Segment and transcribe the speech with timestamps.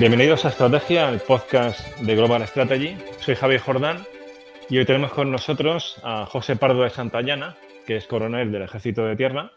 [0.00, 2.96] Bienvenidos a Estrategia, el podcast de Global Strategy.
[3.18, 3.98] Soy Javier Jordán
[4.70, 9.04] y hoy tenemos con nosotros a José Pardo de Santayana, que es coronel del Ejército
[9.04, 9.52] de Tierra,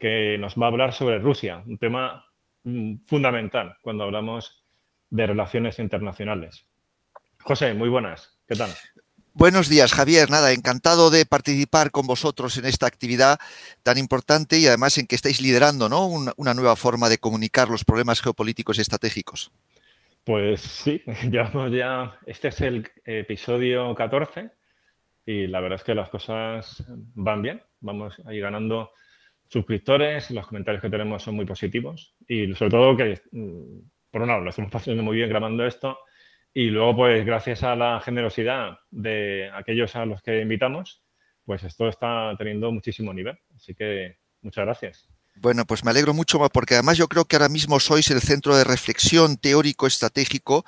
[0.00, 2.26] que nos va a hablar sobre Rusia, un tema
[2.64, 4.64] mm, fundamental cuando hablamos
[5.10, 6.66] de relaciones internacionales.
[7.40, 8.36] José, muy buenas.
[8.48, 8.70] ¿Qué tal?
[9.38, 10.30] Buenos días, Javier.
[10.30, 13.38] Nada, encantado de participar con vosotros en esta actividad
[13.84, 16.08] tan importante y además en que estáis liderando ¿no?
[16.08, 19.52] una, nueva forma de comunicar los problemas geopolíticos y estratégicos.
[20.24, 24.50] Pues sí, llevamos ya, este es el episodio 14
[25.24, 27.62] y la verdad es que las cosas van bien.
[27.78, 28.90] Vamos ahí ganando
[29.46, 33.78] suscriptores, los comentarios que tenemos son muy positivos y sobre todo que, mm,
[34.10, 35.96] por un lado, lo estamos pasando muy bien grabando esto
[36.54, 41.02] y luego, pues gracias a la generosidad de aquellos a los que invitamos,
[41.44, 43.38] pues esto está teniendo muchísimo nivel.
[43.54, 45.08] Así que muchas gracias.
[45.40, 48.56] Bueno, pues me alegro mucho porque además yo creo que ahora mismo sois el centro
[48.56, 50.64] de reflexión teórico estratégico,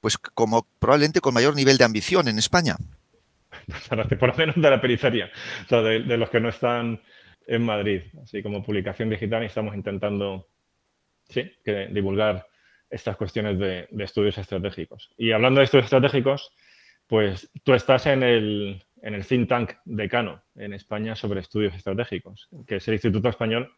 [0.00, 2.76] pues como probablemente con mayor nivel de ambición en España.
[3.88, 5.30] Por lo menos de la periferia,
[5.64, 7.00] o sea, de, los que no están
[7.46, 8.02] en Madrid.
[8.22, 10.48] Así como publicación digital y estamos intentando
[11.28, 12.46] sí, que divulgar
[12.90, 15.10] estas cuestiones de, estudios estratégicos.
[15.16, 16.52] Y hablando de estudios estratégicos,
[17.06, 22.48] pues tú estás en el, en el think tank decano en España sobre estudios estratégicos,
[22.66, 23.72] que es el Instituto Español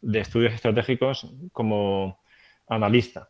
[0.00, 2.20] de Estudios Estratégicos como
[2.68, 3.28] analista.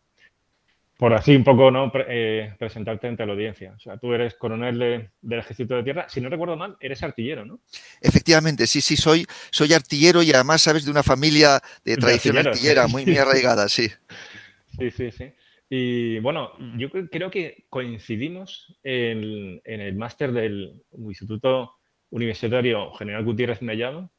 [0.96, 1.90] Por así un poco ¿no?
[2.08, 3.74] Eh, presentarte ante la audiencia.
[3.76, 6.06] O sea, tú eres coronel del Ejército de Tierra.
[6.08, 7.60] Si no recuerdo mal, eres artillero, ¿no?
[8.00, 12.86] Efectivamente, sí, sí, soy, soy artillero y además, sabes, de una familia de tradición artillera
[12.86, 13.90] muy, muy arraigada, sí.
[14.78, 15.32] Sí, sí, sí.
[15.68, 21.76] Y bueno, yo creo que coincidimos en, el máster del Instituto
[22.10, 24.12] Universitario General Gutiérrez Mellado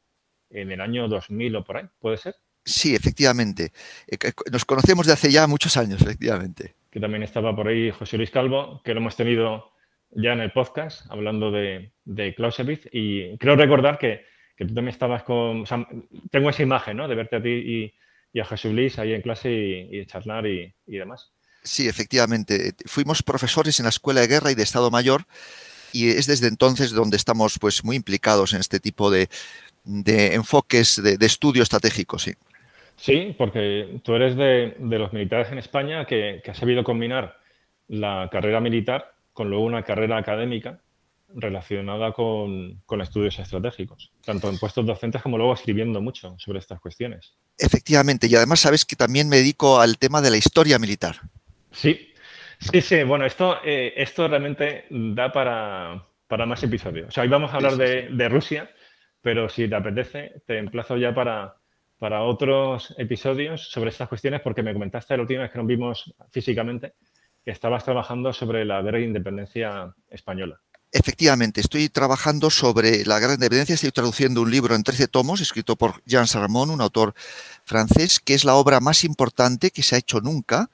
[0.50, 2.34] en el año 2000 o por ahí, ¿puede ser?
[2.64, 3.72] Sí, efectivamente.
[4.08, 4.18] Eh,
[4.50, 6.74] nos conocemos de hace ya muchos años, efectivamente.
[6.90, 9.72] Que también estaba por ahí José Luis Calvo, que lo hemos tenido
[10.10, 12.88] ya en el podcast, hablando de, de Clausewitz.
[12.90, 14.24] Y creo recordar que,
[14.56, 15.62] que tú también estabas con...
[15.62, 15.86] O sea,
[16.30, 17.06] tengo esa imagen, ¿no?
[17.06, 17.94] De verte a ti y,
[18.36, 21.30] y a Jesús Luis ahí en clase y, charlar y, demás.
[21.62, 22.74] Sí, efectivamente.
[22.84, 25.22] Fuimos profesores en la Escuela de Guerra y de Estado Mayor
[25.90, 29.30] y es desde entonces donde estamos pues muy implicados en este tipo de,
[29.86, 32.34] enfoques de, estudio estratégico, sí.
[32.96, 37.40] Sí, porque tú eres de, los militares en España que, que, has sabido combinar
[37.88, 40.80] la carrera militar con luego una carrera académica
[41.36, 47.34] relacionada con, estudios estratégicos, tanto en puestos docentes como luego escribiendo mucho sobre estas cuestiones.
[47.58, 51.16] Efectivamente, y además sabes que también me dedico al tema de la historia militar.
[51.70, 52.12] Sí,
[52.58, 57.08] sí, sí, bueno, esto, eh, esto realmente da para, más episodios.
[57.08, 58.70] O sea, hoy vamos a hablar de, Rusia,
[59.20, 61.56] pero si te apetece, te emplazo ya para,
[61.98, 66.14] para otros episodios sobre estas cuestiones, porque me comentaste la última vez que nos vimos
[66.30, 66.94] físicamente
[67.46, 70.60] que estabas trabajando sobre la guerra de independencia española.
[70.92, 75.76] Efectivamente, estoy trabajando sobre la Gran Independencia, estoy traduciendo un libro en 13 tomos, escrito
[75.76, 77.14] por Jean Sarmon, un autor
[77.64, 80.70] francés, que es la obra más importante que se ha hecho nunca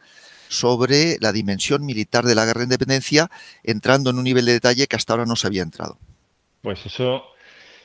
[0.48, 3.30] sobre la dimensión militar de la Guerra de Independencia,
[3.64, 5.98] entrando en un nivel de detalle que hasta ahora no se había entrado.
[6.60, 7.24] Pues eso,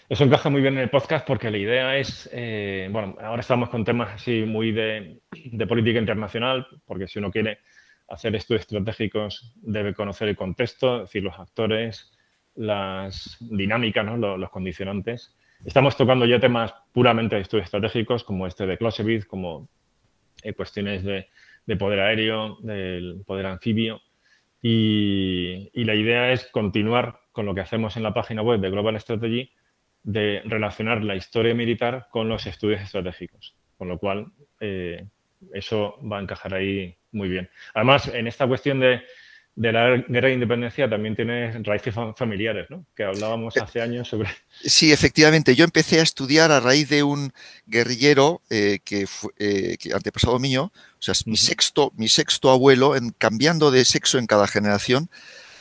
[0.10, 3.70] eso encaja muy bien en el podcast porque la idea es, eh, bueno, ahora estamos
[3.70, 7.60] con temas así muy de, de política internacional, porque si uno quiere
[8.10, 12.12] hacer estudios estratégicos debe conocer el contexto, es decir, los actores,
[12.58, 15.36] las dinámicas, los, condicionantes.
[15.66, 19.70] Estamos tocando ya temas puramente de estudios estratégicos, como este de Clausewitz, como
[20.44, 21.28] eh, cuestiones de,
[21.78, 24.02] poder aéreo, del poder anfibio.
[24.62, 29.00] Y, la idea es continuar con lo que hacemos en la página web de Global
[29.00, 29.52] Strategy,
[30.04, 33.56] de relacionar la historia militar con los estudios estratégicos.
[33.78, 35.06] Con lo cual, eh,
[35.54, 37.50] eso va a encajar ahí muy bien.
[37.74, 39.04] Además, en esta cuestión de
[39.58, 42.86] de la guerra de independencia también tiene raíces familiares, ¿no?
[42.96, 44.30] Que hablábamos eh, hace años sobre.
[44.62, 45.56] Sí, efectivamente.
[45.56, 47.34] Yo empecé a estudiar a raíz de un
[47.66, 53.10] guerrillero eh, que, fue, eh, antepasado mío, o sea, mi sexto, mi sexto abuelo, en,
[53.10, 55.10] cambiando de sexo en cada generación,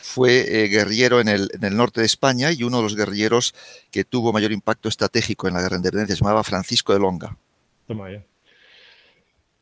[0.02, 3.54] fue guerrillero en el, norte de España y uno de los guerrilleros
[3.90, 7.37] que tuvo mayor impacto estratégico en la guerra de independencia se llamaba Francisco de Longa.
[7.87, 8.22] Toma ya.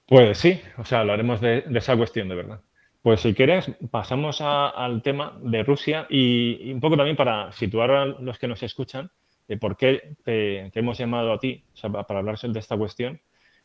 [0.07, 2.61] Pues sí, o sea, hablaremos de esa cuestión, de verdad.
[3.05, 8.07] Pues si quieres, pasamos al tema de Rusia y, un poco también para situar a
[8.07, 9.11] los que nos escuchan
[9.47, 13.21] de por qué te, hemos llamado a ti para hablar de esta cuestión.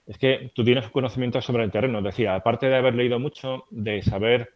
[0.05, 2.01] Es que tú tienes conocimiento sobre el terreno.
[2.01, 4.55] Decía, aparte de haber leído mucho, de saber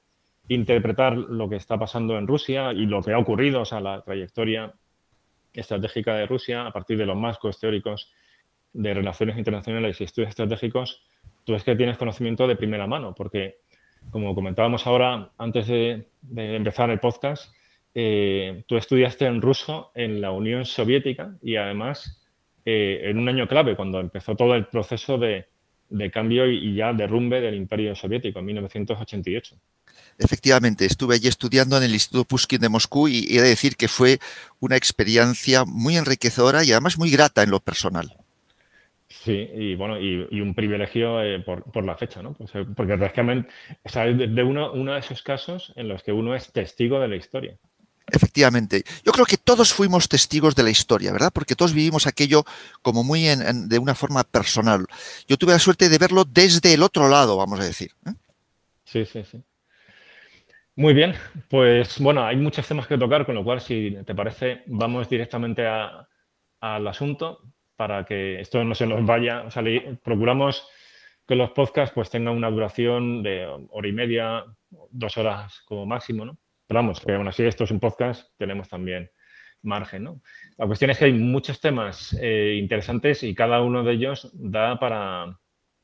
[0.50, 4.02] interpretar lo que está pasando en Rusia y lo que ha ocurrido, o sea, la
[4.02, 4.74] trayectoria
[5.54, 8.12] estratégica de Rusia a partir de los marcos teóricos
[8.74, 11.04] de relaciones internacionales y estudios estratégicos,
[11.46, 13.60] tú es que tienes conocimiento de primera mano, porque
[14.12, 17.54] como comentábamos ahora antes de, empezar el podcast,
[17.96, 22.24] eh, tú estudiaste en ruso en la Unión Soviética y además
[22.66, 25.48] eh, en un año clave, cuando empezó todo el proceso de,
[26.12, 29.56] cambio y, ya derrumbe del Imperio Soviético en 1988.
[30.18, 33.88] Efectivamente, estuve allí estudiando en el Instituto Pushkin de Moscú y he de decir que
[33.88, 34.20] fue
[34.60, 38.23] una experiencia muy enriquecedora y además muy grata en lo personal.
[39.22, 42.34] Sí, y bueno, y, un privilegio eh, por, la fecha, ¿no?
[42.34, 43.50] Pues, eh, porque realmente
[43.84, 47.16] es de uno, uno de esos casos en los que uno es testigo de la
[47.16, 47.56] historia.
[48.08, 48.84] Efectivamente.
[49.06, 51.32] Yo creo que todos fuimos testigos de la historia, ¿verdad?
[51.32, 52.44] Porque todos vivimos aquello
[52.82, 54.88] como muy de una forma personal.
[55.28, 57.92] Yo tuve la suerte de verlo desde el otro lado, vamos a decir.
[58.08, 58.14] ¿eh?
[58.84, 59.42] Sí, sí, sí.
[60.76, 61.14] Muy bien,
[61.50, 65.68] pues bueno, hay muchos temas que tocar, con lo cual, si te parece, vamos directamente
[65.68, 69.44] al asunto para que esto no se nos vaya.
[69.44, 69.64] O sea,
[70.04, 70.68] procuramos
[71.28, 76.26] que los podcasts pues tengan una duración de hora y media, dos horas como máximo,
[76.26, 76.38] ¿no?
[76.68, 79.10] Pero vamos, que aún así esto es un podcast, tenemos también
[79.62, 80.22] margen, ¿no?
[80.58, 84.80] La cuestión es que hay muchos temas eh, interesantes y cada uno de ellos da
[84.80, 85.40] para,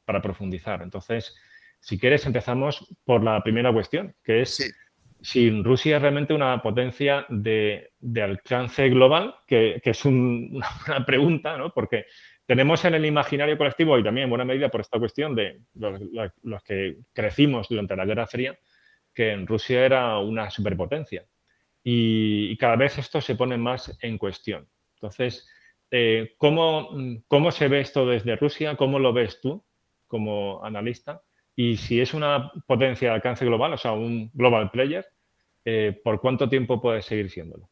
[0.05, 0.81] para, profundizar.
[0.81, 1.35] Entonces,
[1.79, 4.73] si quieres, empezamos por la primera cuestión, que es
[5.21, 11.73] si Rusia es realmente una potencia de, alcance global, que, es una, pregunta, ¿no?
[11.73, 12.05] Porque
[12.45, 16.63] tenemos en el imaginario colectivo, y también en buena medida por esta cuestión de los,
[16.63, 18.57] que crecimos durante la Guerra Fría,
[19.13, 21.25] que Rusia era una superpotencia.
[21.83, 24.67] Y, cada vez esto se pone más en cuestión.
[24.95, 25.47] Entonces,
[25.91, 26.89] eh, ¿cómo,
[27.27, 28.75] ¿cómo se ve esto desde Rusia?
[28.75, 29.63] ¿Cómo lo ves tú
[30.07, 31.21] como analista?
[31.61, 35.05] Y si es una potencia de alcance global, o sea, un global player,
[35.65, 37.69] eh, ¿por cuánto tiempo puede seguir siéndolo?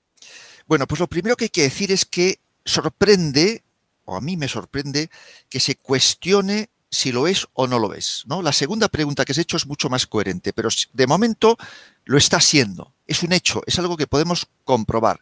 [0.65, 3.63] Bueno, pues lo primero que hay que decir es que sorprende,
[4.03, 5.09] o a mí me sorprende,
[5.47, 8.25] que se cuestione si lo es o no lo es.
[8.27, 8.41] ¿no?
[8.41, 11.55] La segunda pregunta que has hecho es mucho más coherente, pero de momento
[12.03, 12.93] lo está siendo.
[13.05, 15.21] Es un hecho, es algo que podemos comprobar.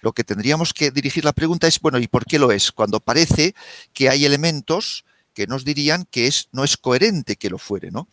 [0.00, 2.72] Lo que tendríamos que dirigir la pregunta es, bueno, ¿y por qué lo es?
[2.72, 3.54] Cuando parece
[3.92, 5.04] que hay elementos
[5.36, 8.08] que nos dirían que es, no es coherente que lo fuere, ¿no?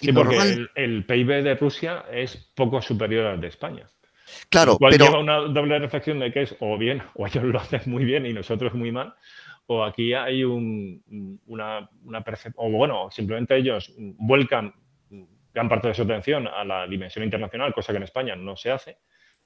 [0.00, 3.86] y porque el, PIB de Rusia es poco superior al de España.
[4.50, 5.04] Claro, cual pero...
[5.04, 8.26] lleva una doble reflexión de que es o bien, o ellos lo hacen muy bien
[8.26, 9.14] y nosotros muy mal,
[9.66, 12.24] o aquí hay un, una, una
[12.56, 14.74] o bueno, simplemente ellos vuelcan
[15.54, 18.72] gran parte de su atención a la dimensión internacional, cosa que en España no se
[18.72, 18.98] hace,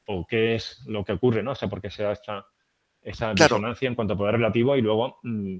[0.06, 1.52] o qué es lo que ocurre, ¿no?
[1.52, 2.46] O sea, porque se da esta,
[3.02, 5.58] esa disonancia en cuanto a poder relativo y luego mm,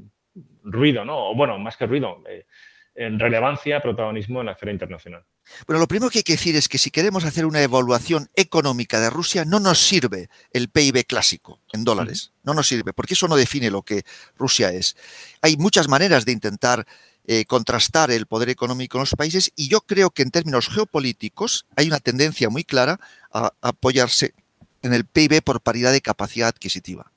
[0.63, 1.31] ruido, ¿no?
[1.31, 2.47] O bueno, más que ruido, eh,
[2.95, 5.25] en relevancia, protagonismo en la esfera internacional.
[5.67, 9.01] Bueno, lo primero que hay que decir es que si queremos hacer una evaluación económica
[9.01, 12.33] de Rusia, no nos sirve el PIB clásico en dólares.
[12.43, 14.03] No nos sirve, porque eso no define lo que
[14.37, 14.97] Rusia es.
[15.41, 16.87] Hay muchas maneras de intentar
[17.25, 21.67] eh, contrastar el poder económico en los países y yo creo que en términos geopolíticos
[21.77, 22.99] hay una tendencia muy clara
[23.33, 24.35] a apoyarse
[24.83, 27.13] en el PIB por paridad de capacidad adquisitiva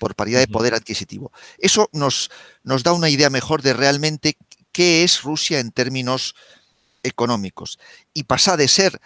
[0.00, 1.30] por paridad de poder adquisitivo.
[1.58, 2.30] Eso nos,
[2.64, 4.38] nos da una idea mejor de realmente
[4.72, 6.34] qué es Rusia en términos
[7.02, 7.78] económicos.
[8.14, 8.98] Y pasa de ser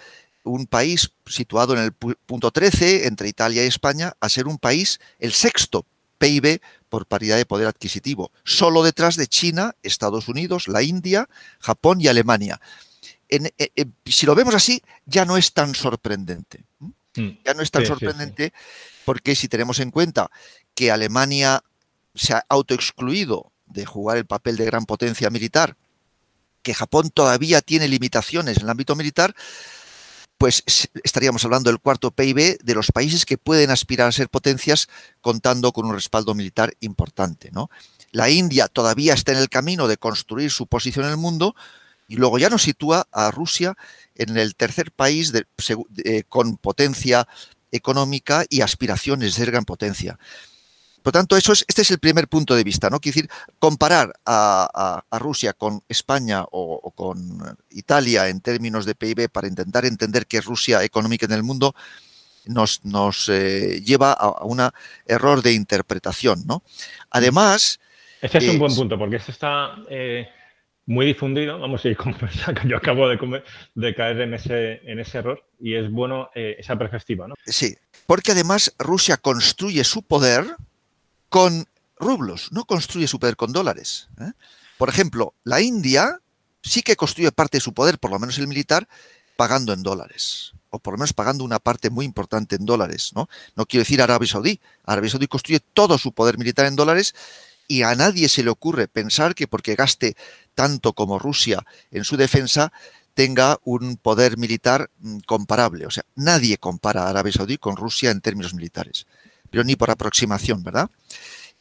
[0.44, 5.00] un país situado en el punto 13 entre Italia y España a ser un país,
[5.18, 5.84] el sexto
[6.18, 12.00] PIB por paridad de poder adquisitivo, solo detrás de China, Estados Unidos, la India, Japón
[12.00, 12.60] y Alemania.
[13.28, 16.62] Eh, eh, si lo vemos así, ya no es tan sorprendente.
[17.16, 17.30] Mm.
[17.44, 18.52] Ya no es tan sorprendente
[19.04, 20.30] porque si tenemos en cuenta
[20.74, 21.62] que Alemania
[22.14, 25.76] se ha autoexcluido de jugar el papel de gran potencia militar,
[26.62, 29.34] que Japón todavía tiene limitaciones en el ámbito militar,
[30.38, 30.62] pues
[31.02, 34.88] estaríamos hablando del cuarto PIB de los países que pueden aspirar a ser potencias
[35.20, 37.50] contando con un respaldo militar importante.
[37.52, 37.70] ¿no?
[38.10, 41.54] La India todavía está en el camino de construir su posición en el mundo
[42.08, 43.76] y luego ya nos sitúa a Rusia
[44.14, 45.32] en el tercer país
[46.28, 47.26] con potencia
[47.72, 50.18] económica y aspiraciones de ser gran potencia.
[51.04, 52.98] Por tanto, eso es, este es el primer punto de vista, ¿no?
[52.98, 59.46] Quiere decir, comparar a, Rusia con España o, con Italia en términos de PIB para
[59.46, 61.74] intentar entender qué es Rusia económica en el mundo
[62.46, 64.62] nos, nos eh, lleva a un
[65.04, 66.62] error de interpretación, ¿no?
[67.10, 67.80] Además...
[68.22, 70.26] Este es un buen punto, porque esto está eh,
[70.86, 71.98] muy difundido, vamos a ir
[72.64, 73.42] yo acabo de,
[73.74, 77.34] de, caer en ese, en ese error, y es bueno eh, esa perspectiva, ¿no?
[77.44, 80.46] Sí, porque además Rusia construye su poder
[81.34, 81.66] con
[81.98, 84.06] rublos, no construye su poder con dólares.
[84.20, 84.30] ¿eh?
[84.78, 86.20] Por ejemplo, la India
[86.62, 88.86] sí que construye parte de su poder, por lo menos el militar,
[89.36, 93.10] pagando en dólares, o por lo menos pagando una parte muy importante en dólares.
[93.16, 94.60] No, no quiero decir Arabia Saudí.
[94.84, 97.16] Arabia Saudí construye todo su poder militar en dólares
[97.66, 100.16] y a nadie se le ocurre pensar que porque gaste
[100.54, 102.72] tanto como Rusia en su defensa,
[103.14, 105.84] tenga un poder militar mm, comparable.
[105.86, 109.08] O sea, nadie compara a Arabia Saudí con Rusia en términos militares,
[109.54, 110.90] pero ni por aproximación, ¿verdad?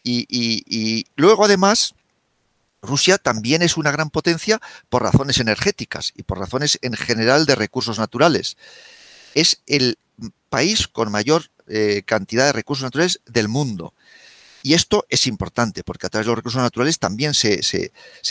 [0.03, 1.93] Y, luego, además,
[2.81, 4.59] Rusia también es una gran potencia
[4.89, 8.57] por razones energéticas y por razones en general de recursos naturales.
[9.35, 10.00] Es el
[10.50, 13.93] país con mayor eh, cantidad de recursos naturales del mundo.
[14.63, 17.62] Y esto es importante porque a través de los recursos naturales también se,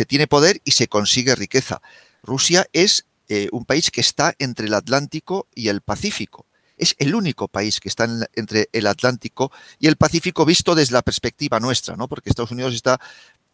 [0.08, 1.80] tiene poder y se consigue riqueza.
[2.24, 6.46] Rusia es eh, un país que está entre el Atlántico y el Pacífico.
[6.82, 11.02] Es el único país que está entre el Atlántico y el Pacífico visto desde la
[11.02, 12.08] perspectiva nuestra, ¿no?
[12.08, 13.00] porque Estados Unidos está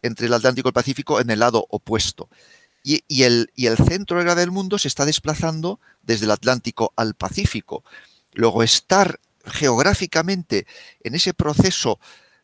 [0.01, 2.27] entre el Atlántico y el Pacífico en el lado opuesto.
[2.81, 7.83] Y, el, y el centro del mundo se está desplazando desde el Atlántico al Pacífico.
[8.33, 10.65] Luego, estar geográficamente
[11.03, 11.99] en ese proceso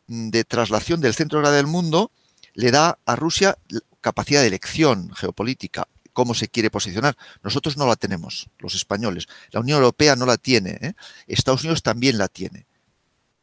[0.06, 2.12] mm, de traslación del centro del mundo
[2.54, 3.58] le da a Rusia
[4.00, 7.14] capacidad de elección geopolítica, cómo se quiere posicionar.
[7.42, 9.28] Nosotros no la tenemos, los españoles.
[9.50, 10.94] La Unión Europea no la tiene, ¿eh?
[11.26, 12.64] Estados Unidos también la tiene.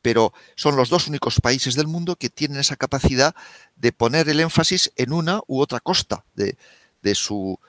[0.02, 3.36] Pero son los dos únicos países del mundo que tienen esa capacidad
[3.76, 6.58] de poner el énfasis en una u otra costa de,
[7.14, 7.60] su,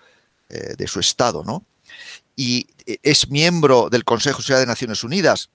[0.49, 1.67] eh, de su Estado, ¿no?
[2.35, 5.51] Y eh, es miembro del Consejo de Seguridad de Naciones Unidas,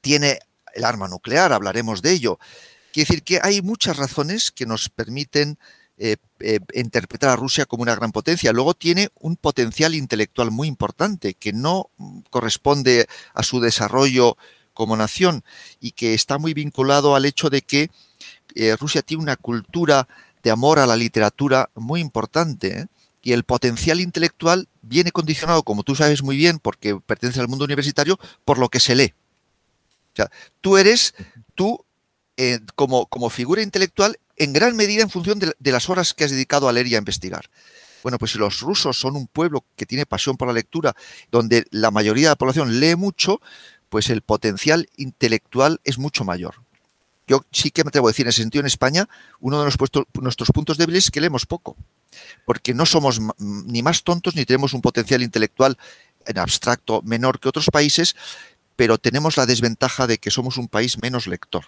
[0.00, 0.38] tiene
[0.74, 2.38] el arma nuclear, hablaremos de ello.
[2.92, 5.58] Quiere decir que hay muchas razones que nos permiten
[5.98, 8.52] eh, eh, interpretar a Rusia como una gran potencia.
[8.52, 11.90] Luego tiene un potencial intelectual muy importante que no
[12.30, 14.36] corresponde a su desarrollo
[14.72, 15.44] como nación
[15.80, 17.90] y que está muy vinculado al hecho de que
[18.54, 20.08] eh, Rusia tiene una cultura
[20.42, 22.88] de amor a la literatura muy importante
[23.22, 27.66] y el potencial intelectual viene condicionado, como tú sabes muy bien, porque pertenece al mundo
[27.66, 29.12] universitario, por lo que se lee.
[30.14, 30.30] O sea,
[30.60, 31.14] tú eres,
[31.54, 31.84] tú
[32.74, 36.68] como, como figura intelectual, en gran medida en función de, las horas que has dedicado
[36.68, 37.48] a leer y a investigar.
[38.02, 40.96] Bueno, pues si los rusos son un pueblo que tiene pasión por la lectura,
[41.30, 43.40] donde la mayoría de la población lee mucho,
[43.88, 46.56] pues el potencial intelectual es mucho mayor.
[47.28, 49.08] Yo sí que me atrevo a decir, en ese sentido, en España,
[49.38, 49.70] uno de
[50.20, 51.76] nuestros puntos débiles es que leemos poco,
[52.44, 55.78] porque no somos ni más tontos ni tenemos un potencial intelectual
[56.26, 58.16] en abstracto menor que otros países,
[58.74, 61.66] pero tenemos la desventaja de que somos un país menos lector.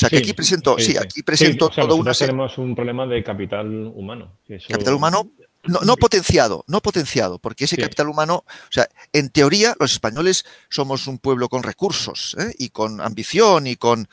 [0.00, 3.92] O sea, que aquí presento, sí, aquí presento todo una tenemos un problema de capital
[3.94, 4.38] humano.
[4.66, 5.30] Capital humano
[5.64, 11.06] no, potenciado, no potenciado, porque ese capital humano, o sea, en teoría los españoles somos
[11.06, 12.54] un pueblo con recursos ¿eh?
[12.58, 14.08] y con ambición y con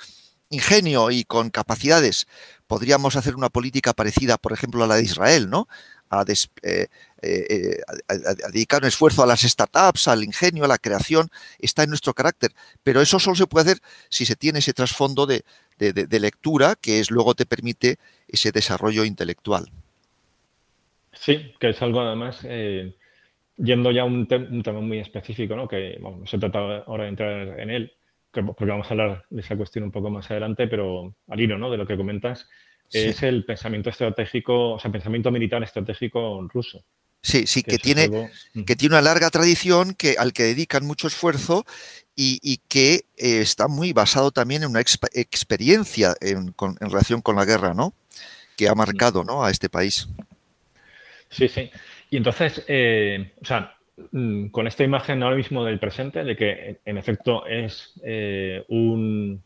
[0.50, 2.28] ingenio y con capacidades.
[2.68, 5.70] Podríamos hacer una política parecida, por ejemplo, a la de Israel, ¿no?
[6.10, 6.26] a,
[6.64, 6.88] eh,
[7.22, 7.78] eh,
[8.52, 12.52] dedicar un esfuerzo a las startups, al ingenio, a la creación, está en nuestro carácter.
[12.84, 15.44] Pero eso solo se puede hacer si se tiene ese trasfondo de,
[16.20, 17.98] lectura que es luego te permite
[18.28, 19.68] ese desarrollo intelectual.
[21.14, 22.96] Sí, que es algo además, eh,
[23.58, 25.68] yendo ya a un, tema muy específico, ¿no?
[25.68, 27.94] que no se trata ahora de entrar en él,
[28.32, 31.72] porque vamos a hablar de esa cuestión un poco más adelante, pero al hilo ¿no?
[31.72, 32.48] de lo que comentas,
[32.92, 36.84] es el pensamiento estratégico, o sea, pensamiento militar estratégico ruso.
[37.22, 38.32] Sí, sí, que, tiene,
[38.66, 41.66] que tiene una larga tradición que, al que dedican mucho esfuerzo
[42.16, 47.74] y, que eh, está muy basado también en una experiencia en, relación con la guerra,
[47.74, 47.94] ¿no?
[48.56, 49.44] Que ha marcado ¿no?
[49.44, 50.08] a este país.
[51.30, 51.70] Sí, sí.
[52.10, 53.76] Y entonces, eh, o sea,
[54.12, 59.44] mm, con esta imagen ahora mismo del presente, de que en efecto es eh, un,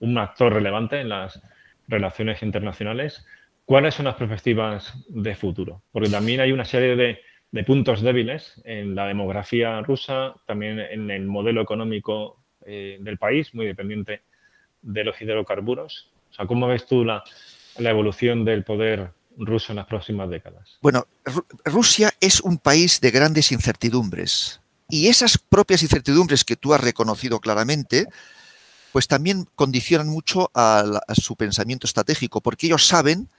[0.00, 1.40] un actor relevante en las
[1.86, 3.24] relaciones internacionales,
[3.72, 5.82] ¿cuáles son las perspectivas de futuro?
[5.92, 11.24] Porque también hay una serie de, puntos débiles en la demografía rusa, también en el
[11.24, 14.24] modelo económico eh, del país, muy dependiente
[14.82, 16.10] de los hidrocarburos.
[16.32, 17.24] O sea, ¿cómo ves tú la,
[17.78, 20.76] la evolución del poder ruso en las próximas décadas?
[20.82, 21.06] Bueno,
[21.64, 24.60] Rusia es un país de grandes incertidumbres.
[24.90, 28.06] Y esas propias incertidumbres que tú has reconocido claramente,
[28.92, 33.30] pues también condicionan mucho a, su pensamiento estratégico, porque ellos saben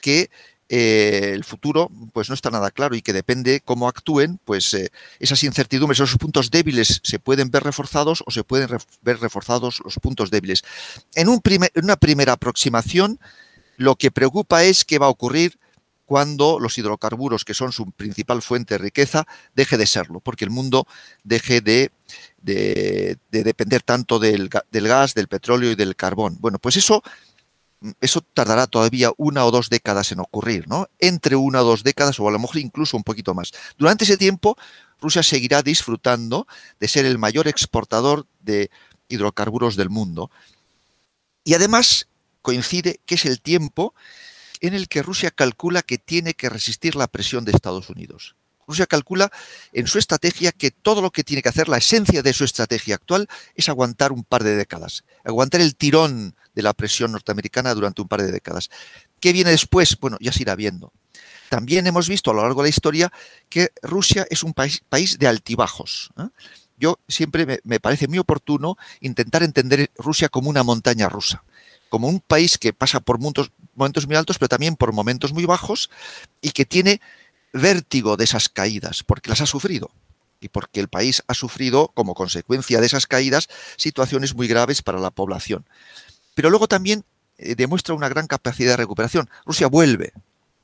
[0.00, 0.30] que
[0.72, 4.90] eh, el futuro pues no está nada claro y que depende cómo actúen, pues eh,
[5.18, 8.68] esas incertidumbres, esos puntos débiles se pueden ver reforzados o se pueden
[9.02, 10.62] ver reforzados los puntos débiles.
[11.16, 13.18] En, en una primera aproximación,
[13.76, 15.58] lo que preocupa es qué va a ocurrir
[16.10, 20.50] cuando los hidrocarburos, que son su principal fuente de riqueza, deje de serlo, porque el
[20.50, 20.88] mundo
[21.22, 21.92] deje de,
[23.30, 26.36] depender tanto del, gas, del petróleo y del carbón.
[26.40, 27.04] Bueno, pues eso,
[28.00, 30.88] eso tardará todavía una o dos décadas en ocurrir, ¿no?
[30.98, 33.52] Entre una o dos décadas o a lo mejor incluso un poquito más.
[33.78, 34.56] Durante ese tiempo,
[35.00, 36.46] Rusia seguirá disfrutando
[36.78, 38.70] de ser el mayor exportador de
[39.08, 40.30] hidrocarburos del mundo.
[41.44, 42.08] Y además
[42.42, 43.94] coincide que es el tiempo
[44.60, 48.36] en el que Rusia calcula que tiene que resistir la presión de Estados Unidos.
[48.66, 49.32] Rusia calcula
[49.72, 52.94] en su estrategia que todo lo que tiene que hacer, la esencia de su estrategia
[52.94, 58.02] actual, es aguantar un par de décadas, aguantar el tirón de la presión norteamericana durante
[58.02, 58.70] un par de décadas.
[59.20, 59.98] ¿Qué viene después?
[59.98, 60.92] Bueno, ya se irá viendo.
[61.48, 63.12] También hemos visto a lo largo de la historia
[63.48, 66.10] que Rusia es un país, de altibajos.
[66.16, 66.28] ¿eh?
[66.78, 71.42] Yo siempre me, parece muy oportuno intentar entender Rusia como una montaña rusa,
[71.88, 75.90] como un país que pasa por momentos muy altos, pero también por momentos muy bajos
[76.40, 77.00] y que tiene
[77.52, 79.90] vértigo de esas caídas, porque las ha sufrido
[80.40, 85.00] y porque el país ha sufrido como consecuencia de esas caídas situaciones muy graves para
[85.00, 85.66] la población.
[86.34, 87.04] Pero luego también
[87.38, 89.28] eh, demuestra una gran capacidad de recuperación.
[89.44, 90.12] Rusia vuelve.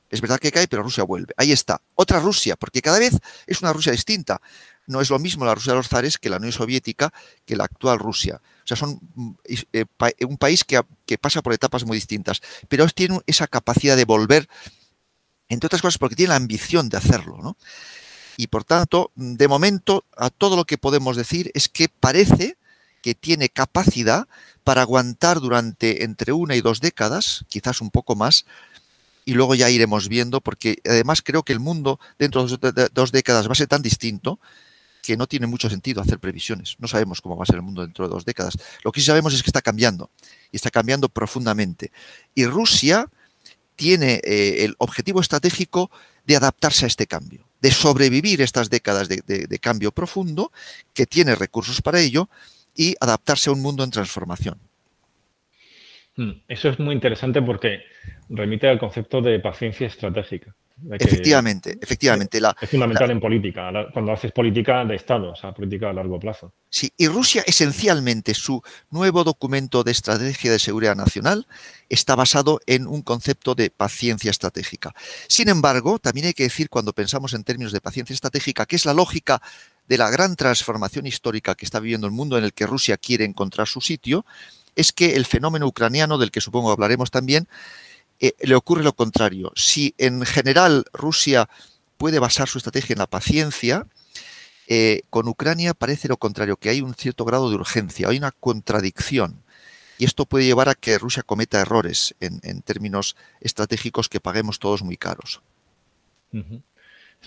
[0.09, 1.33] Es verdad que cae, pero Rusia vuelve.
[1.37, 1.81] Ahí está.
[1.95, 3.13] Otra Rusia, porque cada vez
[3.45, 4.41] es una Rusia distinta.
[4.85, 7.11] No es lo mismo la Rusia de los zares que la Unión Soviética,
[7.45, 8.41] que la actual Rusia.
[8.63, 9.31] O sea, son mm,
[9.73, 9.85] eh,
[10.27, 14.47] un país que, que, pasa por etapas muy distintas, pero tiene esa capacidad de volver,
[15.49, 17.39] entre otras cosas porque tiene la ambición de hacerlo.
[17.41, 17.57] ¿no?
[18.37, 22.55] Y por tanto, de momento, a todo lo que podemos decir es que parece
[23.07, 24.27] que tiene capacidad
[24.65, 28.45] para aguantar durante entre una y dos décadas, quizás un poco más,
[29.23, 33.47] y luego ya iremos viendo, porque además creo que el mundo dentro de dos décadas
[33.47, 34.41] va a ser tan distinto
[35.03, 36.75] que no tiene mucho sentido hacer previsiones.
[36.79, 38.57] No sabemos cómo va a ser el mundo dentro de dos décadas.
[38.83, 40.11] Lo que sí sabemos es que está cambiando,
[40.51, 41.93] y está cambiando profundamente.
[42.35, 43.09] Y Rusia
[43.77, 45.91] tiene eh, el objetivo estratégico
[46.25, 50.51] de adaptarse a este cambio, de sobrevivir estas décadas de cambio profundo,
[50.93, 52.27] que tiene recursos para ello,
[52.77, 54.59] y adaptarse a un mundo en transformación.
[56.17, 57.81] Hmm, eso es muy interesante porque
[58.29, 60.55] remite al concepto de paciencia estratégica.
[60.99, 62.39] efectivamente, efectivamente.
[62.61, 66.53] es fundamental en política, cuando haces política de Estado, o sea, política a largo plazo.
[66.69, 71.47] Sí, y Rusia esencialmente su nuevo documento de estrategia de seguridad nacional
[71.87, 74.93] está basado en un concepto de paciencia estratégica.
[75.27, 78.85] Sin embargo, también hay que decir cuando pensamos en términos de paciencia estratégica, que es
[78.85, 79.41] la lógica
[79.87, 83.25] de la gran transformación histórica que está viviendo el mundo en el que Rusia quiere
[83.25, 84.25] encontrar su sitio,
[84.75, 87.47] es que el fenómeno ucraniano, del que supongo hablaremos también,
[88.19, 89.51] eh, le ocurre lo contrario.
[89.55, 91.49] Si en general Rusia
[91.97, 93.87] puede basar su estrategia en la paciencia,
[94.67, 98.31] eh, con Ucrania parece lo contrario, que hay un cierto grado de urgencia, hay una
[98.31, 99.41] contradicción.
[99.97, 104.83] Y esto puede llevar a que Rusia cometa errores en, términos estratégicos que paguemos todos
[104.83, 105.41] muy caros.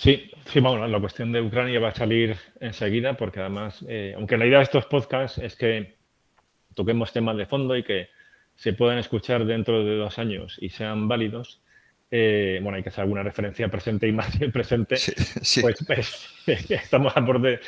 [0.01, 4.39] Sí, sí, bueno, la cuestión de Ucrania va a salir enseguida porque además, eh, aunque
[4.39, 5.97] la idea de estos podcasts es que
[6.75, 8.09] toquemos temas de fondo y que
[8.55, 11.61] se puedan escuchar dentro de dos años y sean válidos,
[12.11, 14.97] eh, bueno, hay que hacer alguna referencia presente y más presente,
[15.61, 16.31] pues, pues
[16.71, 17.61] estamos a borde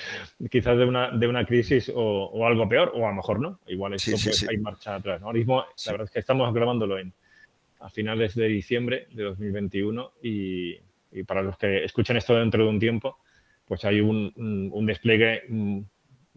[0.50, 3.92] quizás de una, de una crisis o, algo peor, o a lo mejor no, igual
[3.92, 5.20] esto pues, hay marcha atrás.
[5.20, 7.12] Ahora mismo, la verdad es que estamos grabándolo en,
[7.80, 10.78] a finales de diciembre de 2021 y
[11.12, 13.18] y para los que escuchen esto dentro de un tiempo,
[13.64, 15.80] pues hay un, despliegue mm,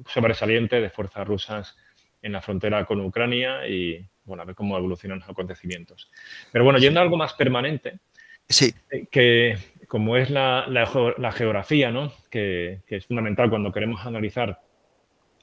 [0.08, 1.78] sobresaliente de fuerzas rusas
[2.22, 6.12] en la frontera con Ucrania y, bueno, a ver cómo evolucionan los acontecimientos.
[6.52, 8.00] Pero bueno, yendo a algo más permanente,
[8.48, 8.74] sí.
[8.92, 9.58] Eh, que
[9.88, 10.66] como es la,
[11.36, 12.12] geografía, ¿no?
[12.30, 14.60] Que, es fundamental cuando queremos analizar,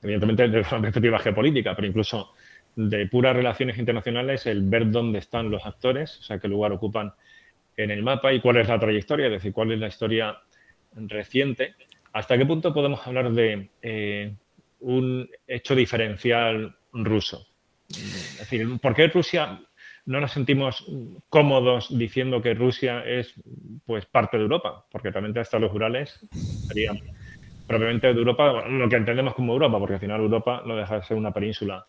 [0.02, 2.32] evidentemente desde una perspectiva geopolítica, pero incluso
[2.74, 7.12] de puras relaciones internacionales, el ver dónde están los actores, o sea, qué lugar ocupan
[7.76, 10.38] en el mapa y cuál es la trayectoria, es decir, cuál es la historia
[10.94, 11.74] reciente.
[12.12, 14.34] ¿Hasta qué punto podemos hablar de eh,
[14.80, 17.46] un hecho diferencial ruso?
[17.88, 19.60] Es decir, ¿por qué Rusia
[20.04, 20.84] no nos sentimos
[21.28, 23.34] cómodos diciendo que Rusia es
[23.86, 24.84] pues parte de Europa?
[24.90, 26.26] Porque también hasta los Urales
[26.68, 26.98] serían
[27.66, 31.04] propiamente de Europa, lo que entendemos como Europa, porque al final Europa no deja de
[31.04, 31.86] ser una península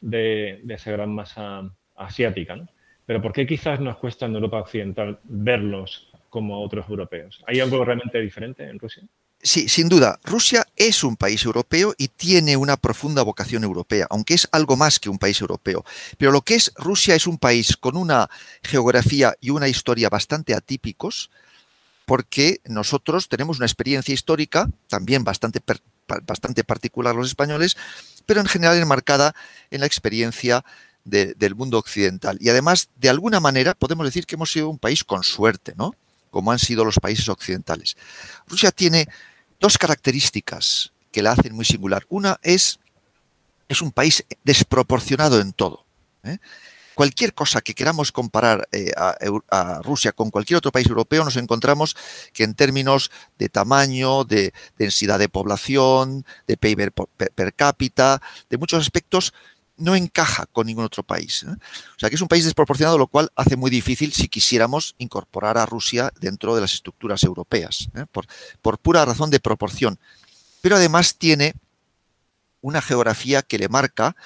[0.00, 2.56] de, de esa gran masa asiática.
[2.56, 2.68] ¿no?
[3.06, 7.42] Pero ¿por qué quizás nos cuesta en Europa Occidental verlos como otros europeos?
[7.46, 9.04] ¿Hay algo realmente diferente en Rusia?
[9.42, 10.18] Sí, sin duda.
[10.24, 14.98] Rusia es un país europeo y tiene una profunda vocación europea, aunque es algo más
[14.98, 15.84] que un país europeo.
[16.18, 18.28] Pero lo que es Rusia es un país con una
[18.62, 21.30] geografía y una historia bastante atípicos,
[22.06, 25.60] porque nosotros tenemos una experiencia histórica, también bastante,
[26.24, 27.76] bastante particular los españoles,
[28.24, 29.34] pero en general enmarcada
[29.70, 30.64] en la experiencia
[31.06, 32.36] del mundo occidental.
[32.40, 35.94] Y además, de alguna manera, podemos decir que hemos sido un país con suerte, ¿no?
[36.30, 37.96] Como han sido los países occidentales.
[38.46, 39.08] Rusia tiene
[39.60, 42.04] dos características que la hacen muy singular.
[42.08, 42.78] Una es,
[43.68, 45.86] es un país desproporcionado en todo.
[46.24, 46.38] ¿eh?
[46.94, 51.94] Cualquier cosa que queramos comparar eh, a, Rusia con cualquier otro país europeo, nos encontramos
[52.32, 56.92] que en términos de tamaño, de densidad de población, de PIB
[57.34, 59.34] per cápita, de muchos aspectos,
[59.76, 61.44] no encaja con ningún otro país.
[61.44, 61.50] ¿eh?
[61.50, 65.58] O sea que es un país desproporcionado, lo cual hace muy difícil si quisiéramos incorporar
[65.58, 68.04] a Rusia dentro de las estructuras europeas, ¿eh?
[68.10, 68.26] por,
[68.62, 69.98] por pura razón de proporción.
[70.60, 71.54] Pero además tiene
[72.60, 74.16] una geografía que le marca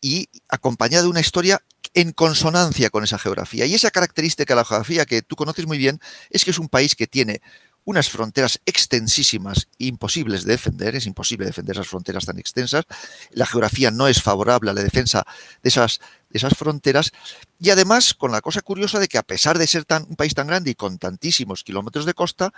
[0.00, 1.62] y acompañada de una historia
[1.94, 3.66] en consonancia con esa geografía.
[3.66, 6.00] Y esa característica de la geografía que tú conoces muy bien
[6.30, 7.40] es que es un país que tiene
[7.88, 12.84] unas fronteras extensísimas, imposibles de defender, es imposible defender esas fronteras tan extensas,
[13.30, 15.24] la geografía no es favorable a la defensa
[15.62, 15.98] de esas,
[16.28, 17.12] de esas fronteras,
[17.58, 20.34] y además con la cosa curiosa de que a pesar de ser tan, un país
[20.34, 22.52] tan grande y con tantísimos kilómetros de costa,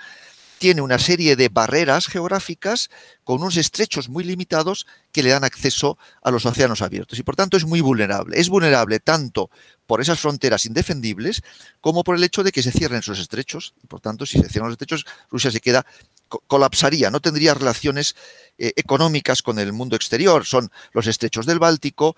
[0.61, 2.91] tiene una serie de barreras geográficas
[3.25, 7.35] con unos estrechos muy limitados que le dan acceso a los océanos abiertos y por
[7.35, 8.39] tanto es muy vulnerable.
[8.39, 9.49] Es vulnerable tanto
[9.87, 11.43] por esas fronteras indefendibles
[11.81, 14.51] como por el hecho de que se cierren sus estrechos y por tanto si se
[14.51, 15.87] cierran los estrechos Rusia se queda
[16.47, 18.15] colapsaría, no tendría relaciones
[18.59, 20.45] eh, económicas con el mundo exterior.
[20.45, 22.17] Son los estrechos del Báltico,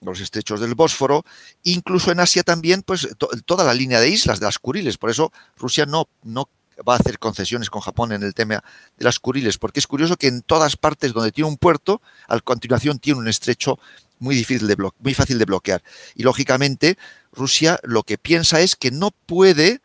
[0.00, 1.24] los estrechos del Bósforo,
[1.64, 3.08] incluso en Asia también, pues
[3.44, 4.96] toda la línea de islas, de las Kuriles.
[4.96, 6.48] Por eso Rusia no, no
[6.88, 8.62] va a hacer concesiones con Japón en el tema
[8.96, 12.38] de las Kuriles, porque es curioso que en todas partes donde tiene un puerto, a
[12.40, 13.78] continuación tiene un estrecho
[14.18, 15.82] muy difícil de muy fácil de bloquear.
[16.14, 16.98] Y lógicamente,
[17.32, 19.80] Rusia lo que piensa es que no puede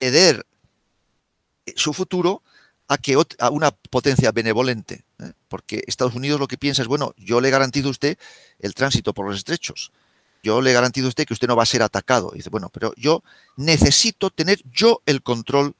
[0.00, 0.46] ceder
[1.76, 2.42] su futuro
[2.88, 5.32] a que a una potencia benevolente, ¿eh?
[5.48, 8.18] porque Estados Unidos lo que piensa es, bueno, yo le garantizo a usted
[8.58, 9.92] el tránsito por los estrechos,
[10.42, 12.30] yo le garantizo a usted que usted no va a ser atacado.
[12.32, 13.22] Y dice, bueno, pero yo
[13.56, 15.74] necesito tener yo el control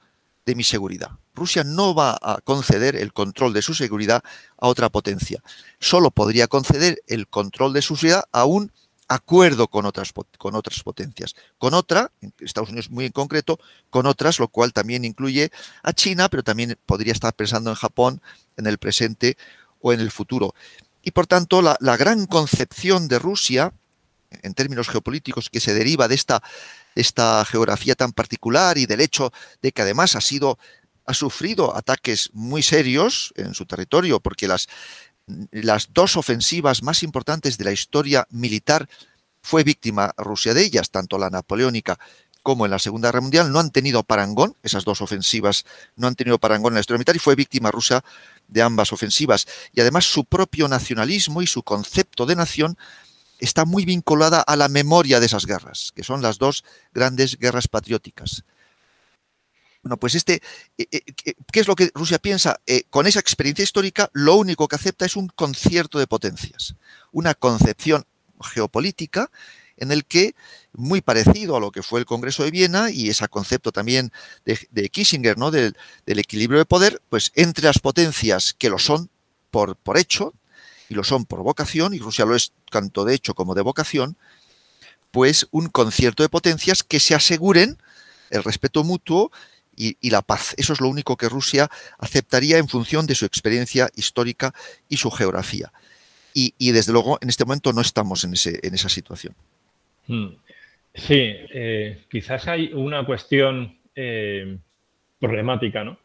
[0.48, 1.10] de mi seguridad.
[1.34, 4.22] Rusia no va a conceder el control de su seguridad
[4.56, 5.42] a otra potencia.
[5.78, 8.72] Solo podría conceder el control de su seguridad a un
[9.08, 11.36] acuerdo con otras, con otras potencias.
[11.58, 15.50] Con otra, Estados Unidos muy en concreto, con otras, lo cual también incluye
[15.82, 18.22] a China, pero también podría estar pensando en Japón
[18.56, 19.36] en el presente
[19.82, 20.54] o en el futuro.
[21.02, 23.74] Y por tanto, la, la gran concepción de Rusia,
[24.30, 26.42] en términos geopolíticos, que se deriva de esta
[27.00, 29.32] esta geografía tan particular y del hecho
[29.62, 30.58] de que además ha sido
[31.06, 34.68] ha sufrido ataques muy serios en su territorio porque las
[35.50, 38.88] las dos ofensivas más importantes de la historia militar
[39.42, 41.98] fue víctima Rusia de ellas, tanto la napoleónica
[42.42, 46.14] como en la Segunda Guerra Mundial, no han tenido parangón, esas dos ofensivas no han
[46.14, 48.02] tenido parangón en la historia militar y fue víctima Rusia
[48.46, 49.46] de ambas ofensivas.
[49.72, 52.78] Y además su propio nacionalismo y su concepto de nación
[53.38, 57.68] está muy vinculada a la memoria de esas guerras, que son las dos grandes guerras
[57.68, 58.44] patrióticas.
[59.82, 60.42] Bueno, pues este,
[60.76, 61.02] eh, eh,
[61.52, 62.60] ¿qué es lo que Rusia piensa?
[62.66, 66.74] Eh, con esa experiencia histórica, lo único que acepta es un concierto de potencias,
[67.12, 68.04] una concepción
[68.40, 69.30] geopolítica
[69.76, 70.34] en el que,
[70.72, 74.12] muy parecido a lo que fue el Congreso de Viena y ese concepto también
[74.44, 75.52] de, Kissinger, ¿no?
[75.52, 79.08] Del, equilibrio de poder, pues entre las potencias que lo son
[79.50, 80.34] por hecho,
[80.88, 84.16] y lo son por vocación, y Rusia lo es tanto de hecho como de vocación,
[85.10, 87.78] pues un concierto de potencias que se aseguren
[88.30, 89.30] el respeto mutuo
[89.74, 90.54] y, la paz.
[90.58, 94.52] Eso es lo único que Rusia aceptaría en función de su experiencia histórica
[94.88, 95.72] y su geografía.
[96.34, 99.34] Y, desde luego en este momento no estamos en, ese, en esa situación.
[100.06, 100.28] Hmm.
[100.94, 104.58] Sí, eh, quizás hay una cuestión eh,
[105.18, 105.98] problemática ¿no?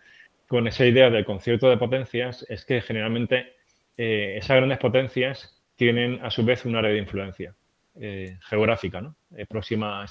[0.47, 3.53] con esa idea del concierto de potencias, es que generalmente
[3.97, 7.55] eh, esas grandes potencias tienen a su vez un área de influencia
[7.95, 9.15] eh, geográfica, ¿no?
[9.47, 10.05] Próxima a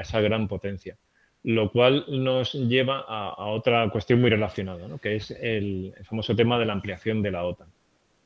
[0.00, 0.96] esa, gran potencia.
[1.42, 4.98] Lo cual nos lleva a, otra cuestión muy relacionada, ¿no?
[4.98, 7.68] que es el, famoso tema de la ampliación de la OTAN.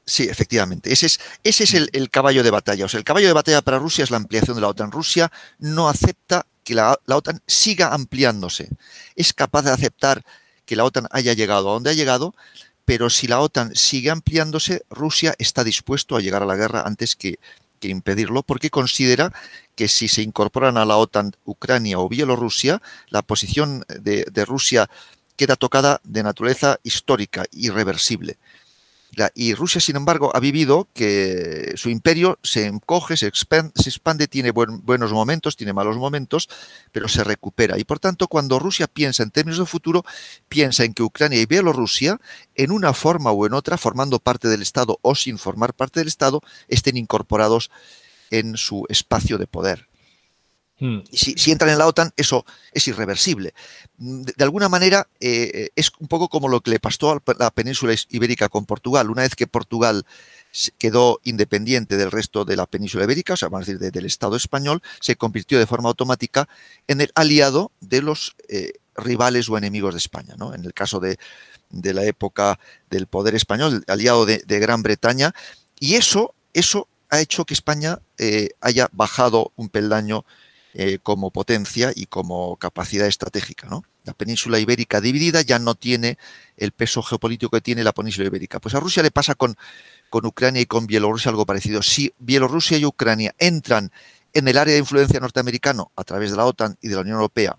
[0.04, 0.92] Sí, efectivamente.
[0.92, 1.06] Ese
[1.44, 2.84] es, el, caballo de batalla.
[2.84, 4.90] O sea, el caballo de batalla para Rusia es la ampliación de la OTAN.
[4.90, 8.68] Rusia no acepta que la, la OTAN siga ampliándose.
[9.14, 10.24] Es capaz de aceptar
[10.66, 12.34] que la OTAN haya llegado a donde ha llegado,
[12.84, 17.16] pero si la OTAN sigue ampliándose, Rusia está dispuesto a llegar a la guerra antes
[17.16, 17.38] que,
[17.82, 19.30] impedirlo, porque considera
[19.76, 24.88] que si se incorporan a la OTAN Ucrania o Bielorrusia, la posición de Rusia
[25.36, 28.38] queda tocada de naturaleza histórica, irreversible
[29.34, 35.12] y Rusia, sin embargo, ha vivido que su imperio se encoge, se expande, tiene buenos
[35.12, 36.48] momentos, tiene malos momentos,
[36.92, 37.78] pero se recupera.
[37.78, 40.04] Y por tanto, cuando Rusia piensa en términos de futuro,
[40.48, 42.20] piensa en que Ucrania y Bielorrusia,
[42.54, 46.08] en una forma o en otra, formando parte del Estado o sin formar parte del
[46.08, 47.70] Estado, estén incorporados
[48.30, 49.88] en su espacio de poder.
[51.12, 53.54] Si, entran en la OTAN, eso es irreversible.
[53.96, 57.94] De, alguna manera, eh, es un poco como lo que le pasó a la península
[58.10, 59.10] ibérica con Portugal.
[59.10, 60.04] Una vez que Portugal
[60.78, 64.36] quedó independiente del resto de la península ibérica, o sea, vamos a decir, del Estado
[64.36, 66.48] español, se convirtió de forma automática
[66.86, 70.34] en el aliado de los eh, rivales o enemigos de España.
[70.36, 70.54] ¿no?
[70.54, 71.18] En el caso de,
[71.70, 72.58] la época
[72.90, 75.34] del poder español, aliado de, de Gran Bretaña,
[75.80, 80.24] y eso, eso ha hecho que España eh, haya bajado un peldaño
[80.76, 83.68] eh, como potencia y como capacidad estratégica.
[83.68, 83.84] ¿no?
[84.02, 86.18] La península ibérica dividida ya no tiene
[86.56, 88.58] el peso geopolítico que tiene la península ibérica.
[88.58, 89.56] Pues a Rusia le pasa con,
[90.10, 91.80] con Ucrania y con Bielorrusia algo parecido.
[91.80, 93.92] Si Bielorrusia y Ucrania entran
[94.32, 97.18] en el área de influencia norteamericano a través de la OTAN y de la Unión
[97.18, 97.56] Europea,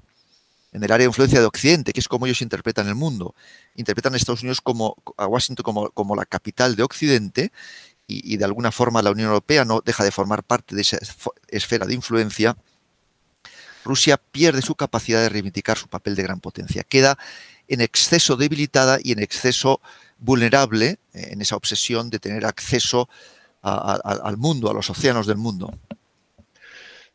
[0.73, 3.34] en el área de influencia de Occidente, que es como ellos interpretan el mundo,
[3.75, 7.54] interpretan a Estados Unidos como a Washington como, como la capital de Occidente
[8.08, 10.97] y, y, de alguna forma la Unión Europea no deja de formar parte de esa
[11.47, 12.58] esfera de influencia,
[13.86, 16.84] Rusia pierde su capacidad de reivindicar su papel de gran potencia.
[16.84, 17.17] Queda
[17.67, 19.80] en exceso debilitada y en exceso
[20.17, 23.08] vulnerable eh, en esa obsesión de tener acceso
[23.62, 25.74] a, a, al mundo, a los océanos del mundo.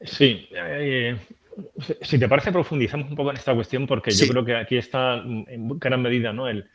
[0.02, 1.16] Sí, eh,
[2.00, 4.26] si te parece, profundizamos un poco en esta cuestión porque sí.
[4.26, 6.48] yo creo que aquí está en gran medida ¿no?
[6.48, 6.68] el,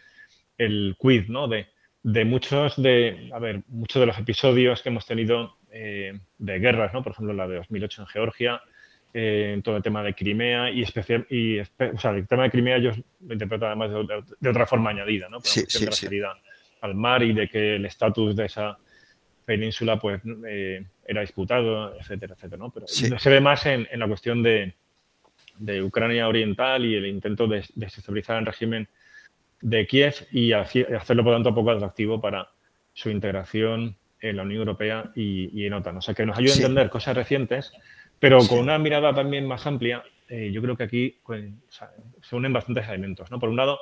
[0.57, 1.47] el quiz ¿no?
[1.47, 1.67] de,
[2.03, 6.93] de, muchos de, a ver, muchos de los episodios que hemos tenido eh, de guerras,
[6.93, 7.03] ¿no?
[7.03, 8.61] por ejemplo la de 2008 en Georgia,
[9.17, 12.51] eh, en todo el tema de Crimea y, especial, y o sea, el tema de
[12.51, 12.91] Crimea yo
[13.25, 13.89] lo interpreto además
[14.41, 15.39] de, otra forma añadida, ¿no?
[15.39, 16.09] sí, sí, sí.
[16.81, 18.77] al mar y de que el estatus de esa
[19.45, 22.71] península pues eh, era disputado, etcétera, etcétera, ¿no?
[22.71, 24.73] Pero se ve más en, en la cuestión de,
[25.59, 28.89] de, Ucrania Oriental y el intento de desestabilizar el régimen
[29.61, 32.49] de Kiev y hacerlo, por tanto, poco atractivo para
[32.91, 35.95] su integración en la Unión Europea y, y en OTAN.
[35.95, 37.71] O sea, que nos ayuda a entender cosas recientes,
[38.19, 38.49] pero sí.
[38.49, 41.45] con una mirada también más amplia, eh, yo creo que aquí pues,
[42.21, 43.39] se unen bastantes elementos, ¿no?
[43.39, 43.79] Por un lado,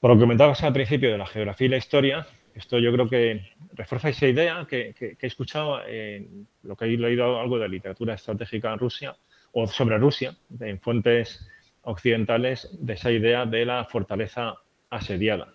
[0.00, 3.08] por lo que comentabas al principio de la geografía y la historia, esto yo creo
[3.08, 7.58] que refuerza esa idea que, que, que he escuchado, en lo que he leído algo
[7.58, 9.16] de literatura estratégica en Rusia
[9.52, 11.48] o sobre Rusia, en fuentes
[11.82, 14.54] occidentales, de esa idea de la fortaleza
[14.90, 15.52] asediada.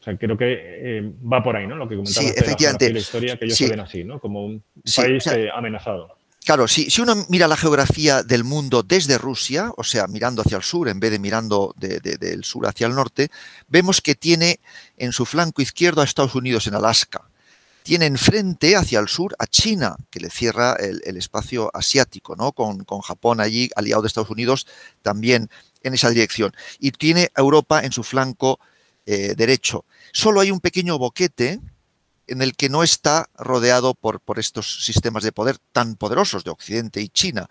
[0.00, 1.76] O sea, creo que eh, va por ahí, ¿no?
[1.76, 2.86] Lo que comentabas sí, efectivamente.
[2.86, 3.64] de la, historia, que ellos sí.
[3.66, 4.18] se ven así, ¿no?
[4.18, 6.16] Como un sí, país o sea, eh, amenazado.
[6.44, 10.64] Claro, si, uno mira la geografía del mundo desde Rusia, o sea, mirando hacia el
[10.64, 13.30] sur en vez de mirando de, de, del sur hacia el norte,
[13.68, 14.58] vemos que tiene
[14.96, 17.28] en su flanco izquierdo a Estados Unidos en Alaska.
[17.84, 22.52] Tiene enfrente hacia el sur a China, que le cierra el, el espacio asiático, ¿no?
[22.52, 24.66] Con, con, Japón allí, aliado de Estados Unidos,
[25.00, 25.48] también
[25.82, 26.52] en esa dirección.
[26.80, 28.58] Y tiene a Europa en su flanco
[29.06, 29.84] eh, derecho.
[30.12, 31.60] Solo hay un pequeño boquete
[32.26, 36.50] en el que no está rodeado por, por estos sistemas de poder tan poderosos de
[36.50, 37.48] Occidente y China,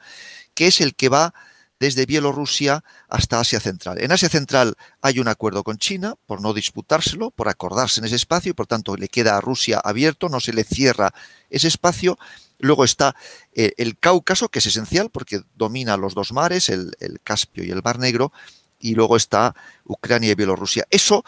[0.53, 1.33] que es el que va
[1.81, 3.99] desde Bielorrusia hasta Asia Central.
[3.99, 8.17] En Asia Central hay un acuerdo con China por no disputárselo, por acordarse en ese
[8.17, 11.11] espacio y por tanto le queda a Rusia abierto, no se le cierra
[11.49, 12.19] ese espacio.
[12.59, 13.15] Luego está
[13.53, 17.71] eh, el Cáucaso, que es esencial porque domina los dos mares, el, el Caspio y
[17.71, 18.31] el Mar Negro,
[18.79, 20.85] y luego está Ucrania y Bielorrusia.
[20.91, 21.23] Eso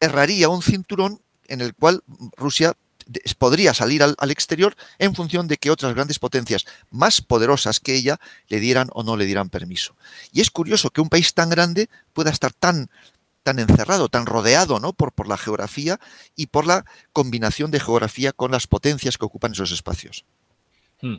[0.00, 2.02] cerraría un cinturón en el cual
[2.34, 2.74] Rusia
[3.38, 8.18] podría salir al, exterior en función de que otras grandes potencias más poderosas que ella
[8.48, 9.94] le dieran o no le dieran permiso.
[10.32, 12.88] Y es curioso que un país tan grande pueda estar tan,
[13.42, 14.92] tan encerrado, tan rodeado ¿no?
[14.92, 15.98] por, por la geografía
[16.36, 20.24] y por la combinación de geografía con las potencias que ocupan esos espacios.
[21.00, 21.16] Hmm.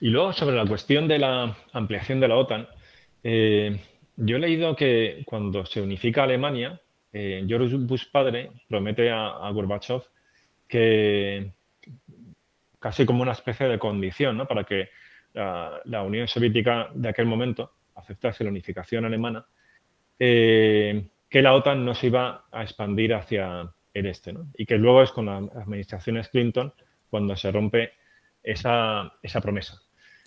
[0.00, 2.68] Y luego sobre la cuestión de la ampliación de la OTAN,
[3.24, 3.80] eh,
[4.16, 6.80] yo he leído que cuando se unifica Alemania,
[7.12, 10.02] eh, George Bush padre promete a, a Gorbachev
[10.66, 11.52] que
[12.78, 14.46] casi como una especie de condición ¿no?
[14.46, 14.90] para que
[15.32, 19.46] la, la, Unión Soviética de aquel momento aceptase la unificación alemana,
[20.18, 24.32] eh, que la OTAN no se iba a expandir hacia el este.
[24.32, 24.48] ¿no?
[24.56, 26.72] Y que luego es con las administraciones Clinton
[27.10, 27.92] cuando se rompe
[28.42, 29.80] esa, esa promesa.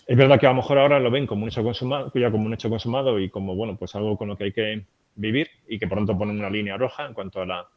[0.05, 2.45] Es verdad que a lo mejor ahora lo ven como un hecho consumado, ya como
[2.45, 5.77] un hecho consumado y como bueno, pues algo con lo que hay que vivir y
[5.77, 7.67] que pronto ponen una línea roja en cuanto a la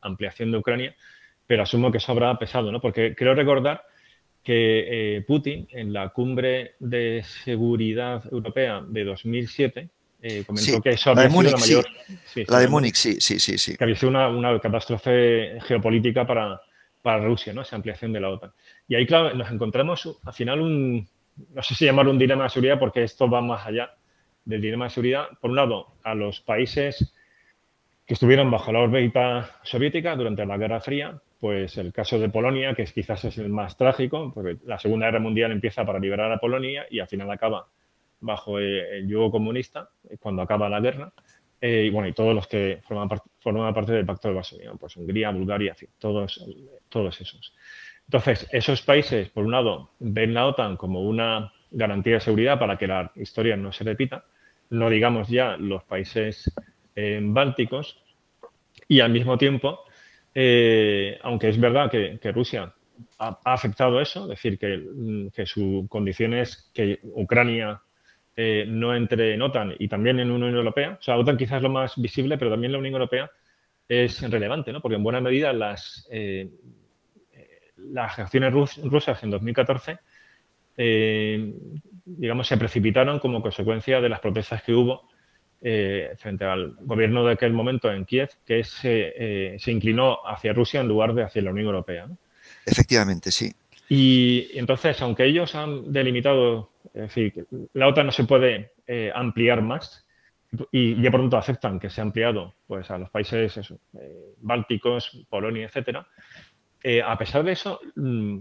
[0.00, 0.96] ampliación de Ucrania,
[1.46, 2.80] pero asumo que eso habrá pesado, ¿no?
[2.80, 3.84] Porque creo recordar
[4.42, 9.88] que eh, Putin en la cumbre de seguridad europea de 2007
[10.20, 11.84] eh, comentó sí, que eso había sido la mayor...
[12.06, 12.18] Sí.
[12.24, 13.76] Sí, la de Múnich, sí, sí, sí, sí.
[13.76, 16.60] Que había sido una, una catástrofe geopolítica para,
[17.02, 17.62] para Rusia, ¿no?
[17.62, 18.52] Esa ampliación de la OTAN.
[18.88, 21.06] Y ahí, claro, nos encontramos al final un,
[21.52, 23.94] no sé si llamarlo un dilema de seguridad porque esto va más allá
[24.44, 25.28] del dilema de seguridad.
[25.40, 27.14] Por un lado, a los países
[28.06, 32.72] que estuvieron bajo la órbita soviética durante la Guerra Fría, pues el caso de Polonia,
[32.72, 36.38] que quizás es el más trágico, porque la Segunda Guerra Mundial empieza para liberar a
[36.38, 37.68] Polonia y al final acaba
[38.20, 41.12] bajo el yugo comunista cuando acaba la guerra.
[41.60, 44.72] Eh, y bueno, y todos los que forman, part forman parte del Pacto de Varsovia,
[44.80, 46.42] pues Hungría, Bulgaria, todos,
[46.88, 47.54] todos esos.
[48.06, 52.78] Entonces, esos países, por un lado, ven la OTAN como una garantía de seguridad para
[52.78, 54.24] que la historia no se repita,
[54.70, 56.50] no digamos ya los países
[56.96, 58.02] eh, bálticos,
[58.88, 59.84] y al mismo tiempo,
[60.34, 62.74] eh, aunque es verdad que, Rusia
[63.18, 67.80] ha, afectado eso, es decir, que, mm, que, su condición es que Ucrania
[68.36, 70.98] eh, no entre en OTAN y también en Unión Europea.
[70.98, 73.30] O sea, OTAN quizás es lo más visible, pero también la Unión Europea
[73.88, 74.80] es relevante, ¿no?
[74.80, 76.48] Porque en buena medida las, eh,
[77.76, 79.98] las acciones rusas en 2014,
[82.04, 85.08] digamos, se precipitaron como consecuencia de las protestas que hubo
[86.18, 90.88] frente al gobierno de aquel momento en Kiev, que se, se inclinó hacia Rusia en
[90.88, 92.06] lugar de hacia la Unión Europea.
[92.06, 92.18] ¿no?
[92.66, 93.52] Efectivamente, sí.
[93.88, 99.62] Y entonces, aunque ellos han delimitado, es decir, la OTAN no se puede eh, ampliar
[99.62, 100.06] más
[100.70, 103.58] y ya pronto aceptan que se ha ampliado pues, a los países
[103.98, 106.06] eh, bálticos, Polonia, etcétera,
[106.82, 108.38] eh, a pesar de eso, mm,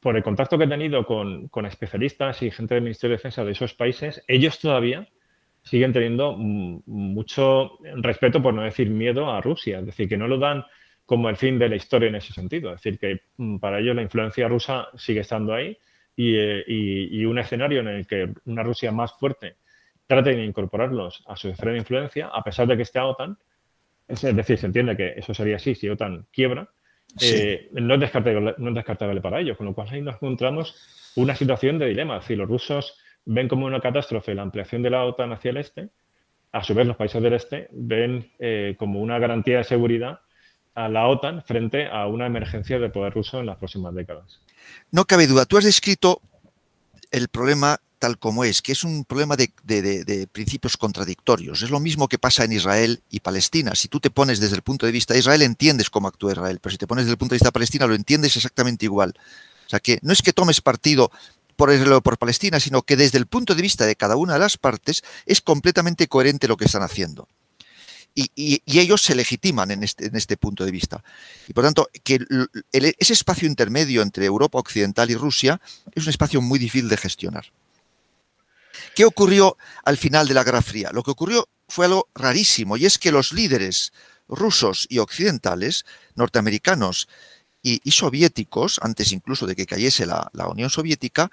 [0.00, 3.44] por el contacto que he tenido con, con, especialistas y gente del Ministerio de Defensa
[3.44, 5.08] de esos países, ellos todavía
[5.66, 9.80] siguen teniendo mucho respeto, por no decir miedo, a Rusia.
[9.80, 10.64] Es decir, que no lo dan
[11.04, 12.72] como el fin de la historia en ese sentido.
[12.72, 13.20] Es decir, que
[13.58, 15.76] para ellos la influencia rusa sigue estando ahí
[16.16, 19.56] eh, y, un escenario en el que una Rusia más fuerte
[20.06, 23.36] trate de incorporarlos a su esfera de influencia, a pesar de que esté a OTAN,
[24.06, 26.68] es decir, se entiende que eso sería así si OTAN quiebra,
[27.20, 31.12] eh, no, es descartable, no es descartable para ellos, con lo cual ahí nos encontramos
[31.16, 32.18] una situación de dilema.
[32.18, 35.58] Es decir, los rusos ven como una catástrofe la ampliación de la OTAN hacia el
[35.58, 35.90] este,
[36.52, 40.20] a su vez los países del este ven eh, como una garantía de seguridad
[40.74, 44.40] a la OTAN frente a una emergencia de poder ruso en las próximas décadas.
[44.90, 45.44] No cabe duda.
[45.44, 46.20] Tú has descrito
[47.10, 51.62] el problema tal como es, que es un problema de, principios contradictorios.
[51.62, 53.74] Es lo mismo que pasa en Israel y Palestina.
[53.74, 56.58] Si tú te pones desde el punto de vista de Israel, entiendes cómo actúa Israel,
[56.60, 59.14] pero si te pones desde el punto de vista de Palestina, lo entiendes exactamente igual.
[59.66, 61.10] O sea que no es que tomes partido
[61.56, 64.34] por Israel o por Palestina, sino que desde el punto de vista de cada una
[64.34, 67.28] de las partes es completamente coherente lo que están haciendo
[68.16, 71.04] y, ellos se legitiman en este, en este, punto de vista.
[71.46, 72.24] Y por tanto, que
[72.72, 75.60] ese espacio intermedio entre Europa Occidental y Rusia
[75.94, 77.52] es un espacio muy difícil de gestionar.
[78.94, 80.90] ¿Qué ocurrió al final de la Guerra Fría?
[80.92, 83.92] Lo que ocurrió fue algo rarísimo y es que los líderes
[84.28, 87.08] rusos y occidentales, norteamericanos
[87.66, 91.30] y, soviéticos, antes incluso de que cayese la, Unión Soviética,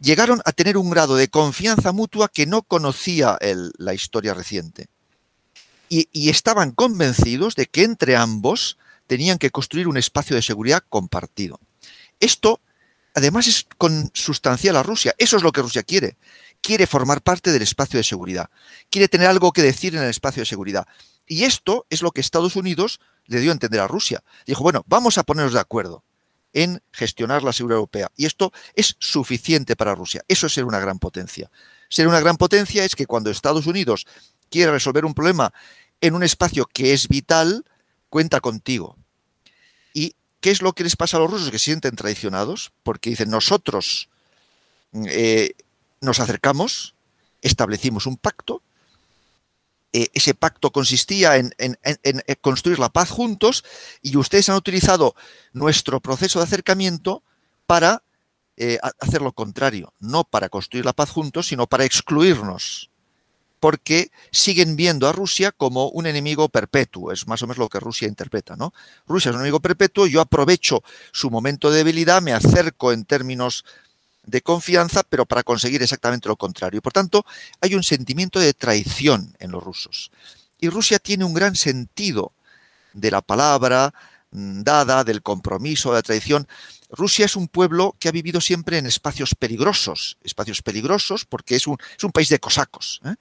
[0.00, 3.36] llegaron a tener un grado de confianza mutua que no conocía
[3.78, 4.88] la historia reciente
[5.88, 11.60] y, estaban convencidos de que entre ambos tenían que construir un espacio de seguridad compartido.
[12.20, 12.60] Esto,
[13.14, 15.14] además, es consustancial a Rusia.
[15.18, 16.16] Eso es lo que Rusia quiere.
[16.60, 18.50] Quiere formar parte del espacio de seguridad.
[18.90, 20.86] Quiere tener algo que decir en el espacio de seguridad.
[21.26, 24.22] Y esto es lo que Estados Unidos le dio a entender a Rusia.
[24.46, 26.02] Dijo, bueno, vamos a ponernos de acuerdo
[26.52, 28.10] en gestionar la seguridad europea.
[28.16, 30.24] Y esto es suficiente para Rusia.
[30.28, 31.50] Eso es ser una gran potencia.
[31.88, 34.06] Ser una gran potencia es que cuando Estados Unidos
[34.50, 35.52] quiere resolver un problema
[36.00, 37.64] en un espacio que es vital,
[38.08, 38.96] cuenta contigo.
[39.92, 41.50] ¿Y qué es lo que les pasa a los rusos?
[41.50, 44.08] Que se sienten traicionados porque dicen, nosotros
[44.94, 45.52] eh,
[46.00, 46.94] nos acercamos,
[47.42, 48.62] establecimos un pacto,
[49.92, 51.54] eh, ese pacto consistía en,
[52.40, 53.64] construir la paz juntos
[54.02, 55.14] y ustedes han utilizado
[55.52, 57.22] nuestro proceso de acercamiento
[57.66, 58.02] para
[58.56, 62.90] eh, hacer lo contrario, no para construir la paz juntos, sino para excluirnos
[63.60, 67.80] porque siguen viendo a Rusia como un enemigo perpetuo, es más o menos lo que
[67.80, 68.72] Rusia interpreta, ¿no?
[69.06, 73.64] Rusia es un enemigo perpetuo, yo aprovecho su momento de debilidad, me acerco en términos
[74.28, 76.82] de confianza, pero para conseguir exactamente lo contrario.
[76.82, 77.24] Por tanto,
[77.62, 80.10] hay un sentimiento de traición en los rusos.
[80.60, 82.32] Y Rusia tiene un gran sentido
[82.92, 83.94] de la palabra
[84.30, 86.46] mm, dada, del compromiso, de la traición.
[86.90, 91.66] Rusia es un pueblo que ha vivido siempre en espacios peligrosos, espacios peligrosos porque es
[91.66, 93.00] un, es un país de cosacos.
[93.06, 93.14] ¿eh?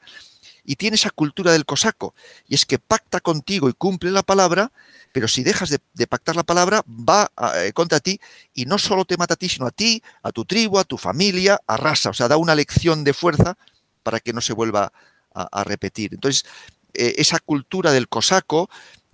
[0.69, 2.13] Y tiene esa cultura del cosaco,
[2.45, 4.73] y es que pacta contigo y cumple la palabra,
[5.13, 8.19] pero si dejas de, pactar la palabra, va eh, contra ti
[8.53, 10.97] y no solo te mata a ti, sino a ti, a tu tribu, a tu
[10.97, 12.09] familia, a raza.
[12.09, 13.57] O sea, da una lección de fuerza
[14.03, 14.91] para que no se vuelva
[15.33, 16.13] a, repetir.
[16.13, 16.45] Entonces,
[16.93, 18.69] eh, esa cultura del cosaco,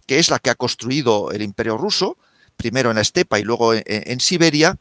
[0.07, 2.17] que es la que ha construido el imperio ruso,
[2.57, 4.77] primero en la estepa y luego en, Siberia,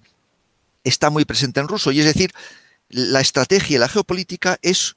[0.85, 1.93] está muy presente en ruso.
[1.93, 2.33] Y es decir,
[2.89, 4.97] la estrategia y la geopolítica es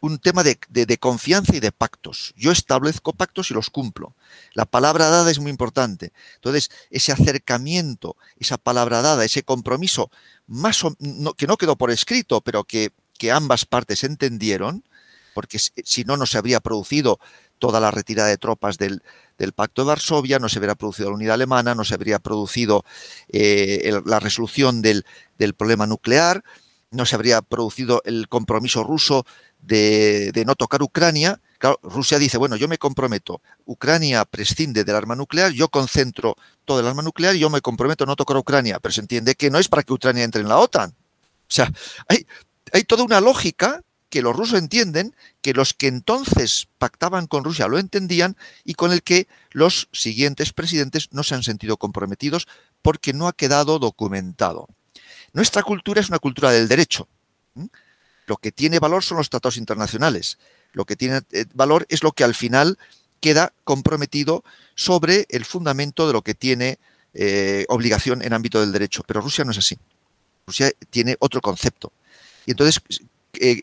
[0.00, 0.58] un tema de,
[0.98, 2.34] confianza y de pactos.
[2.36, 4.14] Yo establezco pactos y los cumplo.
[4.52, 6.12] La palabra dada es muy importante.
[6.36, 10.10] Entonces, ese acercamiento, esa palabra dada, ese compromiso,
[10.46, 10.82] más
[11.36, 12.92] que no quedó por escrito, pero que,
[13.32, 14.84] ambas partes entendieron,
[15.34, 17.18] porque si no, no se habría producido
[17.58, 19.02] toda la retirada de tropas del,
[19.38, 22.84] del Pacto de Varsovia, no se habría producido la unidad alemana, no se habría producido
[23.28, 25.04] eh, la resolución del,
[25.56, 26.42] problema nuclear,
[26.90, 29.26] no se habría producido el compromiso ruso
[29.66, 35.16] de, no tocar Ucrania Claro, Rusia dice, bueno, yo me comprometo, Ucrania prescinde del arma
[35.16, 36.36] nuclear, yo concentro
[36.66, 39.36] todo el arma nuclear y yo me comprometo a no tocar Ucrania, pero se entiende
[39.36, 40.90] que no es para que Ucrania entre en la OTAN.
[40.90, 40.94] O
[41.48, 41.72] sea,
[42.08, 42.26] hay,
[42.74, 47.68] hay toda una lógica que los rusos entienden, que los que entonces pactaban con Rusia
[47.68, 52.46] lo entendían y con el que los siguientes presidentes no se han sentido comprometidos
[52.82, 54.68] porque no ha quedado documentado.
[55.32, 57.08] Nuestra cultura es una cultura del derecho.
[58.26, 60.38] Lo que tiene valor son los tratados internacionales.
[60.72, 62.78] Lo que tiene eh, valor es lo que al final
[63.20, 66.78] queda comprometido sobre el fundamento de lo que tiene
[67.14, 69.02] eh, obligación en ámbito del derecho.
[69.06, 69.78] Pero Rusia no es así.
[70.46, 71.92] Rusia tiene otro concepto.
[72.44, 72.80] Y entonces
[73.40, 73.60] eh,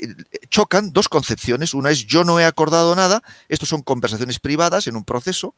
[0.50, 1.74] chocan dos concepciones.
[1.74, 5.56] Una es yo no he acordado nada, estos son conversaciones privadas en un proceso,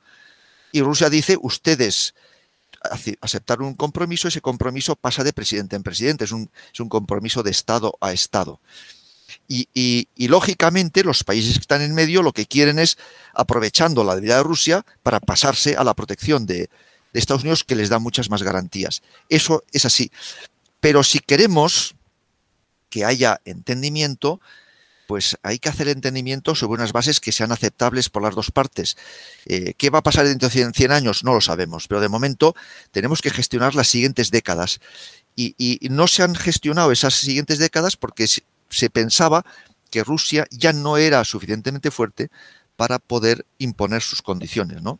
[0.72, 2.16] y Rusia dice ustedes
[3.21, 7.43] aceptaron un compromiso, ese compromiso pasa de presidente en presidente, es un, es un compromiso
[7.43, 8.59] de Estado a Estado.
[9.47, 12.97] Y, lógicamente los países que están en medio lo que quieren es,
[13.33, 16.69] aprovechando la debilidad de Rusia, para pasarse a la protección de,
[17.13, 19.01] de Estados Unidos que les da muchas más garantías.
[19.29, 20.11] Eso es así.
[20.79, 21.95] Pero si queremos
[22.89, 24.39] que haya entendimiento,
[25.08, 28.97] pues hay que hacer entendimiento sobre unas bases que sean aceptables por las dos partes.
[29.45, 31.24] Eh, ¿Qué va a pasar dentro de 100 años?
[31.24, 32.56] No lo sabemos, pero de momento
[32.91, 34.80] tenemos que gestionar las siguientes décadas.
[35.36, 39.45] Y, no se han gestionado esas siguientes décadas porque se, pensaba
[39.91, 42.30] que Rusia ya no era suficientemente fuerte
[42.78, 44.82] para poder imponer sus condiciones.
[44.82, 44.99] ¿no?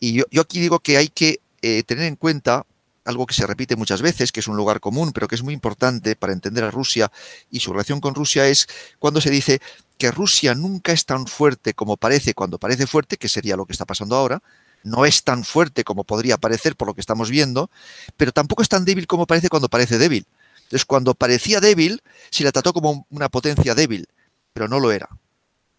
[0.00, 2.64] Y yo, aquí digo que hay que eh, tener en cuenta
[3.08, 5.54] algo que se repite muchas veces, que es un lugar común, pero que es muy
[5.54, 7.10] importante para entender a Rusia
[7.50, 9.60] y su relación con Rusia, es cuando se dice
[9.96, 13.72] que Rusia nunca es tan fuerte como parece cuando parece fuerte, que sería lo que
[13.72, 14.42] está pasando ahora,
[14.84, 17.70] no es tan fuerte como podría parecer por lo que estamos viendo,
[18.18, 20.26] pero tampoco es tan débil como parece cuando parece débil.
[20.64, 24.06] Entonces, cuando parecía débil, se la trató como una potencia débil,
[24.52, 25.08] pero no lo era.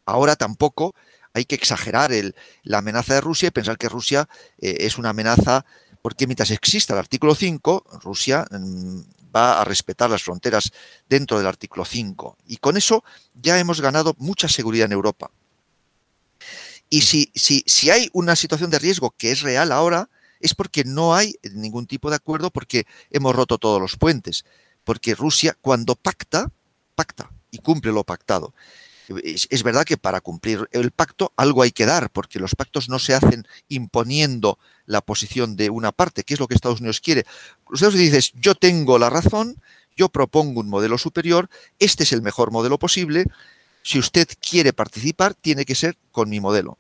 [0.04, 0.96] Ahora tampoco
[1.34, 2.12] hay que exagerar
[2.64, 4.28] la amenaza de Rusia y pensar que Rusia
[4.58, 5.64] eh, es una amenaza
[6.02, 9.00] porque mientras exista el artículo 5, Rusia mm,
[9.36, 10.72] va a respetar las fronteras
[11.08, 12.38] dentro del artículo 5.
[12.48, 15.32] Y con eso ya hemos ganado mucha seguridad en Europa.
[16.90, 20.84] Y si, si, si hay una situación de riesgo que es real ahora, es porque
[20.84, 24.46] no hay ningún tipo de acuerdo, porque hemos roto todos los puentes.
[24.84, 26.52] Porque Rusia, cuando pacta,
[26.96, 28.54] pacta y cumple lo pactado
[29.24, 33.00] es, verdad que para cumplir el pacto algo hay que dar, porque los pactos no
[33.00, 37.26] se hacen imponiendo la posición de una parte, que es lo que Estados Unidos quiere.
[37.72, 39.62] Estados Unidos dice, yo tengo la razón,
[39.96, 43.26] yo propongo un modelo superior, este es el mejor modelo posible,
[43.84, 46.76] si usted quiere participar, tiene que ser con mi modelo.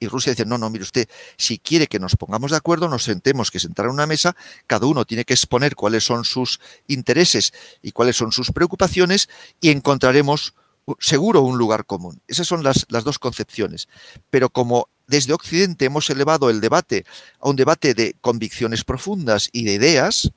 [0.00, 3.04] Y Rusia dice, no, no, mire usted, si quiere que nos pongamos de acuerdo, nos
[3.04, 4.34] sentemos que sentar en una mesa,
[4.66, 7.52] cada uno tiene que exponer cuáles son sus intereses
[7.82, 9.28] y cuáles son sus preocupaciones
[9.60, 10.54] y encontraremos
[10.98, 12.20] seguro un lugar común.
[12.28, 13.88] Esas son las, dos concepciones.
[14.30, 17.04] Pero como desde Occidente hemos elevado el debate
[17.40, 20.32] a un debate de convicciones profundas y de ideas,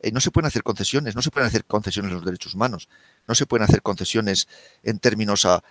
[0.00, 2.88] eh, no se pueden hacer concesiones, no se pueden hacer concesiones en los derechos humanos,
[3.26, 4.48] no se pueden hacer concesiones
[4.82, 5.62] en términos a,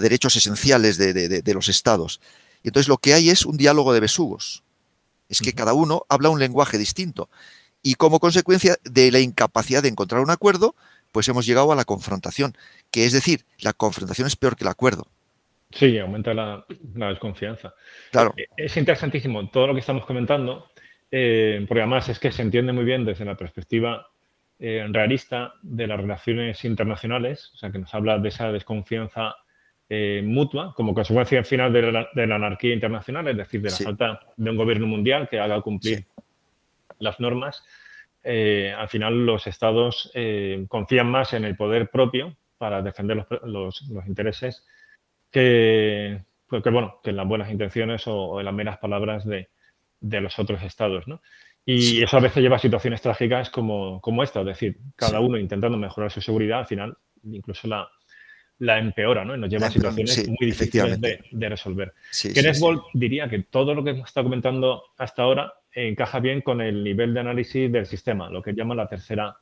[0.00, 2.20] derechos esenciales de, los estados.
[2.62, 4.62] Y entonces lo que hay es un diálogo de besugos.
[5.28, 7.30] Es que cada uno habla un lenguaje distinto.
[7.82, 10.74] Y como consecuencia de la incapacidad de encontrar un acuerdo,
[11.12, 12.56] pues hemos llegado a la confrontación,
[12.90, 15.06] que es decir, la confrontación es peor que el acuerdo.
[15.70, 17.74] Sí, aumenta la, desconfianza.
[18.10, 18.34] Claro.
[18.36, 20.70] Eh, es interesantísimo todo lo que estamos comentando,
[21.10, 24.08] eh, porque además es que se entiende muy bien desde la perspectiva
[24.58, 29.36] eh, realista de las relaciones internacionales, o sea, que nos habla de esa desconfianza
[30.22, 34.56] mutua como consecuencia final de la, anarquía internacional, es decir, de la falta de un
[34.56, 36.06] gobierno mundial que haga cumplir
[37.00, 37.64] las normas
[38.22, 40.12] al final los estados
[40.68, 44.64] confían más en el poder propio para defender los, intereses
[45.30, 49.48] que, pues, bueno, que en las buenas intenciones o, en las meras palabras de,
[50.00, 51.04] los otros estados.
[51.64, 55.76] Y eso a veces lleva a situaciones trágicas como, esta, es decir, cada uno intentando
[55.78, 57.88] mejorar su seguridad, al final incluso la,
[58.58, 59.36] la empeora, ¿no?
[59.36, 61.92] Y nos lleva a situaciones muy difíciles de, de resolver.
[62.34, 66.60] Kenneth Bolt diría que todo lo que hemos estado comentando hasta ahora encaja bien con
[66.60, 69.36] el nivel de análisis del sistema, lo que llama la tercera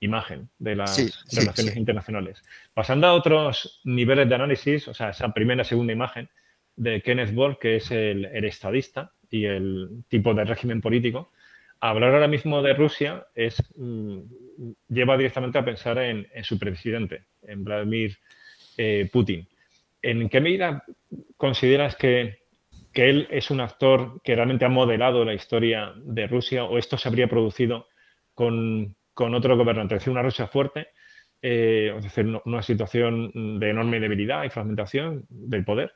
[0.00, 0.96] imagen de las
[1.32, 2.42] relaciones internacionales.
[2.74, 6.28] Pasando a otros niveles de análisis, o sea, esa primera y segunda imagen
[6.76, 11.30] de Kenneth Bolt, que es el, estadista y el tipo de régimen político,
[11.80, 14.18] hablar ahora mismo de Rusia es, mm,
[14.88, 18.18] lleva directamente a pensar en, su presidente, en Vladimir
[18.76, 19.48] eh, Putin.
[20.02, 20.84] ¿En qué medida
[21.36, 22.42] consideras que,
[22.94, 27.08] él es un actor que realmente ha modelado la historia de Rusia o esto se
[27.08, 27.88] habría producido
[28.34, 29.94] con, otro gobernante?
[29.94, 30.88] Es decir, una Rusia fuerte,
[31.42, 35.92] eh, es decir, una situación de enorme debilidad y fragmentación del poder,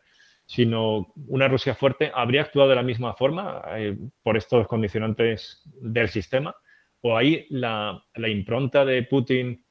[0.46, 6.08] sino una Rusia fuerte, ¿habría actuado de la misma forma eh, por estos condicionantes del
[6.08, 6.54] sistema?
[7.00, 9.64] ¿O ahí la, impronta de Putin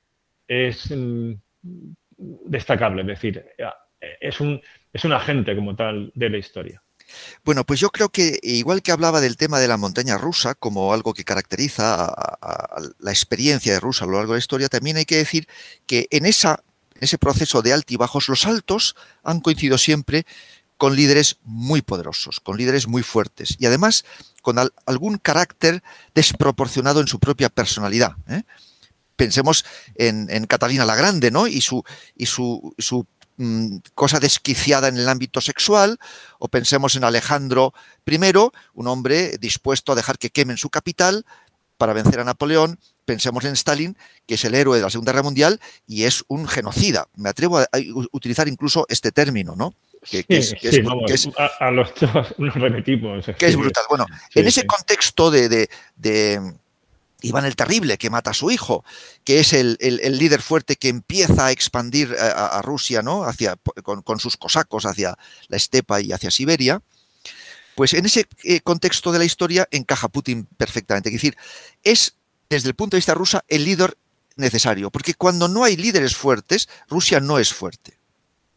[0.48, 1.34] es mm,
[2.18, 3.02] destacable?
[3.02, 3.46] Es decir,
[4.20, 4.62] es un,
[4.94, 6.82] es un agente como tal de la historia.
[7.44, 10.94] Bueno, pues yo creo que igual que hablaba del tema de la montaña rusa como
[10.94, 14.98] algo que caracteriza a, la experiencia de Rusia a lo largo de la historia, también
[14.98, 15.48] hay que decir
[15.86, 16.64] que en, esa,
[16.96, 20.26] en ese proceso de altibajos, los altos han coincidido siempre
[20.78, 24.06] con líderes muy poderosos, con líderes muy fuertes y además
[24.42, 25.84] con algún carácter
[26.14, 28.16] desproporcionado en su propia personalidad.
[28.30, 28.44] ¿eh?
[29.16, 31.48] Pensemos en, Catalina la Grande ¿no?
[31.48, 31.84] y, su,
[32.16, 33.06] y su, su
[33.40, 36.00] Mm, cosa desquiciada en el ámbito sexual,
[36.40, 37.72] o pensemos en Alejandro
[38.04, 38.20] I,
[38.74, 41.24] un hombre dispuesto a dejar que quemen su capital
[41.78, 45.22] para vencer a Napoleón, pensemos en Stalin, que es el héroe de la Segunda Guerra
[45.22, 47.10] Mundial y es un genocida.
[47.16, 47.68] Me atrevo a,
[48.12, 49.76] utilizar incluso este término, ¿no?
[50.10, 50.56] Que, es,
[51.60, 52.56] a, los dos unos
[53.38, 53.84] Que es brutal.
[53.88, 55.70] Bueno, en ese contexto de
[57.22, 58.84] Iván el Terrible, que mata a su hijo,
[59.24, 63.24] que es el, líder fuerte que empieza a expandir eh, a, Rusia ¿no?
[63.24, 66.82] hacia, con, sus cosacos hacia la estepa y hacia Siberia,
[67.76, 71.10] pues en ese eh, contexto de la historia encaja Putin perfectamente.
[71.10, 71.38] Es decir,
[71.84, 72.16] es
[72.50, 73.98] desde el punto de vista rusa el líder
[74.36, 77.98] necesario, porque cuando no hay líderes fuertes, Rusia no es fuerte.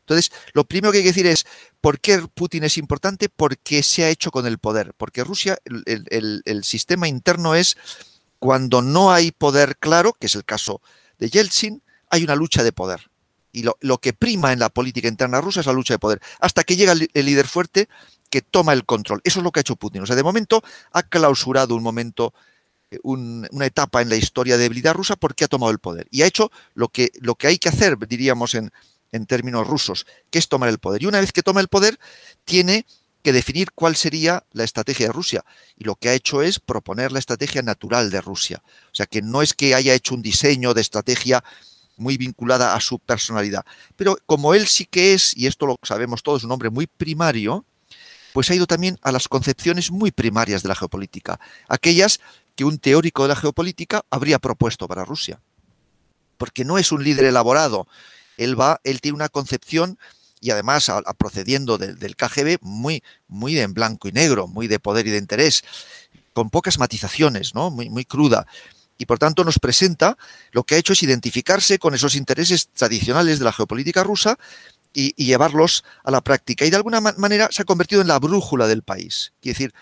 [0.00, 1.46] Entonces, lo primero que hay que decir es,
[1.80, 3.28] ¿por qué Putin es importante?
[3.28, 7.76] Porque se ha hecho con el poder, porque Rusia, el sistema interno es
[8.40, 10.80] cuando no hay poder claro, que es el caso
[11.18, 13.10] de Yeltsin, hay una lucha de poder.
[13.52, 16.64] Y lo, que prima en la política interna rusa es la lucha de poder, hasta
[16.64, 17.88] que llega el, líder fuerte
[18.30, 19.20] que toma el control.
[19.24, 20.02] Eso es lo que ha hecho Putin.
[20.02, 20.62] O sea, de momento
[20.92, 22.32] ha clausurado un momento,
[22.90, 26.06] eh, una etapa en la historia de debilidad rusa porque ha tomado el poder.
[26.10, 28.70] Y ha hecho lo que, lo que hay que hacer, diríamos en,
[29.12, 31.02] en términos rusos, que es tomar el poder.
[31.02, 31.98] Y una vez que toma el poder,
[32.44, 32.86] tiene
[33.22, 35.44] que definir cuál sería la estrategia de Rusia.
[35.76, 38.62] Y lo que ha hecho es proponer la estrategia natural de Rusia.
[38.64, 41.44] O sea, que no es que haya hecho un diseño de estrategia
[41.96, 43.64] muy vinculada a su personalidad.
[43.96, 47.64] Pero como él sí que es, y esto lo sabemos todos, un hombre muy primario,
[48.32, 52.20] pues ha ido también a las concepciones muy primarias de la geopolítica, aquellas
[52.56, 55.40] que un teórico de la geopolítica habría propuesto para Rusia.
[56.38, 57.86] Porque no es un líder elaborado,
[58.36, 59.98] él va, él tiene una concepción
[60.40, 65.10] y además procediendo del KGB muy, muy en blanco y negro, muy de poder y
[65.10, 65.62] de interés,
[66.32, 67.70] con pocas matizaciones, ¿no?
[67.70, 68.46] muy, muy cruda.
[68.96, 70.18] Y por tanto nos presenta
[70.52, 74.38] lo que ha hecho es identificarse con esos intereses tradicionales de la geopolítica rusa
[74.92, 76.64] y, llevarlos a la práctica.
[76.64, 79.32] Y de alguna manera se ha convertido en la brújula del país.
[79.40, 79.74] Quiere decir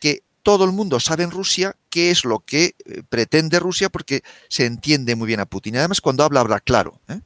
[0.00, 4.22] que todo el mundo sabe en Rusia qué es lo que eh, pretende Rusia porque
[4.48, 5.74] se entiende muy bien a Putin.
[5.74, 7.00] Y además cuando habla, habla claro.
[7.08, 7.20] ¿eh?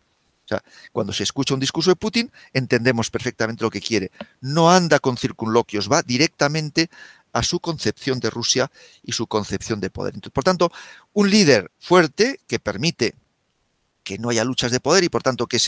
[0.92, 4.10] Cuando se escucha un discurso de Putin, entendemos perfectamente lo que quiere.
[4.40, 6.90] No anda con circunloquios, va directamente
[7.32, 8.70] a su concepción de Rusia
[9.02, 10.14] y su concepción de poder.
[10.32, 10.70] por tanto,
[11.12, 13.14] un líder fuerte que permite
[14.02, 15.58] que no haya luchas de poder y por tanto que,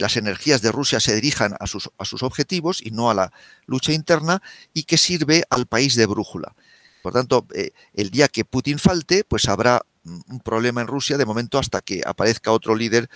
[0.00, 3.32] las energías de Rusia se dirijan a sus, a sus objetivos y no a la
[3.66, 4.42] lucha interna
[4.72, 6.54] y que sirve al país de brújula.
[7.02, 11.26] Por tanto, eh, el día que Putin falte, pues habrá un problema en Rusia de
[11.26, 13.08] momento hasta que aparezca otro líder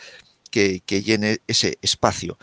[0.53, 2.38] que, llene ese espacio.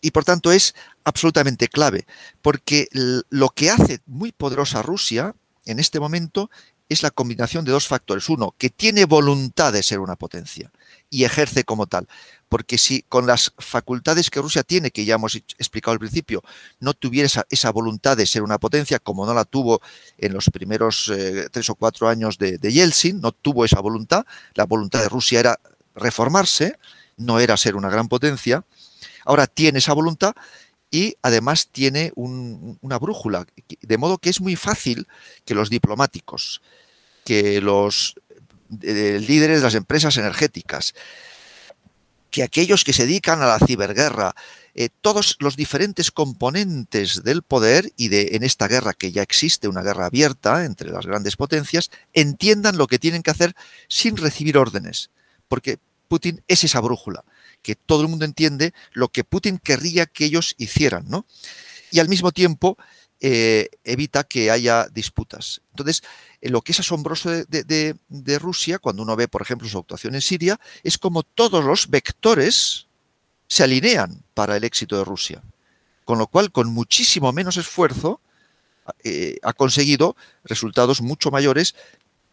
[0.00, 0.74] Y por tanto es
[1.04, 2.06] absolutamente clave,
[2.40, 5.34] porque lo que hace muy poderosa Rusia
[5.66, 6.50] en este momento
[6.88, 8.28] es la combinación de dos factores.
[8.28, 10.72] Uno, que tiene voluntad de ser una potencia
[11.08, 12.08] y ejerce como tal.
[12.48, 16.42] Porque si con las facultades que Rusia tiene, que ya hemos explicado al principio,
[16.80, 19.80] no tuviera esa, voluntad de ser una potencia, como no la tuvo
[20.18, 24.24] en los primeros eh, tres o cuatro años de, de Yeltsin, no tuvo esa voluntad,
[24.54, 25.60] la voluntad de Rusia era
[25.94, 26.76] reformarse,
[27.20, 28.64] no era ser una gran potencia,
[29.24, 30.34] ahora tiene esa voluntad
[30.90, 33.46] y además tiene una brújula,
[33.80, 35.06] de modo que es muy fácil
[35.44, 36.62] que los diplomáticos,
[37.24, 38.16] que los
[38.82, 40.94] eh, líderes de las empresas energéticas,
[42.30, 44.34] que aquellos que se dedican a la ciberguerra,
[44.74, 49.68] eh, todos los diferentes componentes del poder y de en esta guerra que ya existe,
[49.68, 53.54] una guerra abierta entre las grandes potencias, entiendan lo que tienen que hacer
[53.88, 55.10] sin recibir órdenes,
[55.48, 55.78] porque
[56.10, 57.24] Putin es esa brújula,
[57.62, 61.24] que todo el mundo entiende lo que Putin querría que ellos hicieran, ¿no?
[61.92, 62.76] Y al mismo tiempo
[63.20, 65.62] eh, evita que haya disputas.
[65.70, 66.02] Entonces,
[66.40, 70.20] eh, lo que es asombroso de, Rusia, cuando uno ve, por ejemplo, su actuación en
[70.20, 72.88] Siria, es como todos los vectores
[73.46, 75.44] se alinean para el éxito de Rusia.
[76.04, 78.20] Con lo cual, con muchísimo menos esfuerzo,
[79.04, 81.76] eh, ha conseguido resultados mucho mayores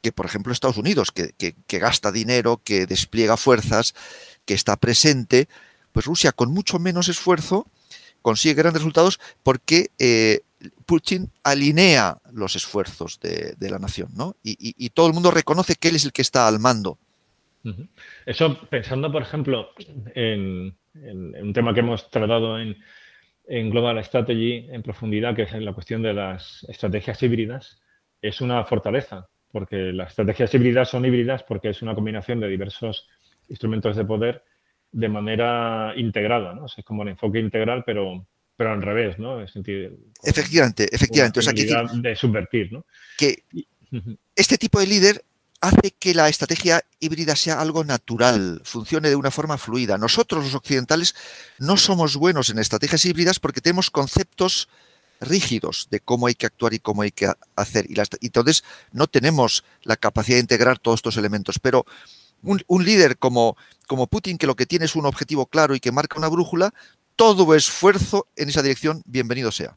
[0.02, 3.94] que, por ejemplo, Estados Unidos, que, gasta dinero, que despliega fuerzas,
[4.46, 5.48] que está presente,
[5.92, 7.68] pues Rusia con mucho menos esfuerzo
[8.22, 10.42] consigue grandes resultados porque eh,
[10.86, 14.36] Putin alinea los esfuerzos de, la nación, ¿no?
[14.44, 16.98] Y, todo el mundo reconoce que él es el que está al mando.
[18.26, 19.70] Eso, pensando, por ejemplo,
[20.16, 22.78] en, un tema que hemos tratado en,
[23.48, 27.82] en, Global Strategy en profundidad, que es la cuestión de las estrategias híbridas,
[28.22, 33.08] es una fortaleza, porque las estrategias híbridas son híbridas porque es una combinación de diversos
[33.50, 34.44] instrumentos de poder
[34.92, 36.66] de manera integrada, ¿no?
[36.66, 38.26] es como un enfoque integral, pero,
[38.56, 39.42] pero al revés, ¿no?
[39.42, 41.40] efectivamente, efectivamente.
[41.40, 42.86] O sea, de subvertir, ¿no?
[43.18, 43.44] Que
[44.36, 45.24] este tipo de líder
[45.62, 49.98] hace que la estrategia híbrida sea algo natural, funcione de una forma fluida.
[49.98, 51.16] Nosotros, los occidentales,
[51.60, 54.70] no somos buenos en estrategias híbridas porque tenemos conceptos
[55.20, 57.86] rígidos de cómo hay que actuar y cómo hay que hacer.
[57.90, 57.96] Y,
[58.26, 61.60] entonces no tenemos la capacidad de integrar todos estos elementos.
[61.60, 61.86] Pero
[62.44, 63.58] un, líder como,
[63.88, 66.74] como Putin, que lo que tiene es un objetivo claro y que marca una brújula,
[67.16, 69.76] todo esfuerzo en esa dirección, bienvenido sea.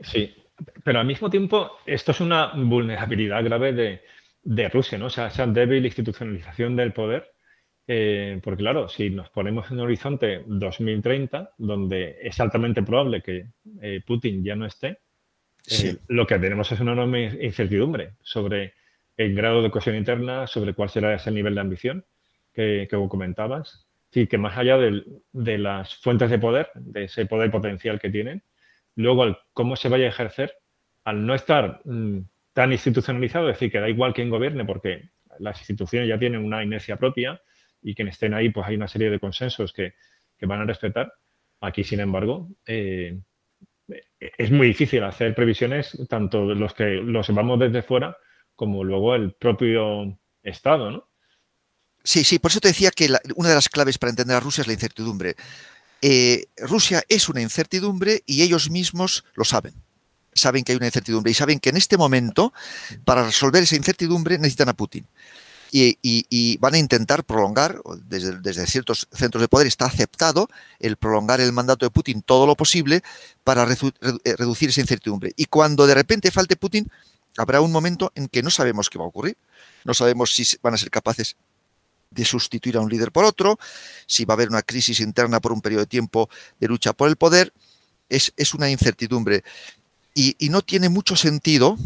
[0.00, 0.34] Sí,
[0.82, 4.00] pero al mismo tiempo esto es una vulnerabilidad grave
[4.42, 5.06] de, Rusia, ¿no?
[5.06, 7.33] O sea, esa débil institucionalización del poder.
[7.86, 13.46] Eh, porque claro, si nos ponemos en un horizonte 2030, donde es altamente probable que
[13.82, 14.98] eh, Putin ya no esté,
[15.70, 18.74] eh, lo que tenemos es una enorme incertidumbre sobre
[19.16, 22.04] el grado de cohesión interna, sobre cuál será ese nivel de ambición
[22.52, 23.86] que, que comentabas.
[24.10, 28.44] Sí, que más allá de, las fuentes de poder, de ese poder potencial que tienen,
[28.94, 30.54] luego cómo se vaya a ejercer,
[31.02, 32.20] al no estar mm,
[32.52, 35.10] tan institucionalizado, es decir, que da igual quién gobierne, porque
[35.40, 37.40] las instituciones ya tienen una inercia propia
[37.84, 39.94] y quienes estén ahí, pues hay una serie de consensos que,
[40.40, 41.10] van a respetar.
[41.60, 43.18] Aquí, sin embargo, eh,
[44.18, 48.14] es muy difícil hacer previsiones, tanto los que los vamos desde fuera
[48.54, 51.08] como luego el propio Estado, ¿no?
[52.02, 54.60] Sí, sí, por eso te decía que una de las claves para entender a Rusia
[54.60, 55.36] es la incertidumbre.
[56.02, 59.72] Eh, Rusia es una incertidumbre y ellos mismos lo saben.
[60.34, 62.52] Saben que hay una incertidumbre y saben que en este momento,
[63.06, 65.06] para resolver esa incertidumbre, necesitan a Putin.
[65.76, 70.48] Y, van a intentar prolongar, desde, ciertos centros de poder está aceptado
[70.78, 73.02] el prolongar el mandato de Putin todo lo posible
[73.42, 75.32] para eh, reducir esa incertidumbre.
[75.36, 76.88] Y cuando de repente falte Putin,
[77.36, 79.36] habrá un momento en que no sabemos qué va a ocurrir.
[79.84, 81.34] No sabemos si van a ser capaces
[82.14, 83.58] de sustituir a un líder por otro,
[84.06, 87.08] si va a haber una crisis interna por un periodo de tiempo de lucha por
[87.08, 87.52] el poder,
[88.08, 89.42] es, una incertidumbre.
[90.14, 91.76] Y, no tiene mucho sentido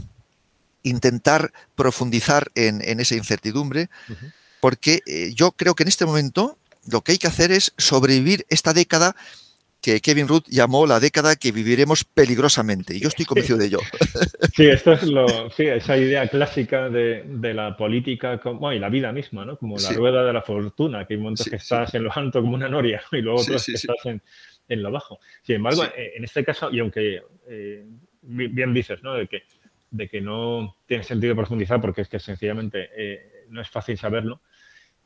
[0.82, 3.88] intentar profundizar en, esa incertidumbre,
[4.60, 6.58] porque eh, yo creo que en este momento
[6.90, 9.14] lo que hay que hacer es sobrevivir esta década
[9.80, 12.96] que Kevin Root llamó la década que viviremos peligrosamente.
[12.96, 13.78] Y yo estoy convencido de ello.
[14.54, 17.24] Sí, esto es lo, sí, esa idea clásica de,
[17.54, 19.56] la política como, y la vida misma, ¿no?
[19.56, 22.54] como la rueda de la fortuna, que hay momentos que estás en lo alto como
[22.54, 25.20] una noria y luego otros que estás en, lo bajo.
[25.42, 27.86] Sin embargo, eh, en este caso, y aunque eh,
[28.22, 29.14] bien dices ¿no?
[29.14, 29.44] de, que,
[29.90, 34.40] de que no tiene sentido profundizar porque es que sencillamente eh, no es fácil saberlo,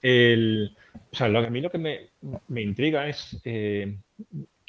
[0.00, 0.76] el,
[1.12, 2.10] o sea, lo, a mí lo que me,
[2.48, 3.40] me intriga es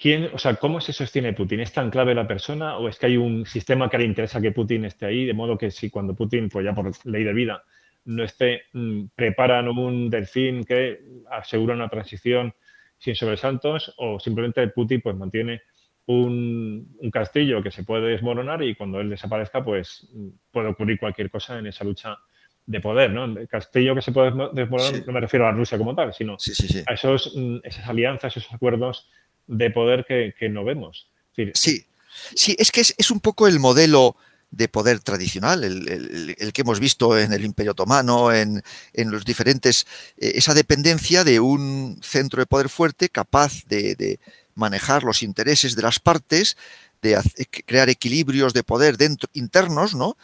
[0.04, 1.60] ¿Quién, o sea, ¿Cómo se sostiene Putin?
[1.62, 4.52] ¿Es tan clave la persona o es que hay un sistema que le interesa que
[4.52, 5.26] Putin esté ahí?
[5.26, 7.64] De modo que si cuando Putin, pues ya por ley de vida,
[8.06, 11.00] no esté, mm, preparan un delfín que
[11.32, 12.54] asegura una transición
[12.98, 15.62] sin sobresaltos o simplemente Putin pues mantiene
[16.06, 20.08] un, castillo que se puede desmoronar y cuando él desaparezca pues
[20.52, 22.18] puede ocurrir cualquier cosa en esa lucha
[22.66, 23.26] de poder, ¿no?
[23.26, 26.38] El castillo que se puede desmoronar, no me refiero a Rusia como tal, sino
[26.88, 29.10] a esos, mm, esas alianzas, esos acuerdos
[29.48, 31.10] de poder que, no vemos.
[31.54, 31.86] sí,
[32.36, 34.16] sí, es que es, un poco el modelo
[34.50, 38.62] de poder tradicional, el, que hemos visto en el Imperio Otomano, en,
[38.94, 39.88] los diferentes,
[40.18, 44.20] eh, esa dependencia de un centro de poder fuerte capaz de,
[44.56, 46.58] manejar los intereses de las partes,
[47.02, 47.22] de
[47.66, 50.16] crear equilibrios de poder dentro, internos, ¿no?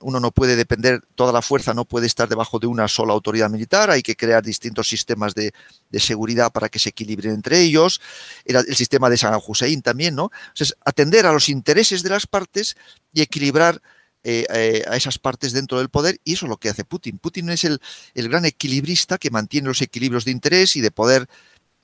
[0.00, 3.50] uno no puede depender, toda la fuerza no puede estar debajo de una sola autoridad
[3.50, 5.52] militar, hay que crear distintos sistemas de,
[5.94, 8.00] seguridad para que se equilibren entre ellos,
[8.44, 10.30] el, el sistema de San Hussein también, ¿no?
[10.48, 12.76] Entonces, atender a los intereses de las partes
[13.12, 13.80] y equilibrar
[14.26, 17.18] eh, eh, a esas partes dentro del poder, y eso es lo que hace Putin.
[17.18, 17.78] Putin es el,
[18.14, 21.28] gran equilibrista que mantiene los equilibrios de interés y de poder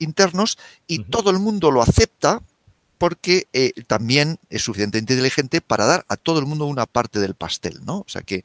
[0.01, 2.41] internos, y todo el mundo lo acepta
[3.01, 7.33] porque eh, también es suficientemente inteligente para dar a todo el mundo una parte del
[7.33, 8.01] pastel, ¿no?
[8.01, 8.43] O sea que...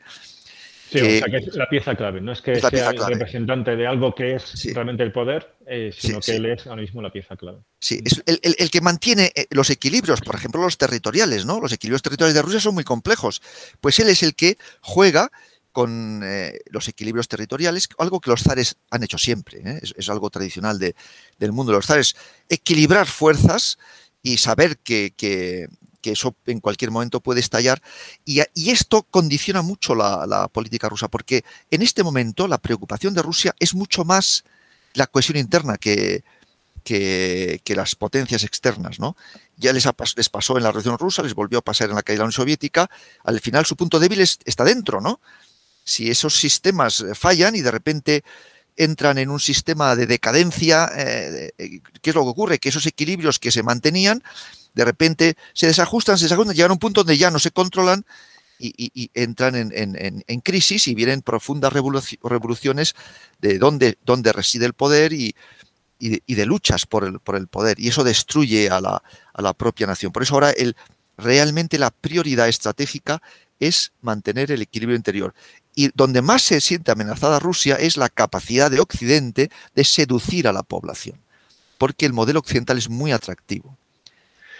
[0.88, 3.86] Sí, o sea que es la pieza clave, no es que sea el representante de
[3.86, 7.36] algo que es realmente el poder, eh, sino que él es ahora mismo la pieza
[7.36, 7.58] clave.
[7.80, 11.60] Sí, es el, que mantiene eh, los equilibrios, por ejemplo, los territoriales, ¿no?
[11.60, 13.42] Los equilibrios territoriales de Rusia son muy complejos.
[13.82, 15.30] Pues él es el que juega
[15.76, 16.24] con
[16.70, 21.72] los equilibrios territoriales, algo que los zares han hecho siempre, es, algo tradicional del mundo
[21.72, 22.16] de los zares,
[22.48, 23.76] equilibrar fuerzas
[24.22, 25.68] y saber que,
[26.02, 27.82] eso en cualquier momento puede estallar.
[28.24, 33.54] Y, esto condiciona mucho la, política rusa, porque en este momento la preocupación de Rusia
[33.60, 34.44] es mucho más
[34.94, 36.24] la cohesión interna que,
[36.84, 38.98] que, las potencias externas.
[38.98, 39.14] ¿no?
[39.58, 42.14] Ya les, les, pasó en la Revolución Rusa, les volvió a pasar en la caída
[42.14, 42.88] de la Unión Soviética.
[43.24, 45.02] Al final su punto débil está dentro.
[45.02, 45.20] ¿no?
[45.86, 48.24] Si esos sistemas fallan y de repente
[48.76, 52.58] entran en un sistema de decadencia, eh, eh, ¿qué es lo que ocurre?
[52.58, 54.20] Que esos equilibrios que se mantenían,
[54.74, 58.04] de repente se desajustan, se desajustan, llegan a un punto donde ya no se controlan
[58.58, 62.94] y, entran en, crisis y vienen profundas revoluciones
[63.40, 65.34] de dónde, reside el poder y,
[66.00, 67.78] de, luchas por el, poder.
[67.78, 70.10] Y eso destruye a la, propia nación.
[70.10, 70.52] Por eso ahora
[71.16, 73.22] realmente la prioridad estratégica
[73.60, 75.34] es mantener el equilibrio interior.
[75.74, 80.52] Y donde más se siente amenazada Rusia es la capacidad de Occidente de seducir a
[80.52, 81.18] la población,
[81.78, 83.76] porque el modelo occidental es muy atractivo,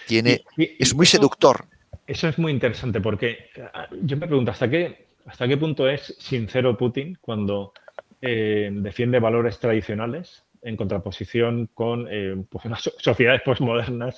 [0.07, 1.65] tiene, es muy seductor.
[2.05, 6.15] Eso es muy interesante, porque ah, yo me pregunto, ¿hasta qué, hasta qué punto es
[6.19, 7.73] sincero Putin cuando
[8.21, 12.65] eh, defiende valores tradicionales en contraposición con eh, pues
[12.99, 14.15] sociedades postmodernas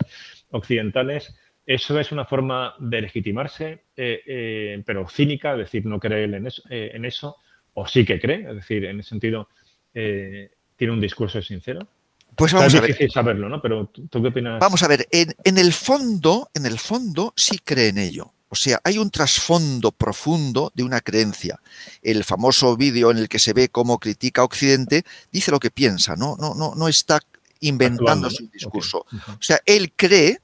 [0.51, 1.35] occidentales?
[1.69, 6.47] Eso es una forma de legitimarse, eh, eh, pero cínica, es decir, no cree en
[6.47, 7.35] eso, eh, en eso,
[7.75, 9.49] o sí que cree, es decir, en ese sentido,
[9.93, 11.87] tiene un discurso sincero.
[12.35, 13.11] Pues vamos a ver.
[13.11, 13.61] saberlo, ¿no?
[13.61, 14.59] Pero ¿tú qué opinas?
[14.59, 18.33] Vamos a ver, en, el fondo, en el fondo sí cree en ello.
[18.47, 21.59] O sea, hay un trasfondo profundo de una creencia.
[22.01, 25.69] El famoso vídeo en el que se ve cómo critica a Occidente dice lo que
[25.69, 27.19] piensa, no, no, no, no está
[27.59, 29.05] inventando su discurso.
[29.11, 30.39] O sea, él cree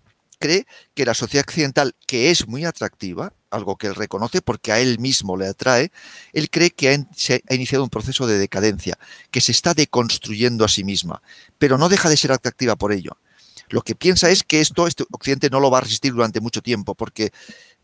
[0.46, 4.80] cree que la sociedad occidental, que es muy atractiva, algo que él reconoce porque a
[4.80, 5.92] él mismo le atrae,
[6.34, 8.98] él cree que ha, se ha iniciado un proceso de decadencia,
[9.32, 11.22] que se está deconstruyendo a sí misma,
[11.58, 13.18] pero no deja de ser atractiva por ello.
[13.70, 16.62] Lo que piensa es que esto este Occidente no lo va a resistir durante mucho
[16.62, 17.32] tiempo, porque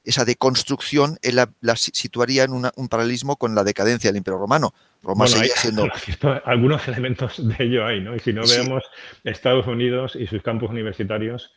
[0.04, 4.74] esa deconstrucción él la, situaría en un paralelismo con la decadencia del Imperio Romano.
[5.02, 5.88] Roma seguía siendo...
[6.46, 8.16] Algunos elementos de ello hay, ¿no?
[8.16, 8.84] Y si no vemos
[9.24, 11.52] Estados Unidos y sus campus universitarios,